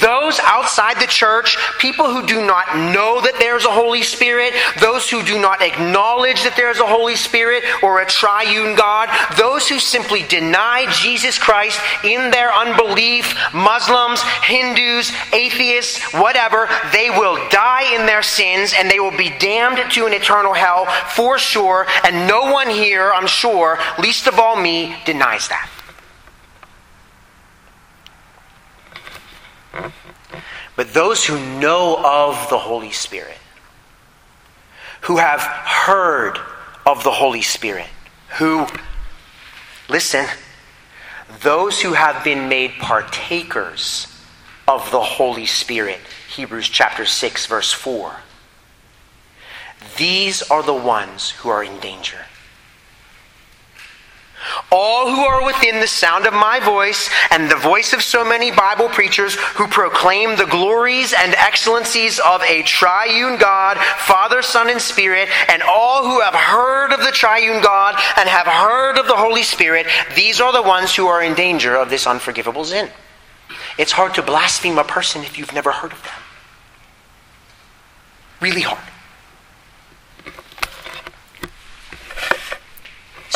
Those 0.00 0.38
outside 0.40 1.00
the 1.00 1.06
church, 1.06 1.56
people 1.78 2.06
who 2.06 2.26
do 2.26 2.44
not 2.44 2.76
know 2.76 3.20
that 3.20 3.38
there's 3.38 3.64
a 3.64 3.70
Holy 3.70 4.02
Spirit, 4.02 4.54
those 4.80 5.08
who 5.08 5.22
do 5.22 5.40
not 5.40 5.62
acknowledge 5.62 6.42
that 6.42 6.56
there's 6.56 6.78
a 6.78 6.86
Holy 6.86 7.16
Spirit 7.16 7.64
or 7.82 8.00
a 8.00 8.06
triune 8.06 8.76
God, 8.76 9.08
those 9.36 9.68
who 9.68 9.78
simply 9.78 10.22
deny 10.24 10.86
Jesus 10.92 11.38
Christ 11.38 11.80
in 12.04 12.30
their 12.30 12.52
unbelief, 12.52 13.34
Muslims, 13.52 14.22
Hindus, 14.42 15.12
atheists, 15.32 16.12
whatever, 16.14 16.68
they 16.92 17.10
will 17.10 17.36
die 17.50 17.94
in 17.94 18.06
their 18.06 18.22
sins 18.22 18.72
and 18.76 18.90
they 18.90 19.00
will 19.00 19.16
be 19.16 19.30
damned 19.38 19.90
to 19.92 20.06
an 20.06 20.12
eternal 20.12 20.52
hell 20.52 20.86
for 20.86 21.38
sure. 21.38 21.86
And 22.04 22.26
no 22.26 22.52
one 22.52 22.68
here, 22.68 23.12
I'm 23.12 23.26
sure, 23.26 23.78
least 23.98 24.26
of 24.26 24.38
all 24.38 24.56
me, 24.56 24.96
denies 25.04 25.48
that. 25.48 25.70
But 30.76 30.92
those 30.94 31.24
who 31.24 31.38
know 31.58 31.96
of 31.96 32.48
the 32.50 32.58
Holy 32.58 32.92
Spirit, 32.92 33.38
who 35.02 35.16
have 35.16 35.40
heard 35.40 36.38
of 36.86 37.04
the 37.04 37.10
Holy 37.10 37.42
Spirit, 37.42 37.88
who, 38.38 38.66
listen, 39.88 40.26
those 41.42 41.80
who 41.80 41.92
have 41.92 42.22
been 42.24 42.48
made 42.48 42.72
partakers 42.80 44.06
of 44.66 44.90
the 44.90 45.00
Holy 45.00 45.46
Spirit. 45.46 45.98
Hebrews 46.36 46.68
chapter 46.68 47.04
6, 47.04 47.46
verse 47.46 47.72
4. 47.72 48.16
These 49.96 50.42
are 50.42 50.62
the 50.62 50.74
ones 50.74 51.30
who 51.30 51.48
are 51.48 51.64
in 51.64 51.80
danger. 51.80 52.18
All 54.70 55.10
who 55.10 55.20
are 55.20 55.44
within 55.44 55.80
the 55.80 55.86
sound 55.86 56.26
of 56.26 56.32
my 56.32 56.60
voice 56.60 57.10
and 57.30 57.50
the 57.50 57.56
voice 57.56 57.92
of 57.92 58.02
so 58.02 58.24
many 58.24 58.50
Bible 58.50 58.88
preachers 58.88 59.34
who 59.34 59.66
proclaim 59.66 60.36
the 60.36 60.46
glories 60.46 61.12
and 61.12 61.34
excellencies 61.34 62.18
of 62.18 62.42
a 62.42 62.62
triune 62.62 63.38
God, 63.38 63.76
Father, 63.98 64.42
Son, 64.42 64.70
and 64.70 64.80
Spirit, 64.80 65.28
and 65.48 65.62
all 65.62 66.04
who 66.04 66.20
have 66.20 66.34
heard 66.34 66.92
of 66.92 67.00
the 67.00 67.12
triune 67.12 67.62
God 67.62 68.00
and 68.16 68.28
have 68.28 68.46
heard 68.46 68.98
of 68.98 69.06
the 69.06 69.16
Holy 69.16 69.42
Spirit, 69.42 69.86
these 70.16 70.40
are 70.40 70.52
the 70.52 70.62
ones 70.62 70.94
who 70.94 71.06
are 71.06 71.22
in 71.22 71.34
danger 71.34 71.76
of 71.76 71.90
this 71.90 72.06
unforgivable 72.06 72.64
sin. 72.64 72.88
It's 73.78 73.92
hard 73.92 74.14
to 74.14 74.22
blaspheme 74.22 74.78
a 74.78 74.84
person 74.84 75.22
if 75.22 75.38
you've 75.38 75.54
never 75.54 75.72
heard 75.72 75.92
of 75.92 76.02
them. 76.02 76.12
Really 78.40 78.62
hard. 78.62 78.89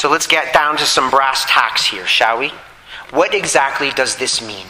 So 0.04 0.10
let's 0.10 0.26
get 0.26 0.52
down 0.52 0.76
to 0.76 0.84
some 0.84 1.08
brass 1.08 1.46
tacks 1.48 1.86
here, 1.86 2.06
shall 2.06 2.38
we? 2.38 2.52
What 3.08 3.34
exactly 3.34 3.88
does 3.88 4.16
this 4.16 4.46
mean? 4.46 4.66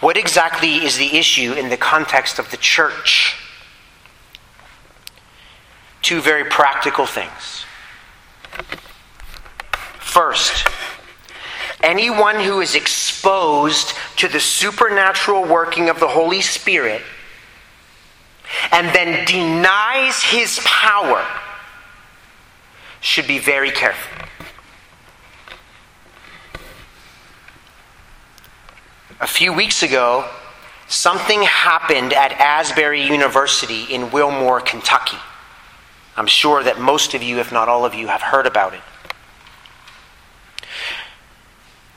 What 0.00 0.16
exactly 0.16 0.84
is 0.84 0.98
the 0.98 1.16
issue 1.16 1.52
in 1.52 1.68
the 1.68 1.76
context 1.76 2.40
of 2.40 2.50
the 2.50 2.56
church? 2.56 3.36
Two 6.02 6.20
very 6.20 6.42
practical 6.42 7.06
things. 7.06 7.64
First, 10.00 10.66
anyone 11.80 12.40
who 12.40 12.60
is 12.60 12.74
exposed 12.74 13.92
to 14.16 14.26
the 14.26 14.40
supernatural 14.40 15.44
working 15.44 15.88
of 15.88 16.00
the 16.00 16.08
Holy 16.08 16.40
Spirit 16.40 17.02
and 18.72 18.92
then 18.92 19.24
denies 19.26 20.20
his 20.24 20.58
power 20.64 21.24
should 23.02 23.26
be 23.26 23.38
very 23.38 23.70
careful. 23.70 24.24
A 29.20 29.26
few 29.26 29.52
weeks 29.52 29.82
ago, 29.82 30.28
something 30.88 31.42
happened 31.42 32.12
at 32.12 32.32
Asbury 32.32 33.02
University 33.02 33.82
in 33.84 34.10
Wilmore, 34.10 34.60
Kentucky. 34.60 35.18
I'm 36.16 36.26
sure 36.26 36.62
that 36.62 36.80
most 36.80 37.14
of 37.14 37.22
you, 37.22 37.38
if 37.38 37.52
not 37.52 37.68
all 37.68 37.84
of 37.84 37.94
you, 37.94 38.06
have 38.06 38.22
heard 38.22 38.46
about 38.46 38.74
it. 38.74 38.80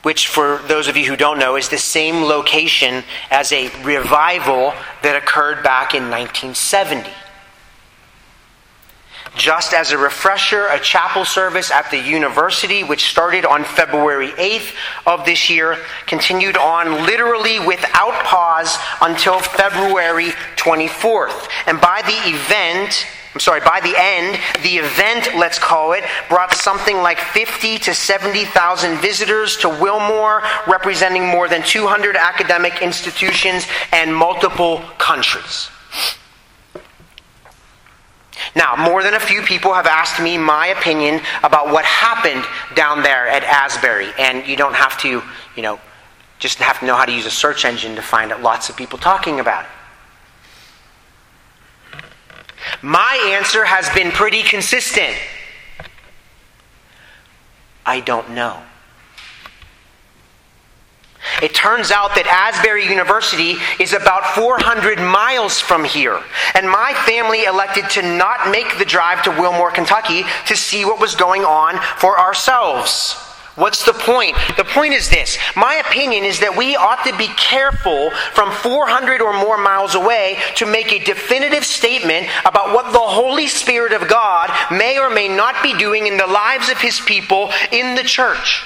Which, 0.02 0.28
for 0.28 0.60
those 0.66 0.88
of 0.88 0.96
you 0.96 1.04
who 1.04 1.16
don't 1.16 1.38
know, 1.38 1.56
is 1.56 1.68
the 1.68 1.78
same 1.78 2.22
location 2.22 3.04
as 3.30 3.52
a 3.52 3.68
revival 3.82 4.72
that 5.02 5.16
occurred 5.16 5.62
back 5.62 5.94
in 5.94 6.04
1970. 6.04 7.10
Just 9.36 9.74
as 9.74 9.92
a 9.92 9.98
refresher, 9.98 10.66
a 10.68 10.80
chapel 10.80 11.26
service 11.26 11.70
at 11.70 11.90
the 11.90 11.98
university, 11.98 12.82
which 12.82 13.10
started 13.10 13.44
on 13.44 13.64
February 13.64 14.30
8th 14.30 14.74
of 15.06 15.26
this 15.26 15.50
year, 15.50 15.76
continued 16.06 16.56
on 16.56 17.04
literally 17.04 17.60
without 17.60 18.24
pause 18.24 18.78
until 19.02 19.38
February 19.38 20.30
24th. 20.56 21.48
And 21.66 21.78
by 21.78 22.00
the 22.06 22.30
event, 22.30 23.06
I'm 23.34 23.40
sorry, 23.40 23.60
by 23.60 23.80
the 23.80 23.94
end, 23.94 24.40
the 24.62 24.78
event, 24.78 25.28
let's 25.36 25.58
call 25.58 25.92
it, 25.92 26.04
brought 26.30 26.54
something 26.54 26.96
like 26.96 27.18
50 27.18 27.76
to 27.80 27.92
70,000 27.92 28.96
visitors 29.02 29.58
to 29.58 29.68
Wilmore, 29.68 30.42
representing 30.66 31.26
more 31.28 31.46
than 31.46 31.62
200 31.62 32.16
academic 32.16 32.80
institutions 32.80 33.66
and 33.92 34.16
multiple 34.16 34.82
countries. 34.96 35.68
Now, 38.56 38.74
more 38.74 39.02
than 39.02 39.12
a 39.12 39.20
few 39.20 39.42
people 39.42 39.74
have 39.74 39.86
asked 39.86 40.18
me 40.18 40.38
my 40.38 40.68
opinion 40.68 41.20
about 41.44 41.70
what 41.70 41.84
happened 41.84 42.42
down 42.74 43.02
there 43.02 43.28
at 43.28 43.44
Asbury, 43.44 44.08
and 44.18 44.46
you 44.48 44.56
don't 44.56 44.74
have 44.74 44.98
to, 45.02 45.22
you 45.54 45.62
know, 45.62 45.78
just 46.38 46.58
have 46.58 46.80
to 46.80 46.86
know 46.86 46.96
how 46.96 47.04
to 47.04 47.12
use 47.12 47.26
a 47.26 47.30
search 47.30 47.66
engine 47.66 47.94
to 47.96 48.02
find 48.02 48.30
lots 48.42 48.70
of 48.70 48.76
people 48.76 48.98
talking 48.98 49.40
about 49.40 49.66
it. 49.66 49.70
My 52.80 53.36
answer 53.38 53.62
has 53.66 53.90
been 53.90 54.10
pretty 54.10 54.42
consistent. 54.42 55.14
I 57.84 58.00
don't 58.00 58.30
know. 58.30 58.62
It 61.42 61.54
turns 61.54 61.90
out 61.90 62.14
that 62.14 62.26
Asbury 62.26 62.88
University 62.88 63.56
is 63.78 63.92
about 63.92 64.24
400 64.34 64.98
miles 64.98 65.60
from 65.60 65.84
here, 65.84 66.20
and 66.54 66.68
my 66.68 66.94
family 67.06 67.44
elected 67.44 67.90
to 67.90 68.02
not 68.02 68.50
make 68.50 68.78
the 68.78 68.84
drive 68.84 69.22
to 69.24 69.30
Wilmore, 69.30 69.70
Kentucky 69.70 70.24
to 70.46 70.56
see 70.56 70.84
what 70.84 71.00
was 71.00 71.14
going 71.14 71.42
on 71.44 71.78
for 71.98 72.18
ourselves. 72.18 73.22
What's 73.56 73.86
the 73.86 73.94
point? 73.94 74.36
The 74.58 74.64
point 74.64 74.92
is 74.92 75.08
this. 75.08 75.38
My 75.56 75.76
opinion 75.76 76.24
is 76.24 76.40
that 76.40 76.56
we 76.56 76.76
ought 76.76 77.04
to 77.04 77.16
be 77.16 77.28
careful 77.28 78.10
from 78.34 78.52
400 78.52 79.22
or 79.22 79.32
more 79.32 79.56
miles 79.56 79.94
away 79.94 80.38
to 80.56 80.66
make 80.66 80.92
a 80.92 81.02
definitive 81.02 81.64
statement 81.64 82.28
about 82.44 82.74
what 82.74 82.92
the 82.92 82.98
Holy 82.98 83.46
Spirit 83.46 83.92
of 83.92 84.08
God 84.08 84.50
may 84.70 84.98
or 84.98 85.08
may 85.08 85.28
not 85.28 85.62
be 85.62 85.76
doing 85.78 86.06
in 86.06 86.18
the 86.18 86.26
lives 86.26 86.68
of 86.68 86.78
His 86.78 87.00
people 87.00 87.50
in 87.72 87.94
the 87.94 88.04
church. 88.04 88.62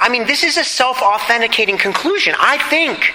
I 0.00 0.08
mean, 0.08 0.26
this 0.26 0.42
is 0.44 0.56
a 0.56 0.64
self 0.64 1.02
authenticating 1.02 1.78
conclusion, 1.78 2.34
I 2.38 2.58
think. 2.68 3.14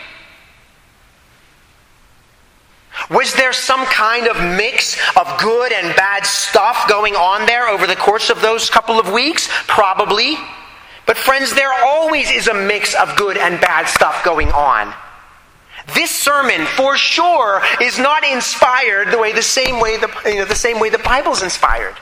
Was 3.10 3.34
there 3.34 3.54
some 3.54 3.86
kind 3.86 4.28
of 4.28 4.36
mix 4.58 4.98
of 5.16 5.40
good 5.40 5.72
and 5.72 5.96
bad 5.96 6.26
stuff 6.26 6.88
going 6.90 7.16
on 7.16 7.46
there 7.46 7.68
over 7.68 7.88
the 7.88 7.96
course 7.96 8.30
of 8.30 8.42
those 8.42 8.70
couple 8.70 9.00
of 9.00 9.12
weeks? 9.12 9.48
Probably. 9.68 10.36
But, 11.06 11.18
friends, 11.18 11.56
there 11.56 11.74
always 11.86 12.30
is 12.30 12.48
a 12.48 12.54
mix 12.54 12.94
of 12.94 13.16
good 13.16 13.38
and 13.38 13.60
bad 13.60 13.88
stuff 13.88 14.24
going 14.24 14.50
on. 14.52 14.94
This 15.96 16.12
sermon, 16.12 16.68
for 16.68 16.98
sure, 16.98 17.64
is 17.82 17.98
not 17.98 18.24
inspired 18.24 19.12
the 19.12 19.18
way 19.18 19.34
the 19.34 19.42
same 19.42 19.80
way 19.80 19.98
the, 19.98 20.12
you 20.26 20.36
know, 20.36 20.46
the 20.46 20.54
same 20.54 20.80
way 20.80 20.90
the 20.90 21.00
Bible's 21.00 21.42
inspired. 21.42 21.96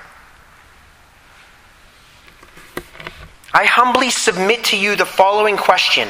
I 3.58 3.66
humbly 3.66 4.12
submit 4.12 4.66
to 4.66 4.78
you 4.78 4.96
the 4.96 5.04
following 5.04 5.58
question 5.58 6.10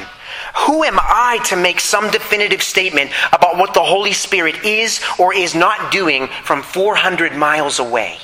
who 0.54 0.84
am 0.84 0.98
I 1.00 1.40
to 1.46 1.56
make 1.56 1.80
some 1.80 2.10
definitive 2.10 2.62
statement 2.62 3.10
about 3.32 3.56
what 3.56 3.72
the 3.72 3.82
Holy 3.82 4.12
Spirit 4.12 4.66
is 4.66 5.00
or 5.18 5.32
is 5.32 5.54
not 5.54 5.90
doing 5.90 6.28
from 6.44 6.60
400 6.60 7.34
miles 7.34 7.78
away? 7.78 8.18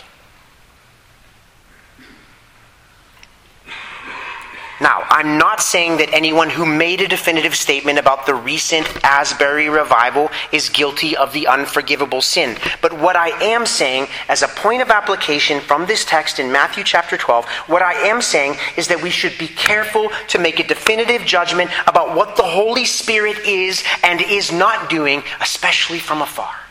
Now, 4.84 5.06
I'm 5.08 5.38
not 5.38 5.62
saying 5.62 5.96
that 5.96 6.12
anyone 6.12 6.50
who 6.50 6.66
made 6.66 7.00
a 7.00 7.08
definitive 7.08 7.56
statement 7.56 7.98
about 7.98 8.26
the 8.26 8.34
recent 8.34 8.86
Asbury 9.02 9.70
revival 9.70 10.30
is 10.52 10.68
guilty 10.68 11.16
of 11.16 11.32
the 11.32 11.46
unforgivable 11.46 12.20
sin. 12.20 12.58
But 12.82 12.92
what 12.92 13.16
I 13.16 13.30
am 13.42 13.64
saying, 13.64 14.08
as 14.28 14.42
a 14.42 14.48
point 14.48 14.82
of 14.82 14.90
application 14.90 15.62
from 15.62 15.86
this 15.86 16.04
text 16.04 16.38
in 16.38 16.52
Matthew 16.52 16.84
chapter 16.84 17.16
12, 17.16 17.46
what 17.66 17.80
I 17.80 17.94
am 17.94 18.20
saying 18.20 18.56
is 18.76 18.88
that 18.88 19.02
we 19.02 19.08
should 19.08 19.38
be 19.38 19.48
careful 19.48 20.10
to 20.28 20.38
make 20.38 20.60
a 20.60 20.68
definitive 20.68 21.24
judgment 21.24 21.70
about 21.86 22.14
what 22.14 22.36
the 22.36 22.42
Holy 22.42 22.84
Spirit 22.84 23.38
is 23.46 23.82
and 24.02 24.20
is 24.20 24.52
not 24.52 24.90
doing, 24.90 25.22
especially 25.40 25.98
from 25.98 26.20
afar. 26.20 26.63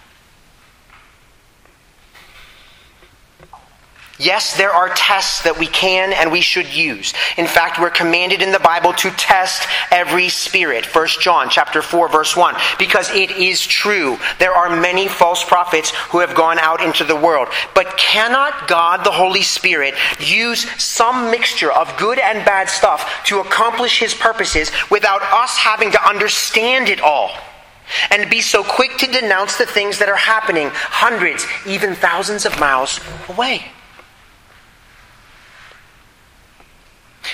Yes, 4.23 4.55
there 4.55 4.71
are 4.71 4.87
tests 4.87 5.41
that 5.41 5.59
we 5.59 5.67
can 5.67 6.13
and 6.13 6.31
we 6.31 6.39
should 6.39 6.73
use. 6.73 7.13
In 7.35 7.45
fact, 7.45 7.77
we're 7.77 7.89
commanded 7.89 8.41
in 8.41 8.53
the 8.53 8.59
Bible 8.59 8.93
to 8.93 9.11
test 9.11 9.67
every 9.91 10.29
spirit. 10.29 10.85
1 10.85 11.07
John 11.19 11.49
chapter 11.49 11.81
4 11.81 12.07
verse 12.07 12.37
1 12.37 12.55
because 12.79 13.09
it 13.11 13.31
is 13.31 13.65
true 13.65 14.17
there 14.39 14.53
are 14.53 14.79
many 14.79 15.09
false 15.09 15.43
prophets 15.43 15.91
who 16.11 16.19
have 16.19 16.35
gone 16.35 16.57
out 16.57 16.81
into 16.81 17.03
the 17.03 17.17
world. 17.17 17.49
But 17.75 17.97
cannot 17.97 18.69
God 18.69 19.03
the 19.03 19.11
Holy 19.11 19.41
Spirit 19.41 19.93
use 20.19 20.61
some 20.81 21.29
mixture 21.29 21.71
of 21.73 21.97
good 21.97 22.17
and 22.17 22.45
bad 22.45 22.69
stuff 22.69 23.25
to 23.25 23.41
accomplish 23.41 23.99
his 23.99 24.13
purposes 24.13 24.71
without 24.89 25.21
us 25.21 25.57
having 25.57 25.91
to 25.91 26.07
understand 26.07 26.87
it 26.87 27.01
all? 27.01 27.31
And 28.09 28.29
be 28.29 28.39
so 28.39 28.63
quick 28.63 28.97
to 28.99 29.07
denounce 29.07 29.57
the 29.57 29.65
things 29.65 29.99
that 29.99 30.07
are 30.07 30.15
happening 30.15 30.69
hundreds, 30.71 31.45
even 31.67 31.93
thousands 31.93 32.45
of 32.45 32.57
miles 32.57 33.01
away. 33.27 33.65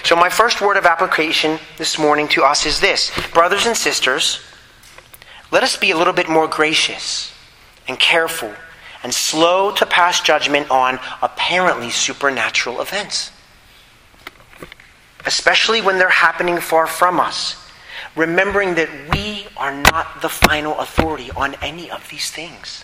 So, 0.03 0.15
my 0.15 0.29
first 0.29 0.61
word 0.61 0.77
of 0.77 0.85
application 0.85 1.59
this 1.77 1.97
morning 1.97 2.27
to 2.29 2.43
us 2.43 2.65
is 2.65 2.79
this 2.79 3.11
Brothers 3.33 3.65
and 3.65 3.75
sisters, 3.75 4.39
let 5.51 5.63
us 5.63 5.77
be 5.77 5.91
a 5.91 5.97
little 5.97 6.13
bit 6.13 6.29
more 6.29 6.47
gracious 6.47 7.33
and 7.87 7.99
careful 7.99 8.53
and 9.03 9.13
slow 9.13 9.71
to 9.71 9.85
pass 9.85 10.21
judgment 10.21 10.69
on 10.69 10.99
apparently 11.21 11.89
supernatural 11.89 12.81
events, 12.81 13.31
especially 15.25 15.81
when 15.81 15.97
they're 15.97 16.09
happening 16.09 16.59
far 16.59 16.85
from 16.85 17.19
us, 17.19 17.55
remembering 18.15 18.75
that 18.75 18.89
we 19.11 19.47
are 19.57 19.73
not 19.73 20.21
the 20.21 20.29
final 20.29 20.77
authority 20.79 21.31
on 21.31 21.55
any 21.61 21.89
of 21.89 22.07
these 22.09 22.29
things. 22.29 22.83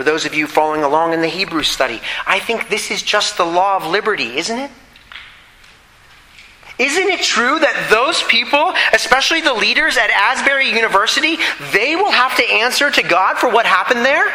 For 0.00 0.04
those 0.04 0.24
of 0.24 0.34
you 0.34 0.46
following 0.46 0.82
along 0.82 1.12
in 1.12 1.20
the 1.20 1.28
Hebrew 1.28 1.62
study, 1.62 2.00
I 2.26 2.38
think 2.38 2.70
this 2.70 2.90
is 2.90 3.02
just 3.02 3.36
the 3.36 3.44
law 3.44 3.76
of 3.76 3.86
liberty, 3.86 4.38
isn't 4.38 4.58
it? 4.58 4.70
Isn't 6.78 7.10
it 7.10 7.20
true 7.20 7.58
that 7.58 7.88
those 7.90 8.22
people, 8.22 8.72
especially 8.94 9.42
the 9.42 9.52
leaders 9.52 9.98
at 9.98 10.08
Asbury 10.08 10.70
University, 10.70 11.36
they 11.74 11.96
will 11.96 12.12
have 12.12 12.34
to 12.38 12.50
answer 12.50 12.90
to 12.90 13.02
God 13.02 13.36
for 13.36 13.50
what 13.50 13.66
happened 13.66 14.02
there? 14.02 14.32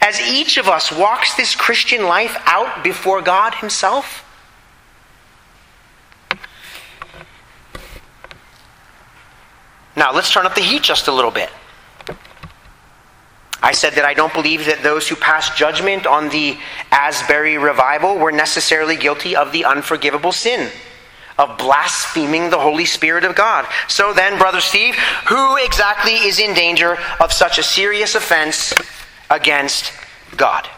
As 0.00 0.20
each 0.20 0.56
of 0.56 0.68
us 0.68 0.92
walks 0.92 1.34
this 1.34 1.56
Christian 1.56 2.04
life 2.04 2.40
out 2.46 2.84
before 2.84 3.20
God 3.20 3.56
Himself? 3.56 4.24
Now, 9.96 10.12
let's 10.14 10.30
turn 10.30 10.46
up 10.46 10.54
the 10.54 10.60
heat 10.60 10.84
just 10.84 11.08
a 11.08 11.12
little 11.12 11.32
bit. 11.32 11.50
I 13.62 13.72
said 13.72 13.94
that 13.94 14.04
I 14.04 14.14
don't 14.14 14.32
believe 14.32 14.66
that 14.66 14.82
those 14.82 15.08
who 15.08 15.16
passed 15.16 15.56
judgment 15.56 16.06
on 16.06 16.30
the 16.30 16.58
Asbury 16.90 17.58
revival 17.58 18.16
were 18.16 18.32
necessarily 18.32 18.96
guilty 18.96 19.36
of 19.36 19.52
the 19.52 19.64
unforgivable 19.64 20.32
sin 20.32 20.70
of 21.40 21.56
blaspheming 21.56 22.50
the 22.50 22.58
Holy 22.58 22.84
Spirit 22.84 23.24
of 23.24 23.34
God. 23.34 23.66
So 23.88 24.12
then, 24.12 24.38
Brother 24.38 24.60
Steve, 24.60 24.94
who 25.28 25.56
exactly 25.56 26.12
is 26.12 26.38
in 26.38 26.54
danger 26.54 26.98
of 27.18 27.32
such 27.32 27.58
a 27.58 27.62
serious 27.62 28.14
offense 28.14 28.74
against 29.30 29.92
God? 30.36 30.68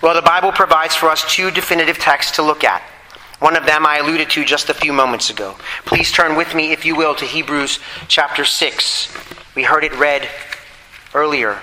Well, 0.00 0.14
the 0.14 0.22
Bible 0.22 0.52
provides 0.52 0.94
for 0.94 1.10
us 1.10 1.22
two 1.34 1.50
definitive 1.50 1.98
texts 1.98 2.36
to 2.36 2.42
look 2.42 2.64
at. 2.64 2.82
One 3.40 3.56
of 3.56 3.66
them 3.66 3.84
I 3.84 3.98
alluded 3.98 4.30
to 4.30 4.44
just 4.44 4.70
a 4.70 4.74
few 4.74 4.92
moments 4.92 5.28
ago. 5.28 5.56
Please 5.84 6.12
turn 6.12 6.36
with 6.36 6.54
me, 6.54 6.72
if 6.72 6.86
you 6.86 6.96
will, 6.96 7.14
to 7.16 7.26
Hebrews 7.26 7.80
chapter 8.08 8.44
6. 8.44 9.31
We 9.54 9.64
heard 9.64 9.84
it 9.84 9.94
read 9.98 10.26
earlier. 11.14 11.60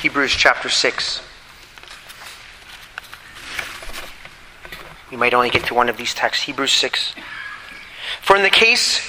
Hebrews 0.00 0.30
chapter 0.30 0.68
6. 0.68 1.22
We 5.10 5.16
might 5.16 5.34
only 5.34 5.50
get 5.50 5.64
to 5.64 5.74
one 5.74 5.88
of 5.88 5.96
these 5.96 6.14
texts. 6.14 6.44
Hebrews 6.44 6.70
6. 6.70 7.16
For 8.22 8.36
in 8.36 8.44
the 8.44 8.50
case, 8.50 9.00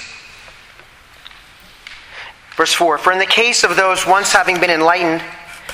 verse 2.56 2.74
4, 2.74 2.98
for 2.98 3.12
in 3.12 3.20
the 3.20 3.26
case 3.26 3.62
of 3.62 3.76
those 3.76 4.04
once 4.04 4.32
having 4.32 4.58
been 4.58 4.70
enlightened, 4.70 5.22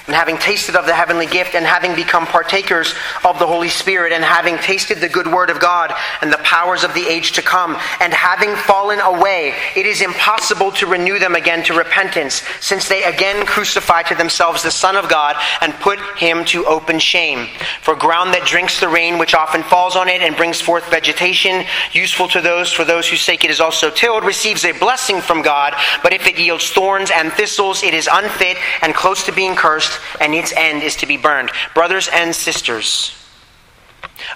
and 0.06 0.14
having 0.14 0.36
tasted 0.36 0.76
of 0.76 0.84
the 0.84 0.92
heavenly 0.92 1.26
gift, 1.26 1.54
and 1.54 1.64
having 1.64 1.94
become 1.94 2.26
partakers 2.26 2.94
of 3.24 3.38
the 3.38 3.46
Holy 3.46 3.70
Spirit, 3.70 4.12
and 4.12 4.22
having 4.22 4.58
tasted 4.58 4.98
the 4.98 5.08
good 5.08 5.26
word 5.26 5.48
of 5.48 5.58
God 5.58 5.94
and 6.20 6.30
the 6.30 6.38
powers 6.38 6.84
of 6.84 6.92
the 6.92 7.06
age 7.06 7.32
to 7.32 7.42
come, 7.42 7.78
and 8.00 8.12
having 8.12 8.54
fallen 8.54 9.00
away, 9.00 9.54
it 9.74 9.86
is 9.86 10.02
impossible 10.02 10.70
to 10.72 10.86
renew 10.86 11.18
them 11.18 11.34
again 11.34 11.62
to 11.64 11.72
repentance, 11.72 12.42
since 12.60 12.86
they 12.86 13.04
again 13.04 13.46
crucify 13.46 14.02
to 14.02 14.14
themselves 14.14 14.62
the 14.62 14.70
Son 14.70 14.94
of 14.94 15.08
God 15.08 15.36
and 15.62 15.72
put 15.74 15.98
him 16.18 16.44
to 16.46 16.66
open 16.66 16.98
shame. 16.98 17.48
For 17.80 17.96
ground 17.96 18.34
that 18.34 18.46
drinks 18.46 18.80
the 18.80 18.88
rain 18.88 19.18
which 19.18 19.34
often 19.34 19.62
falls 19.62 19.96
on 19.96 20.08
it 20.08 20.20
and 20.20 20.36
brings 20.36 20.60
forth 20.60 20.90
vegetation, 20.90 21.64
useful 21.92 22.28
to 22.28 22.42
those 22.42 22.70
for 22.70 22.84
those 22.84 23.08
whose 23.08 23.22
sake 23.22 23.42
it 23.42 23.50
is 23.50 23.60
also 23.60 23.90
tilled, 23.90 24.24
receives 24.24 24.66
a 24.66 24.72
blessing 24.72 25.22
from 25.22 25.40
God, 25.40 25.74
but 26.02 26.12
if 26.12 26.26
it 26.26 26.38
yields 26.38 26.70
thorns 26.70 27.10
and 27.10 27.32
thistles, 27.32 27.82
it 27.82 27.94
is 27.94 28.06
unfit 28.12 28.58
and 28.82 28.94
close 28.94 29.24
to 29.24 29.32
being 29.32 29.56
cursed 29.56 29.93
and 30.20 30.34
its 30.34 30.52
end 30.52 30.82
is 30.82 30.96
to 30.96 31.06
be 31.06 31.16
burned. 31.16 31.50
Brothers 31.74 32.08
and 32.12 32.34
sisters, 32.34 33.14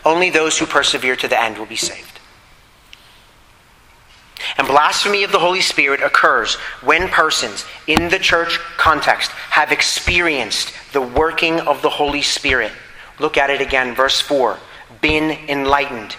only 0.04 0.30
those 0.30 0.59
who 0.59 0.66
persevere 0.66 1.16
to 1.16 1.28
the 1.28 1.40
end 1.40 1.59
will 1.59 1.66
be 1.66 1.76
saved. 1.76 2.20
And 4.56 4.66
blasphemy 4.66 5.24
of 5.24 5.32
the 5.32 5.38
Holy 5.38 5.61
Spirit 5.61 6.02
occurs 6.02 6.54
when 6.82 7.09
persons 7.09 7.64
in 7.86 8.09
the 8.09 8.18
church 8.18 8.59
context 8.76 9.30
have 9.30 9.72
experienced 9.72 10.72
the 10.92 11.02
working 11.02 11.61
of 11.61 11.82
the 11.82 11.90
Holy 11.90 12.22
Spirit. 12.22 12.72
Look 13.18 13.36
at 13.36 13.50
it 13.50 13.61
again, 13.61 13.94
verse 13.94 14.20
4 14.20 14.59
been 15.00 15.30
enlightened 15.48 16.16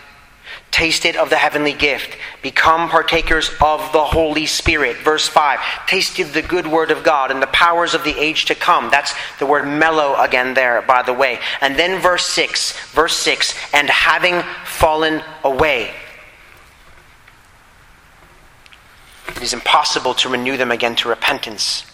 tasted 0.72 1.16
of 1.16 1.30
the 1.30 1.36
heavenly 1.36 1.74
gift, 1.74 2.18
become 2.42 2.90
partakers 2.90 3.50
of 3.62 3.92
the 3.92 4.04
Holy 4.04 4.46
Spirit. 4.46 4.98
Verse 4.98 5.28
5 5.28 5.60
tasted 5.88 6.28
the 6.28 6.42
good 6.42 6.68
word 6.68 6.92
of 6.92 7.04
God 7.04 7.32
and 7.32 7.42
the 7.42 7.48
powers 7.48 7.94
of 7.94 8.04
the 8.04 8.18
age 8.20 8.46
to 8.46 8.56
come. 8.56 8.90
That's 8.90 9.14
the 9.40 9.46
word 9.46 9.66
mello 9.66 10.16
again 10.16 10.54
there, 10.54 10.82
by 10.82 11.02
the 11.02 11.14
way. 11.14 11.40
And 11.62 11.76
then 11.76 12.02
verse 12.02 12.26
6, 12.28 12.92
verse 12.92 13.18
6, 13.18 13.56
and 13.74 13.90
having 13.90 14.42
fallen 14.66 15.24
away. 15.44 15.92
It 19.30 19.42
is 19.44 19.54
impossible 19.54 20.14
to 20.16 20.30
renew 20.30 20.58
them 20.58 20.72
again 20.72 20.96
to 20.98 21.10
repentance. 21.10 21.86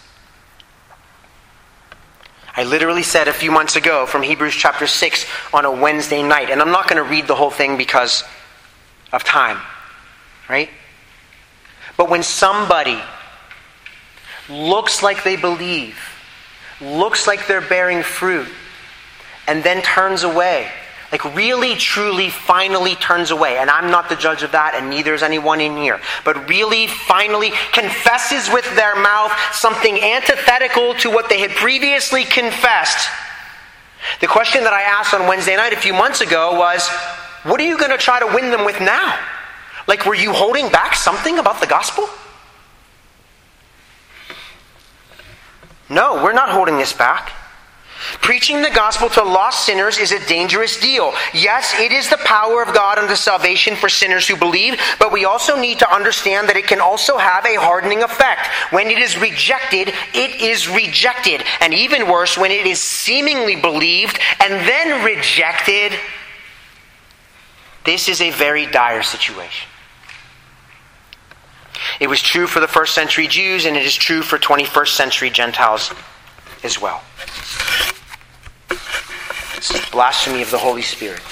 I 2.56 2.64
literally 2.64 3.02
said 3.02 3.28
a 3.28 3.34
few 3.34 3.50
months 3.50 3.76
ago 3.76 4.06
from 4.06 4.22
Hebrews 4.22 4.54
chapter 4.54 4.86
6 4.86 5.26
on 5.52 5.66
a 5.66 5.70
Wednesday 5.70 6.22
night, 6.22 6.48
and 6.48 6.62
I'm 6.62 6.70
not 6.70 6.88
going 6.88 7.02
to 7.02 7.08
read 7.08 7.26
the 7.26 7.34
whole 7.34 7.50
thing 7.50 7.76
because 7.76 8.24
of 9.12 9.24
time, 9.24 9.58
right? 10.48 10.70
But 11.96 12.10
when 12.10 12.22
somebody 12.22 12.98
looks 14.48 15.02
like 15.02 15.24
they 15.24 15.36
believe, 15.36 15.98
looks 16.80 17.26
like 17.26 17.46
they're 17.46 17.60
bearing 17.60 18.02
fruit, 18.02 18.48
and 19.48 19.62
then 19.62 19.82
turns 19.82 20.22
away, 20.22 20.68
like 21.12 21.36
really, 21.36 21.76
truly, 21.76 22.30
finally 22.30 22.96
turns 22.96 23.30
away, 23.30 23.58
and 23.58 23.70
I'm 23.70 23.90
not 23.90 24.08
the 24.08 24.16
judge 24.16 24.42
of 24.42 24.52
that, 24.52 24.74
and 24.74 24.90
neither 24.90 25.14
is 25.14 25.22
anyone 25.22 25.60
in 25.60 25.76
here, 25.76 26.00
but 26.24 26.48
really, 26.48 26.88
finally 26.88 27.52
confesses 27.72 28.52
with 28.52 28.64
their 28.74 28.96
mouth 28.96 29.32
something 29.52 29.98
antithetical 30.02 30.94
to 30.94 31.10
what 31.10 31.28
they 31.28 31.38
had 31.38 31.50
previously 31.52 32.24
confessed. 32.24 33.08
The 34.20 34.26
question 34.26 34.64
that 34.64 34.72
I 34.72 34.82
asked 34.82 35.14
on 35.14 35.26
Wednesday 35.26 35.56
night 35.56 35.72
a 35.72 35.76
few 35.76 35.94
months 35.94 36.20
ago 36.20 36.58
was 36.58 36.88
what 37.46 37.60
are 37.60 37.64
you 37.64 37.78
going 37.78 37.90
to 37.90 37.98
try 37.98 38.20
to 38.20 38.26
win 38.26 38.50
them 38.50 38.64
with 38.64 38.80
now? 38.80 39.18
Like, 39.86 40.04
were 40.04 40.14
you 40.14 40.32
holding 40.32 40.68
back 40.70 40.94
something 40.94 41.38
about 41.38 41.60
the 41.60 41.66
gospel? 41.66 42.08
No, 45.88 46.22
we're 46.22 46.32
not 46.32 46.48
holding 46.48 46.78
this 46.78 46.92
back. 46.92 47.32
Preaching 48.20 48.60
the 48.60 48.70
gospel 48.70 49.08
to 49.08 49.22
lost 49.22 49.64
sinners 49.64 49.98
is 49.98 50.12
a 50.12 50.24
dangerous 50.26 50.78
deal. 50.78 51.12
Yes, 51.32 51.74
it 51.78 51.92
is 51.92 52.10
the 52.10 52.18
power 52.18 52.62
of 52.62 52.74
God 52.74 52.98
unto 52.98 53.14
salvation 53.14 53.74
for 53.74 53.88
sinners 53.88 54.28
who 54.28 54.36
believe, 54.36 54.78
but 54.98 55.12
we 55.12 55.24
also 55.24 55.58
need 55.58 55.78
to 55.78 55.92
understand 55.92 56.48
that 56.48 56.56
it 56.56 56.66
can 56.66 56.80
also 56.80 57.16
have 57.16 57.46
a 57.46 57.54
hardening 57.54 58.02
effect. 58.02 58.48
When 58.70 58.88
it 58.88 58.98
is 58.98 59.18
rejected, 59.18 59.94
it 60.14 60.40
is 60.40 60.68
rejected. 60.68 61.42
And 61.60 61.72
even 61.72 62.08
worse, 62.08 62.36
when 62.36 62.50
it 62.50 62.66
is 62.66 62.80
seemingly 62.80 63.56
believed 63.56 64.18
and 64.40 64.52
then 64.68 65.04
rejected, 65.04 65.92
this 67.86 68.08
is 68.08 68.20
a 68.20 68.30
very 68.30 68.66
dire 68.66 69.02
situation. 69.02 69.68
It 72.00 72.08
was 72.08 72.20
true 72.20 72.46
for 72.46 72.60
the 72.60 72.68
first 72.68 72.94
century 72.94 73.26
Jews, 73.26 73.64
and 73.64 73.76
it 73.76 73.86
is 73.86 73.94
true 73.94 74.22
for 74.22 74.38
21st 74.38 74.88
century 74.88 75.30
Gentiles 75.30 75.92
as 76.62 76.80
well. 76.80 77.02
This 78.68 79.70
is 79.70 79.88
blasphemy 79.90 80.42
of 80.42 80.50
the 80.50 80.58
Holy 80.58 80.82
Spirit. 80.82 81.22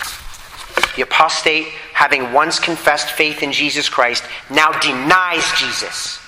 The 0.96 1.02
apostate, 1.02 1.66
having 1.92 2.32
once 2.32 2.58
confessed 2.58 3.10
faith 3.10 3.42
in 3.42 3.52
Jesus 3.52 3.88
Christ, 3.88 4.24
now 4.48 4.70
denies 4.78 5.44
Jesus 5.58 6.23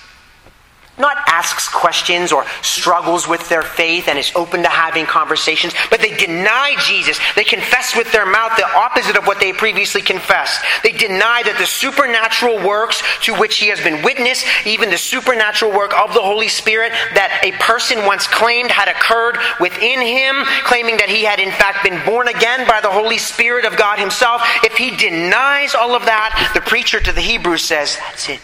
not 0.97 1.17
asks 1.27 1.67
questions 1.69 2.31
or 2.31 2.45
struggles 2.61 3.27
with 3.27 3.47
their 3.49 3.61
faith 3.61 4.07
and 4.07 4.17
is 4.17 4.31
open 4.35 4.63
to 4.63 4.69
having 4.69 5.05
conversations, 5.05 5.73
but 5.89 5.99
they 5.99 6.15
deny 6.17 6.75
Jesus. 6.79 7.19
They 7.35 7.43
confess 7.43 7.95
with 7.95 8.11
their 8.11 8.25
mouth 8.25 8.57
the 8.57 8.67
opposite 8.75 9.17
of 9.17 9.27
what 9.27 9.39
they 9.39 9.53
previously 9.53 10.01
confessed. 10.01 10.63
They 10.83 10.91
deny 10.91 11.43
that 11.43 11.57
the 11.59 11.65
supernatural 11.65 12.65
works 12.65 13.03
to 13.23 13.35
which 13.35 13.57
he 13.57 13.67
has 13.67 13.81
been 13.81 14.03
witness, 14.03 14.43
even 14.65 14.89
the 14.89 14.97
supernatural 14.97 15.71
work 15.71 15.93
of 15.97 16.13
the 16.13 16.21
Holy 16.21 16.47
Spirit 16.47 16.91
that 17.13 17.41
a 17.43 17.51
person 17.61 18.05
once 18.05 18.27
claimed 18.27 18.71
had 18.71 18.87
occurred 18.87 19.37
within 19.59 20.01
him, 20.01 20.43
claiming 20.63 20.97
that 20.97 21.09
he 21.09 21.23
had 21.23 21.39
in 21.39 21.51
fact 21.51 21.83
been 21.83 22.03
born 22.05 22.27
again 22.27 22.67
by 22.67 22.81
the 22.81 22.89
Holy 22.89 23.17
Spirit 23.17 23.65
of 23.65 23.77
God 23.77 23.99
himself. 23.99 24.41
If 24.63 24.77
he 24.77 24.95
denies 24.95 25.75
all 25.75 25.95
of 25.95 26.05
that, 26.05 26.51
the 26.53 26.61
preacher 26.61 26.99
to 26.99 27.11
the 27.11 27.21
Hebrews 27.21 27.61
says, 27.61 27.97
That's 27.97 28.29
it. 28.29 28.39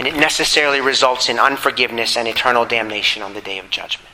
And 0.00 0.06
it 0.08 0.16
necessarily 0.16 0.80
results 0.80 1.28
in 1.28 1.38
unforgiveness 1.38 2.16
and 2.16 2.26
eternal 2.26 2.64
damnation 2.64 3.22
on 3.22 3.34
the 3.34 3.42
day 3.42 3.58
of 3.58 3.68
judgment. 3.68 4.08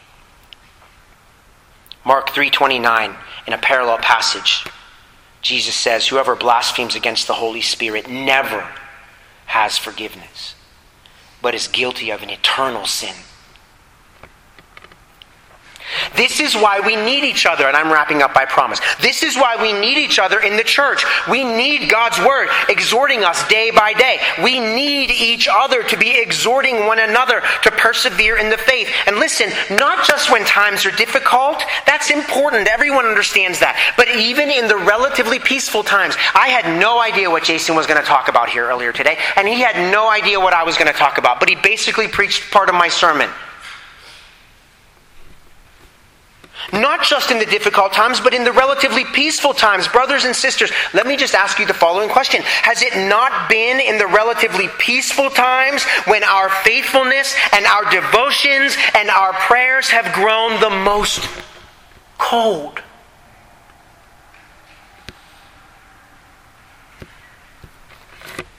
Mark 2.05 2.31
3:29 2.31 3.17
in 3.47 3.53
a 3.53 3.59
parallel 3.59 3.99
passage 3.99 4.65
Jesus 5.43 5.77
says 5.77 6.09
whoever 6.09 6.35
blasphemes 6.35 6.97
against 6.97 7.29
the 7.29 7.35
Holy 7.35 7.61
Spirit 7.61 8.09
never 8.09 8.69
has 9.47 9.79
forgiveness 9.79 10.57
but 11.41 11.55
is 11.55 11.69
guilty 11.69 12.11
of 12.11 12.21
an 12.21 12.31
eternal 12.31 12.85
sin. 12.85 13.15
This 16.17 16.41
is 16.41 16.55
why 16.55 16.81
we 16.81 16.97
need 16.97 17.25
each 17.25 17.47
other, 17.47 17.67
and 17.67 17.77
I'm 17.77 17.93
wrapping 17.93 18.23
up, 18.23 18.37
I 18.37 18.45
promise. 18.45 18.81
This 19.01 19.23
is 19.23 19.37
why 19.37 19.57
we 19.61 19.73
need 19.73 19.99
each 19.99 20.19
other 20.19 20.41
in 20.41 20.57
the 20.57 20.65
church. 20.65 21.05
We 21.29 21.45
need 21.45 21.91
God's 21.91 22.19
word 22.19 22.49
exhorting 22.69 23.25
us 23.25 23.47
day 23.49 23.71
by 23.71 23.93
day. 23.93 24.21
We 24.43 24.61
need 24.61 25.11
each 25.11 25.49
other 25.51 25.83
to 25.83 25.97
be 25.97 26.19
exhorting 26.21 26.87
one 26.87 26.99
another 26.99 27.43
to 27.63 27.71
persevere 27.71 28.39
in 28.39 28.51
the 28.51 28.57
faith. 28.57 28.89
And 29.07 29.17
listen, 29.17 29.51
not 29.77 30.07
just 30.07 30.31
when 30.31 30.45
times 30.45 30.85
are 30.87 30.91
difficult, 30.91 31.63
that's 31.87 32.11
important. 32.11 32.69
Everyone 32.69 33.07
understands 33.07 33.61
that. 33.61 33.77
But 33.97 34.09
even 34.09 34.51
in 34.51 34.69
the 34.69 34.77
relatively 34.77 35.39
peaceful 35.39 35.83
times, 35.83 36.17
I 36.35 36.49
had 36.49 36.79
no 36.79 37.01
idea 37.01 37.31
what 37.31 37.45
Jason 37.45 37.77
was 37.77 37.87
going 37.87 38.01
to 38.01 38.07
talk 38.07 38.29
about 38.29 38.49
here 38.49 38.67
earlier 38.67 38.93
today, 38.93 39.19
and 39.37 39.47
he 39.49 39.61
had 39.61 39.91
no 39.93 40.11
idea 40.11 40.41
what 40.41 40.55
I 40.55 40.63
was 40.63 40.77
going 40.77 40.93
to 40.93 40.99
talk 40.99 41.19
about. 41.19 41.41
But 41.41 41.49
he 41.49 41.55
basically 41.55 42.09
preached 42.09 42.51
part 42.51 42.69
of 42.69 42.75
my 42.75 42.89
sermon. 42.89 43.31
Not 46.73 47.05
just 47.05 47.31
in 47.31 47.39
the 47.39 47.47
difficult 47.47 47.93
times, 47.93 48.21
but 48.21 48.35
in 48.35 48.43
the 48.43 48.53
relatively 48.53 49.05
peaceful 49.05 49.55
times. 49.55 49.87
Brothers 49.87 50.25
and 50.25 50.35
sisters, 50.35 50.73
let 50.93 51.07
me 51.07 51.17
just 51.17 51.35
ask 51.35 51.59
you 51.59 51.67
the 51.67 51.75
following 51.75 52.09
question 52.09 52.43
Has 52.43 52.83
it 52.83 53.09
not 53.09 53.49
been 53.49 53.79
in 53.81 53.99
the 53.99 54.07
relatively 54.07 54.69
peaceful 54.79 55.31
times 55.31 55.85
when 56.07 56.25
our 56.25 56.49
faithfulness 56.49 57.37
and 57.53 57.65
our 57.67 57.89
devotions 57.91 58.77
and 58.95 59.09
our 59.11 59.33
prayers 59.35 59.89
have 59.89 60.13
grown 60.13 60.61
the 60.61 60.71
most 60.71 61.29
cold? 62.19 62.83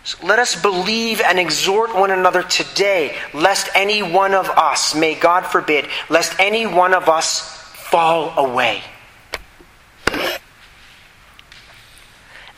So 0.05 0.25
let 0.25 0.39
us 0.39 0.55
believe 0.61 1.19
and 1.19 1.37
exhort 1.37 1.93
one 1.93 2.11
another 2.11 2.41
today, 2.41 3.17
lest 3.33 3.67
any 3.75 4.01
one 4.01 4.33
of 4.33 4.49
us, 4.49 4.95
may 4.95 5.15
God 5.15 5.45
forbid, 5.45 5.89
lest 6.09 6.39
any 6.39 6.65
one 6.65 6.93
of 6.93 7.09
us 7.09 7.56
fall 7.89 8.33
away. 8.37 8.81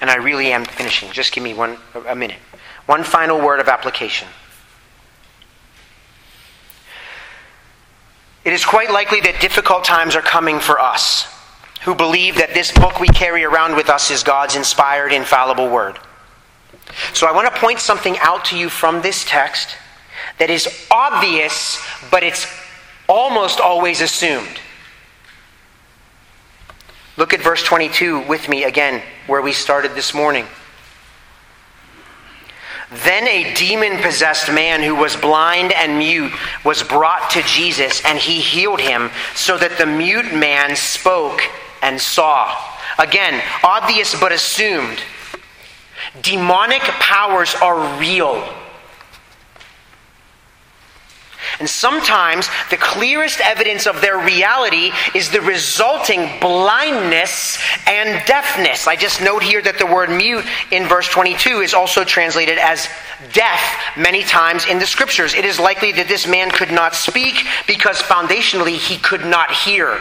And 0.01 0.09
I 0.09 0.15
really 0.15 0.51
am 0.51 0.65
finishing. 0.65 1.11
Just 1.11 1.34
give 1.34 1.43
me 1.43 1.53
one 1.53 1.77
a 2.07 2.15
minute. 2.15 2.38
One 2.86 3.03
final 3.03 3.39
word 3.39 3.59
of 3.59 3.67
application. 3.67 4.27
It 8.45 8.53
is 8.53 8.65
quite 8.65 8.89
likely 8.89 9.19
that 9.21 9.41
difficult 9.41 9.84
times 9.84 10.15
are 10.15 10.21
coming 10.21 10.59
for 10.59 10.80
us 10.80 11.27
who 11.82 11.93
believe 11.93 12.36
that 12.36 12.53
this 12.53 12.71
book 12.71 12.99
we 12.99 13.07
carry 13.07 13.43
around 13.43 13.75
with 13.75 13.89
us 13.89 14.09
is 14.11 14.23
God's 14.23 14.55
inspired, 14.55 15.13
infallible 15.13 15.69
word. 15.69 15.99
So 17.13 17.27
I 17.27 17.32
want 17.32 17.53
to 17.53 17.61
point 17.61 17.80
something 17.80 18.17
out 18.19 18.45
to 18.45 18.57
you 18.57 18.69
from 18.69 19.01
this 19.01 19.23
text 19.27 19.75
that 20.39 20.49
is 20.49 20.88
obvious, 20.89 21.82
but 22.09 22.23
it's 22.23 22.47
almost 23.07 23.59
always 23.59 24.01
assumed. 24.01 24.59
Look 27.20 27.34
at 27.34 27.41
verse 27.41 27.61
22 27.63 28.28
with 28.30 28.47
me 28.47 28.63
again, 28.63 29.01
where 29.28 29.41
we 29.41 29.51
started 29.51 29.93
this 29.93 30.13
morning. 30.13 30.45
Then 33.03 33.28
a 33.28 33.53
demon 33.55 34.01
possessed 34.01 34.49
man 34.49 34.82
who 34.82 34.95
was 34.95 35.17
blind 35.17 35.74
and 35.74 35.97
mute 35.97 36.32
was 36.63 36.82
brought 36.82 37.30
to 37.32 37.41
Jesus, 37.41 38.01
and 38.05 38.17
he 38.17 38.39
healed 38.39 38.80
him 38.80 39.11
so 39.36 39.57
that 39.57 39.78
the 39.78 39.86
mute 39.86 40.34
man 40.34 40.78
spoke 40.78 41.41
and 41.82 41.99
saw. 41.99 42.55
Again, 42.97 43.43
obvious 43.65 44.17
but 44.17 44.32
assumed. 44.32 45.01
Demonic 46.22 46.84
powers 46.84 47.53
are 47.55 47.99
real. 47.99 48.47
And 51.60 51.70
sometimes 51.70 52.47
the 52.70 52.78
clearest 52.78 53.41
evidence 53.41 53.86
of 53.86 53.99
their 53.99 54.18
reality 54.18 54.91
is 55.14 55.30
the 55.30 55.41
resulting 55.41 56.39
blindness 56.39 57.57
and 57.86 58.26
deafness. 58.26 58.88
I 58.88 58.95
just 58.95 59.22
note 59.22 59.43
here 59.43 59.62
that 59.62 59.78
the 59.78 59.86
word 59.86 60.10
mute 60.10 60.45
in 60.72 60.88
verse 60.88 61.10
22 61.10 61.60
is 61.60 61.74
also 61.74 62.05
translated 62.05 62.57
as 62.57 62.88
deaf 63.34 63.60
many 63.97 64.24
times 64.24 64.66
in 64.68 64.80
the 64.80 64.86
scriptures. 64.86 65.34
It 65.34 65.43
is 65.43 65.60
likely 65.60 65.91
that 65.93 66.07
this 66.07 66.26
man 66.26 66.49
could 66.49 66.72
not 66.72 66.95
speak 66.95 67.36
because 67.68 68.01
foundationally 68.01 68.78
he 68.78 68.97
could 68.97 69.26
not 69.26 69.51
hear. 69.51 69.99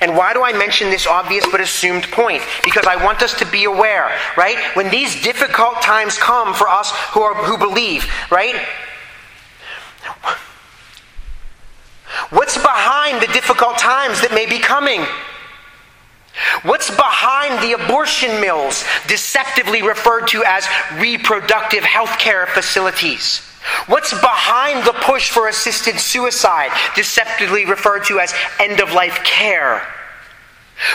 And 0.00 0.16
why 0.16 0.34
do 0.34 0.42
I 0.42 0.52
mention 0.52 0.90
this 0.90 1.06
obvious 1.06 1.46
but 1.50 1.60
assumed 1.60 2.04
point? 2.10 2.42
Because 2.64 2.86
I 2.86 3.02
want 3.02 3.22
us 3.22 3.38
to 3.38 3.46
be 3.46 3.64
aware, 3.64 4.10
right? 4.36 4.58
When 4.74 4.90
these 4.90 5.22
difficult 5.22 5.82
times 5.82 6.18
come 6.18 6.52
for 6.52 6.68
us 6.68 6.90
who 7.12 7.22
are 7.22 7.34
who 7.34 7.56
believe, 7.56 8.10
right? 8.30 8.56
What's 12.30 12.56
behind 12.56 13.22
the 13.22 13.32
difficult 13.32 13.78
times 13.78 14.20
that 14.20 14.32
may 14.32 14.46
be 14.46 14.58
coming? 14.58 15.04
What's 16.62 16.90
behind 16.90 17.62
the 17.62 17.72
abortion 17.72 18.40
mills, 18.40 18.84
deceptively 19.06 19.82
referred 19.82 20.26
to 20.28 20.44
as 20.44 20.66
reproductive 20.98 21.84
health 21.84 22.18
care 22.18 22.46
facilities? 22.46 23.40
What's 23.86 24.12
behind 24.12 24.84
the 24.84 24.92
push 24.92 25.30
for 25.30 25.48
assisted 25.48 25.98
suicide, 25.98 26.70
deceptively 26.96 27.64
referred 27.64 28.04
to 28.06 28.20
as 28.20 28.34
end 28.58 28.80
of 28.80 28.92
life 28.92 29.22
care? 29.24 29.82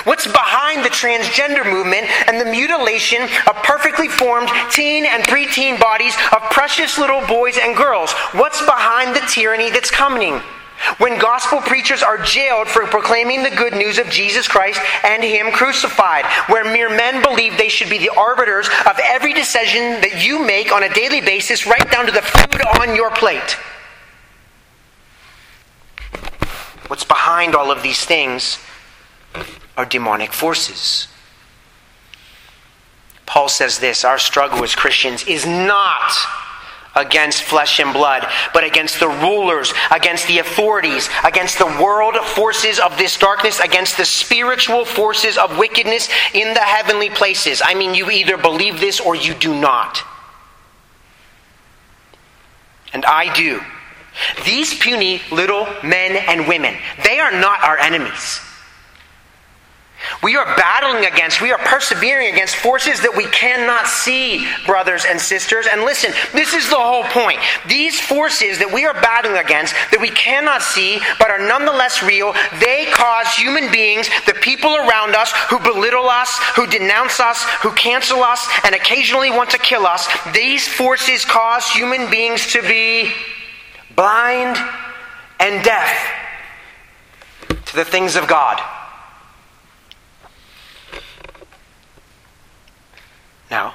What's 0.04 0.28
behind 0.28 0.84
the 0.84 0.90
transgender 0.90 1.66
movement 1.66 2.08
and 2.28 2.40
the 2.40 2.52
mutilation 2.52 3.24
of 3.48 3.56
perfectly 3.64 4.10
formed 4.10 4.50
teen 4.72 5.06
and 5.06 5.24
preteen 5.24 5.80
bodies 5.80 6.16
of 6.34 6.42
precious 6.52 6.98
little 6.98 7.26
boys 7.28 7.58
and 7.58 7.76
girls? 7.76 8.12
What's 8.34 8.64
behind 8.66 9.16
the 9.16 9.26
tyranny 9.28 9.70
that's 9.72 9.90
coming? 9.90 10.42
When 10.98 11.20
gospel 11.20 11.62
preachers 11.62 12.02
are 12.02 12.18
jailed 12.18 12.68
for 12.68 12.86
proclaiming 12.88 13.44
the 13.44 13.50
good 13.50 13.74
news 13.74 14.00
of 14.00 14.10
Jesus 14.10 14.48
Christ 14.48 14.80
and 15.04 15.24
Him 15.24 15.52
crucified, 15.52 16.26
where 16.48 16.64
mere 16.64 16.90
men 16.90 17.22
believe 17.22 17.58
they 17.58 17.70
should 17.70 17.90
be 17.90 17.98
the 17.98 18.10
arbiters 18.10 18.68
of 18.88 19.00
every 19.04 19.34
decision 19.34 20.02
that 20.02 20.26
you 20.26 20.46
make 20.46 20.72
on 20.72 20.84
a 20.84 20.94
daily 20.94 21.22
basis, 21.22 21.68
right 21.68 21.92
down 21.92 22.06
to 22.06 22.12
the 22.12 22.22
food 22.22 22.62
on 22.80 22.96
your 22.96 23.12
plate. 23.12 23.58
What's 26.88 27.04
behind 27.04 27.56
all 27.56 27.72
of 27.72 27.84
these 27.84 28.04
things 28.04 28.58
are 29.78 29.86
demonic 29.86 30.34
forces. 30.34 31.08
Paul 33.26 33.48
says 33.48 33.78
this 33.78 34.04
our 34.04 34.18
struggle 34.18 34.64
as 34.64 34.74
Christians 34.74 35.24
is 35.24 35.46
not 35.46 36.12
against 37.00 37.44
flesh 37.44 37.80
and 37.80 37.94
blood, 37.94 38.28
but 38.54 38.64
against 38.64 39.00
the 39.00 39.08
rulers, 39.08 39.74
against 39.92 40.28
the 40.28 40.40
authorities, 40.40 41.10
against 41.24 41.58
the 41.58 41.66
world 41.66 42.16
forces 42.16 42.80
of 42.80 42.98
this 42.98 43.18
darkness, 43.18 43.60
against 43.60 43.98
the 43.98 44.06
spiritual 44.06 44.86
forces 44.86 45.38
of 45.38 45.58
wickedness 45.58 46.10
in 46.34 46.54
the 46.54 46.60
heavenly 46.60 47.10
places. 47.10 47.62
I 47.64 47.74
mean, 47.74 47.96
you 47.96 48.12
either 48.12 48.38
believe 48.38 48.80
this 48.80 49.00
or 49.00 49.16
you 49.16 49.34
do 49.34 49.60
not. 49.60 50.04
And 52.94 53.06
I 53.06 53.34
do. 53.34 53.62
These 54.46 54.78
puny 54.78 55.22
little 55.32 55.68
men 55.84 56.16
and 56.16 56.48
women, 56.48 56.76
they 57.04 57.20
are 57.20 57.32
not 57.32 57.64
our 57.64 57.78
enemies. 57.78 58.42
We 60.24 60.36
are 60.36 60.46
battling 60.56 61.06
against, 61.06 61.42
we 61.42 61.52
are 61.52 61.58
persevering 61.58 62.34
against 62.34 62.56
forces 62.56 63.02
that 63.02 63.16
we 63.16 63.26
cannot 63.26 63.88
see, 63.88 64.48
brothers 64.66 65.06
and 65.06 65.20
sisters. 65.20 65.68
And 65.70 65.82
listen, 65.84 66.12
this 66.34 66.54
is 66.54 66.70
the 66.70 66.76
whole 66.76 67.04
point. 67.04 67.40
These 67.68 68.00
forces 68.00 68.60
that 68.60 68.72
we 68.72 68.86
are 68.86 68.94
battling 68.94 69.38
against, 69.38 69.74
that 69.92 70.00
we 70.00 70.10
cannot 70.10 70.62
see, 70.62 71.00
but 71.20 71.30
are 71.30 71.40
nonetheless 71.40 72.02
real, 72.02 72.34
they 72.60 72.88
cause 72.92 73.28
human 73.36 73.72
beings, 73.72 74.10
the 74.26 74.34
people 74.36 74.76
around 74.76 75.16
us 75.16 75.32
who 75.50 75.60
belittle 75.60 76.08
us, 76.08 76.38
who 76.56 76.68
denounce 76.68 77.20
us, 77.20 77.44
who 77.62 77.72
cancel 77.72 78.24
us, 78.24 78.48
and 78.64 78.76
occasionally 78.76 79.32
want 79.32 79.50
to 79.52 79.58
kill 79.60 79.86
us, 79.86 80.08
these 80.34 80.68
forces 80.68 81.26
cause 81.26 81.68
human 81.70 82.10
beings 82.10 82.54
to 82.54 82.62
be 82.62 83.12
blind 83.96 84.58
and 85.40 85.64
deaf 85.64 85.92
to 87.66 87.76
the 87.76 87.86
things 87.86 88.16
of 88.16 88.28
God. 88.28 88.62
Now, 93.50 93.74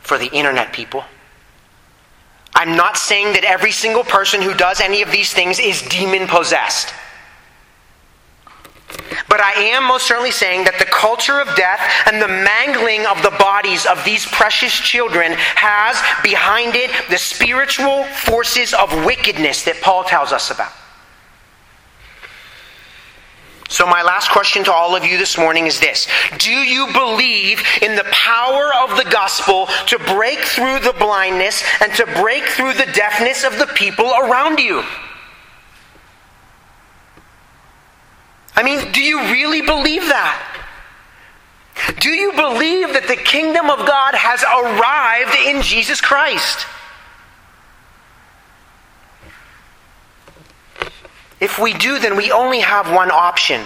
for 0.00 0.18
the 0.18 0.30
internet 0.32 0.72
people, 0.72 1.04
I'm 2.54 2.76
not 2.76 2.96
saying 2.96 3.32
that 3.32 3.44
every 3.44 3.72
single 3.72 4.04
person 4.04 4.40
who 4.40 4.54
does 4.54 4.80
any 4.80 5.02
of 5.02 5.10
these 5.10 5.32
things 5.32 5.58
is 5.58 5.82
demon 5.82 6.28
possessed. 6.28 6.94
But 9.28 9.40
I 9.40 9.52
am 9.74 9.84
most 9.88 10.06
certainly 10.06 10.30
saying 10.30 10.64
that 10.64 10.78
the 10.78 10.84
culture 10.84 11.40
of 11.40 11.48
death 11.56 11.80
and 12.06 12.22
the 12.22 12.28
mangling 12.28 13.06
of 13.06 13.20
the 13.22 13.34
bodies 13.38 13.86
of 13.86 14.04
these 14.04 14.24
precious 14.26 14.72
children 14.72 15.32
has 15.32 15.98
behind 16.22 16.76
it 16.76 16.90
the 17.10 17.18
spiritual 17.18 18.04
forces 18.04 18.72
of 18.72 18.92
wickedness 19.04 19.64
that 19.64 19.80
Paul 19.82 20.04
tells 20.04 20.30
us 20.30 20.50
about. 20.50 20.72
So, 23.68 23.86
my 23.86 24.02
last 24.02 24.30
question 24.30 24.62
to 24.64 24.72
all 24.72 24.94
of 24.94 25.04
you 25.04 25.16
this 25.16 25.38
morning 25.38 25.66
is 25.66 25.80
this 25.80 26.06
Do 26.38 26.52
you 26.52 26.92
believe 26.92 27.62
in 27.80 27.96
the 27.96 28.04
power 28.10 28.70
of 28.82 28.96
the 28.96 29.10
gospel 29.10 29.66
to 29.86 29.98
break 29.98 30.38
through 30.40 30.80
the 30.80 30.94
blindness 30.98 31.64
and 31.80 31.92
to 31.94 32.06
break 32.20 32.44
through 32.44 32.74
the 32.74 32.90
deafness 32.92 33.42
of 33.44 33.58
the 33.58 33.66
people 33.74 34.12
around 34.18 34.58
you? 34.58 34.84
I 38.56 38.62
mean, 38.62 38.92
do 38.92 39.02
you 39.02 39.18
really 39.32 39.62
believe 39.62 40.02
that? 40.02 40.50
Do 42.00 42.10
you 42.10 42.32
believe 42.32 42.92
that 42.92 43.08
the 43.08 43.16
kingdom 43.16 43.68
of 43.68 43.78
God 43.78 44.14
has 44.14 44.44
arrived 44.44 45.36
in 45.46 45.62
Jesus 45.62 46.00
Christ? 46.00 46.66
If 51.44 51.58
we 51.58 51.74
do, 51.74 51.98
then 51.98 52.16
we 52.16 52.32
only 52.32 52.60
have 52.60 52.90
one 52.90 53.10
option. 53.10 53.60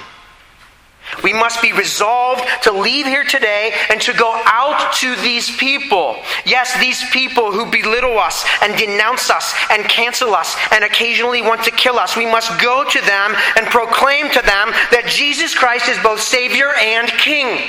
We 1.22 1.32
must 1.32 1.62
be 1.62 1.72
resolved 1.72 2.42
to 2.64 2.72
leave 2.72 3.06
here 3.06 3.22
today 3.22 3.72
and 3.88 4.00
to 4.02 4.12
go 4.12 4.42
out 4.44 4.92
to 4.94 5.14
these 5.22 5.56
people. 5.56 6.16
Yes, 6.44 6.76
these 6.80 7.08
people 7.10 7.52
who 7.52 7.70
belittle 7.70 8.18
us 8.18 8.44
and 8.62 8.76
denounce 8.76 9.30
us 9.30 9.54
and 9.70 9.84
cancel 9.84 10.34
us 10.34 10.56
and 10.72 10.82
occasionally 10.82 11.40
want 11.40 11.62
to 11.64 11.70
kill 11.70 12.00
us. 12.00 12.16
We 12.16 12.26
must 12.26 12.60
go 12.60 12.82
to 12.82 13.00
them 13.00 13.36
and 13.56 13.68
proclaim 13.68 14.28
to 14.30 14.42
them 14.42 14.70
that 14.90 15.04
Jesus 15.06 15.54
Christ 15.54 15.88
is 15.88 15.98
both 16.00 16.20
Savior 16.20 16.74
and 16.74 17.08
King. 17.10 17.62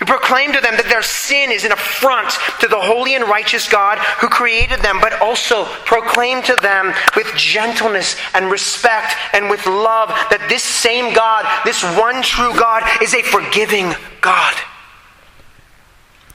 We 0.00 0.06
proclaim 0.06 0.52
to 0.52 0.60
them 0.60 0.76
that 0.76 0.86
their 0.88 1.02
sin 1.02 1.50
is 1.50 1.64
an 1.64 1.72
affront 1.72 2.30
to 2.60 2.68
the 2.68 2.80
holy 2.80 3.14
and 3.14 3.24
righteous 3.24 3.68
God 3.68 3.98
who 4.20 4.28
created 4.28 4.80
them, 4.80 4.98
but 5.00 5.20
also 5.20 5.64
proclaim 5.84 6.42
to 6.42 6.56
them 6.56 6.92
with 7.16 7.26
gentleness 7.36 8.16
and 8.34 8.50
respect 8.50 9.14
and 9.32 9.50
with 9.50 9.66
love 9.66 10.08
that 10.30 10.46
this 10.48 10.62
same 10.62 11.14
God, 11.14 11.44
this 11.64 11.82
one 11.98 12.22
true 12.22 12.52
God, 12.58 12.82
is 13.02 13.14
a 13.14 13.22
forgiving 13.22 13.94
God 14.20 14.54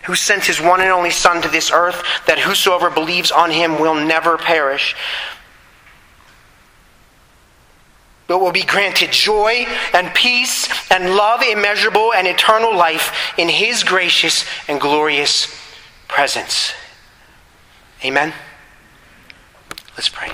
who 0.03 0.15
sent 0.15 0.45
his 0.45 0.59
one 0.59 0.81
and 0.81 0.89
only 0.89 1.11
Son 1.11 1.41
to 1.41 1.49
this 1.49 1.71
earth, 1.71 2.03
that 2.25 2.39
whosoever 2.39 2.89
believes 2.89 3.31
on 3.31 3.51
him 3.51 3.79
will 3.79 3.93
never 3.93 4.37
perish, 4.37 4.95
but 8.30 8.39
will 8.39 8.51
be 8.51 8.61
granted 8.61 9.11
joy 9.11 9.65
and 9.91 10.13
peace 10.13 10.69
and 10.91 11.15
love 11.15 11.41
immeasurable 11.41 12.13
and 12.13 12.27
eternal 12.27 12.73
life 12.73 13.34
in 13.39 13.49
His 13.49 13.84
gracious 13.84 14.45
and 14.67 14.80
glorious 14.80 15.53
presence. 16.07 16.71
Amen. 18.05 18.32
Let's 19.97 20.09
pray. 20.09 20.30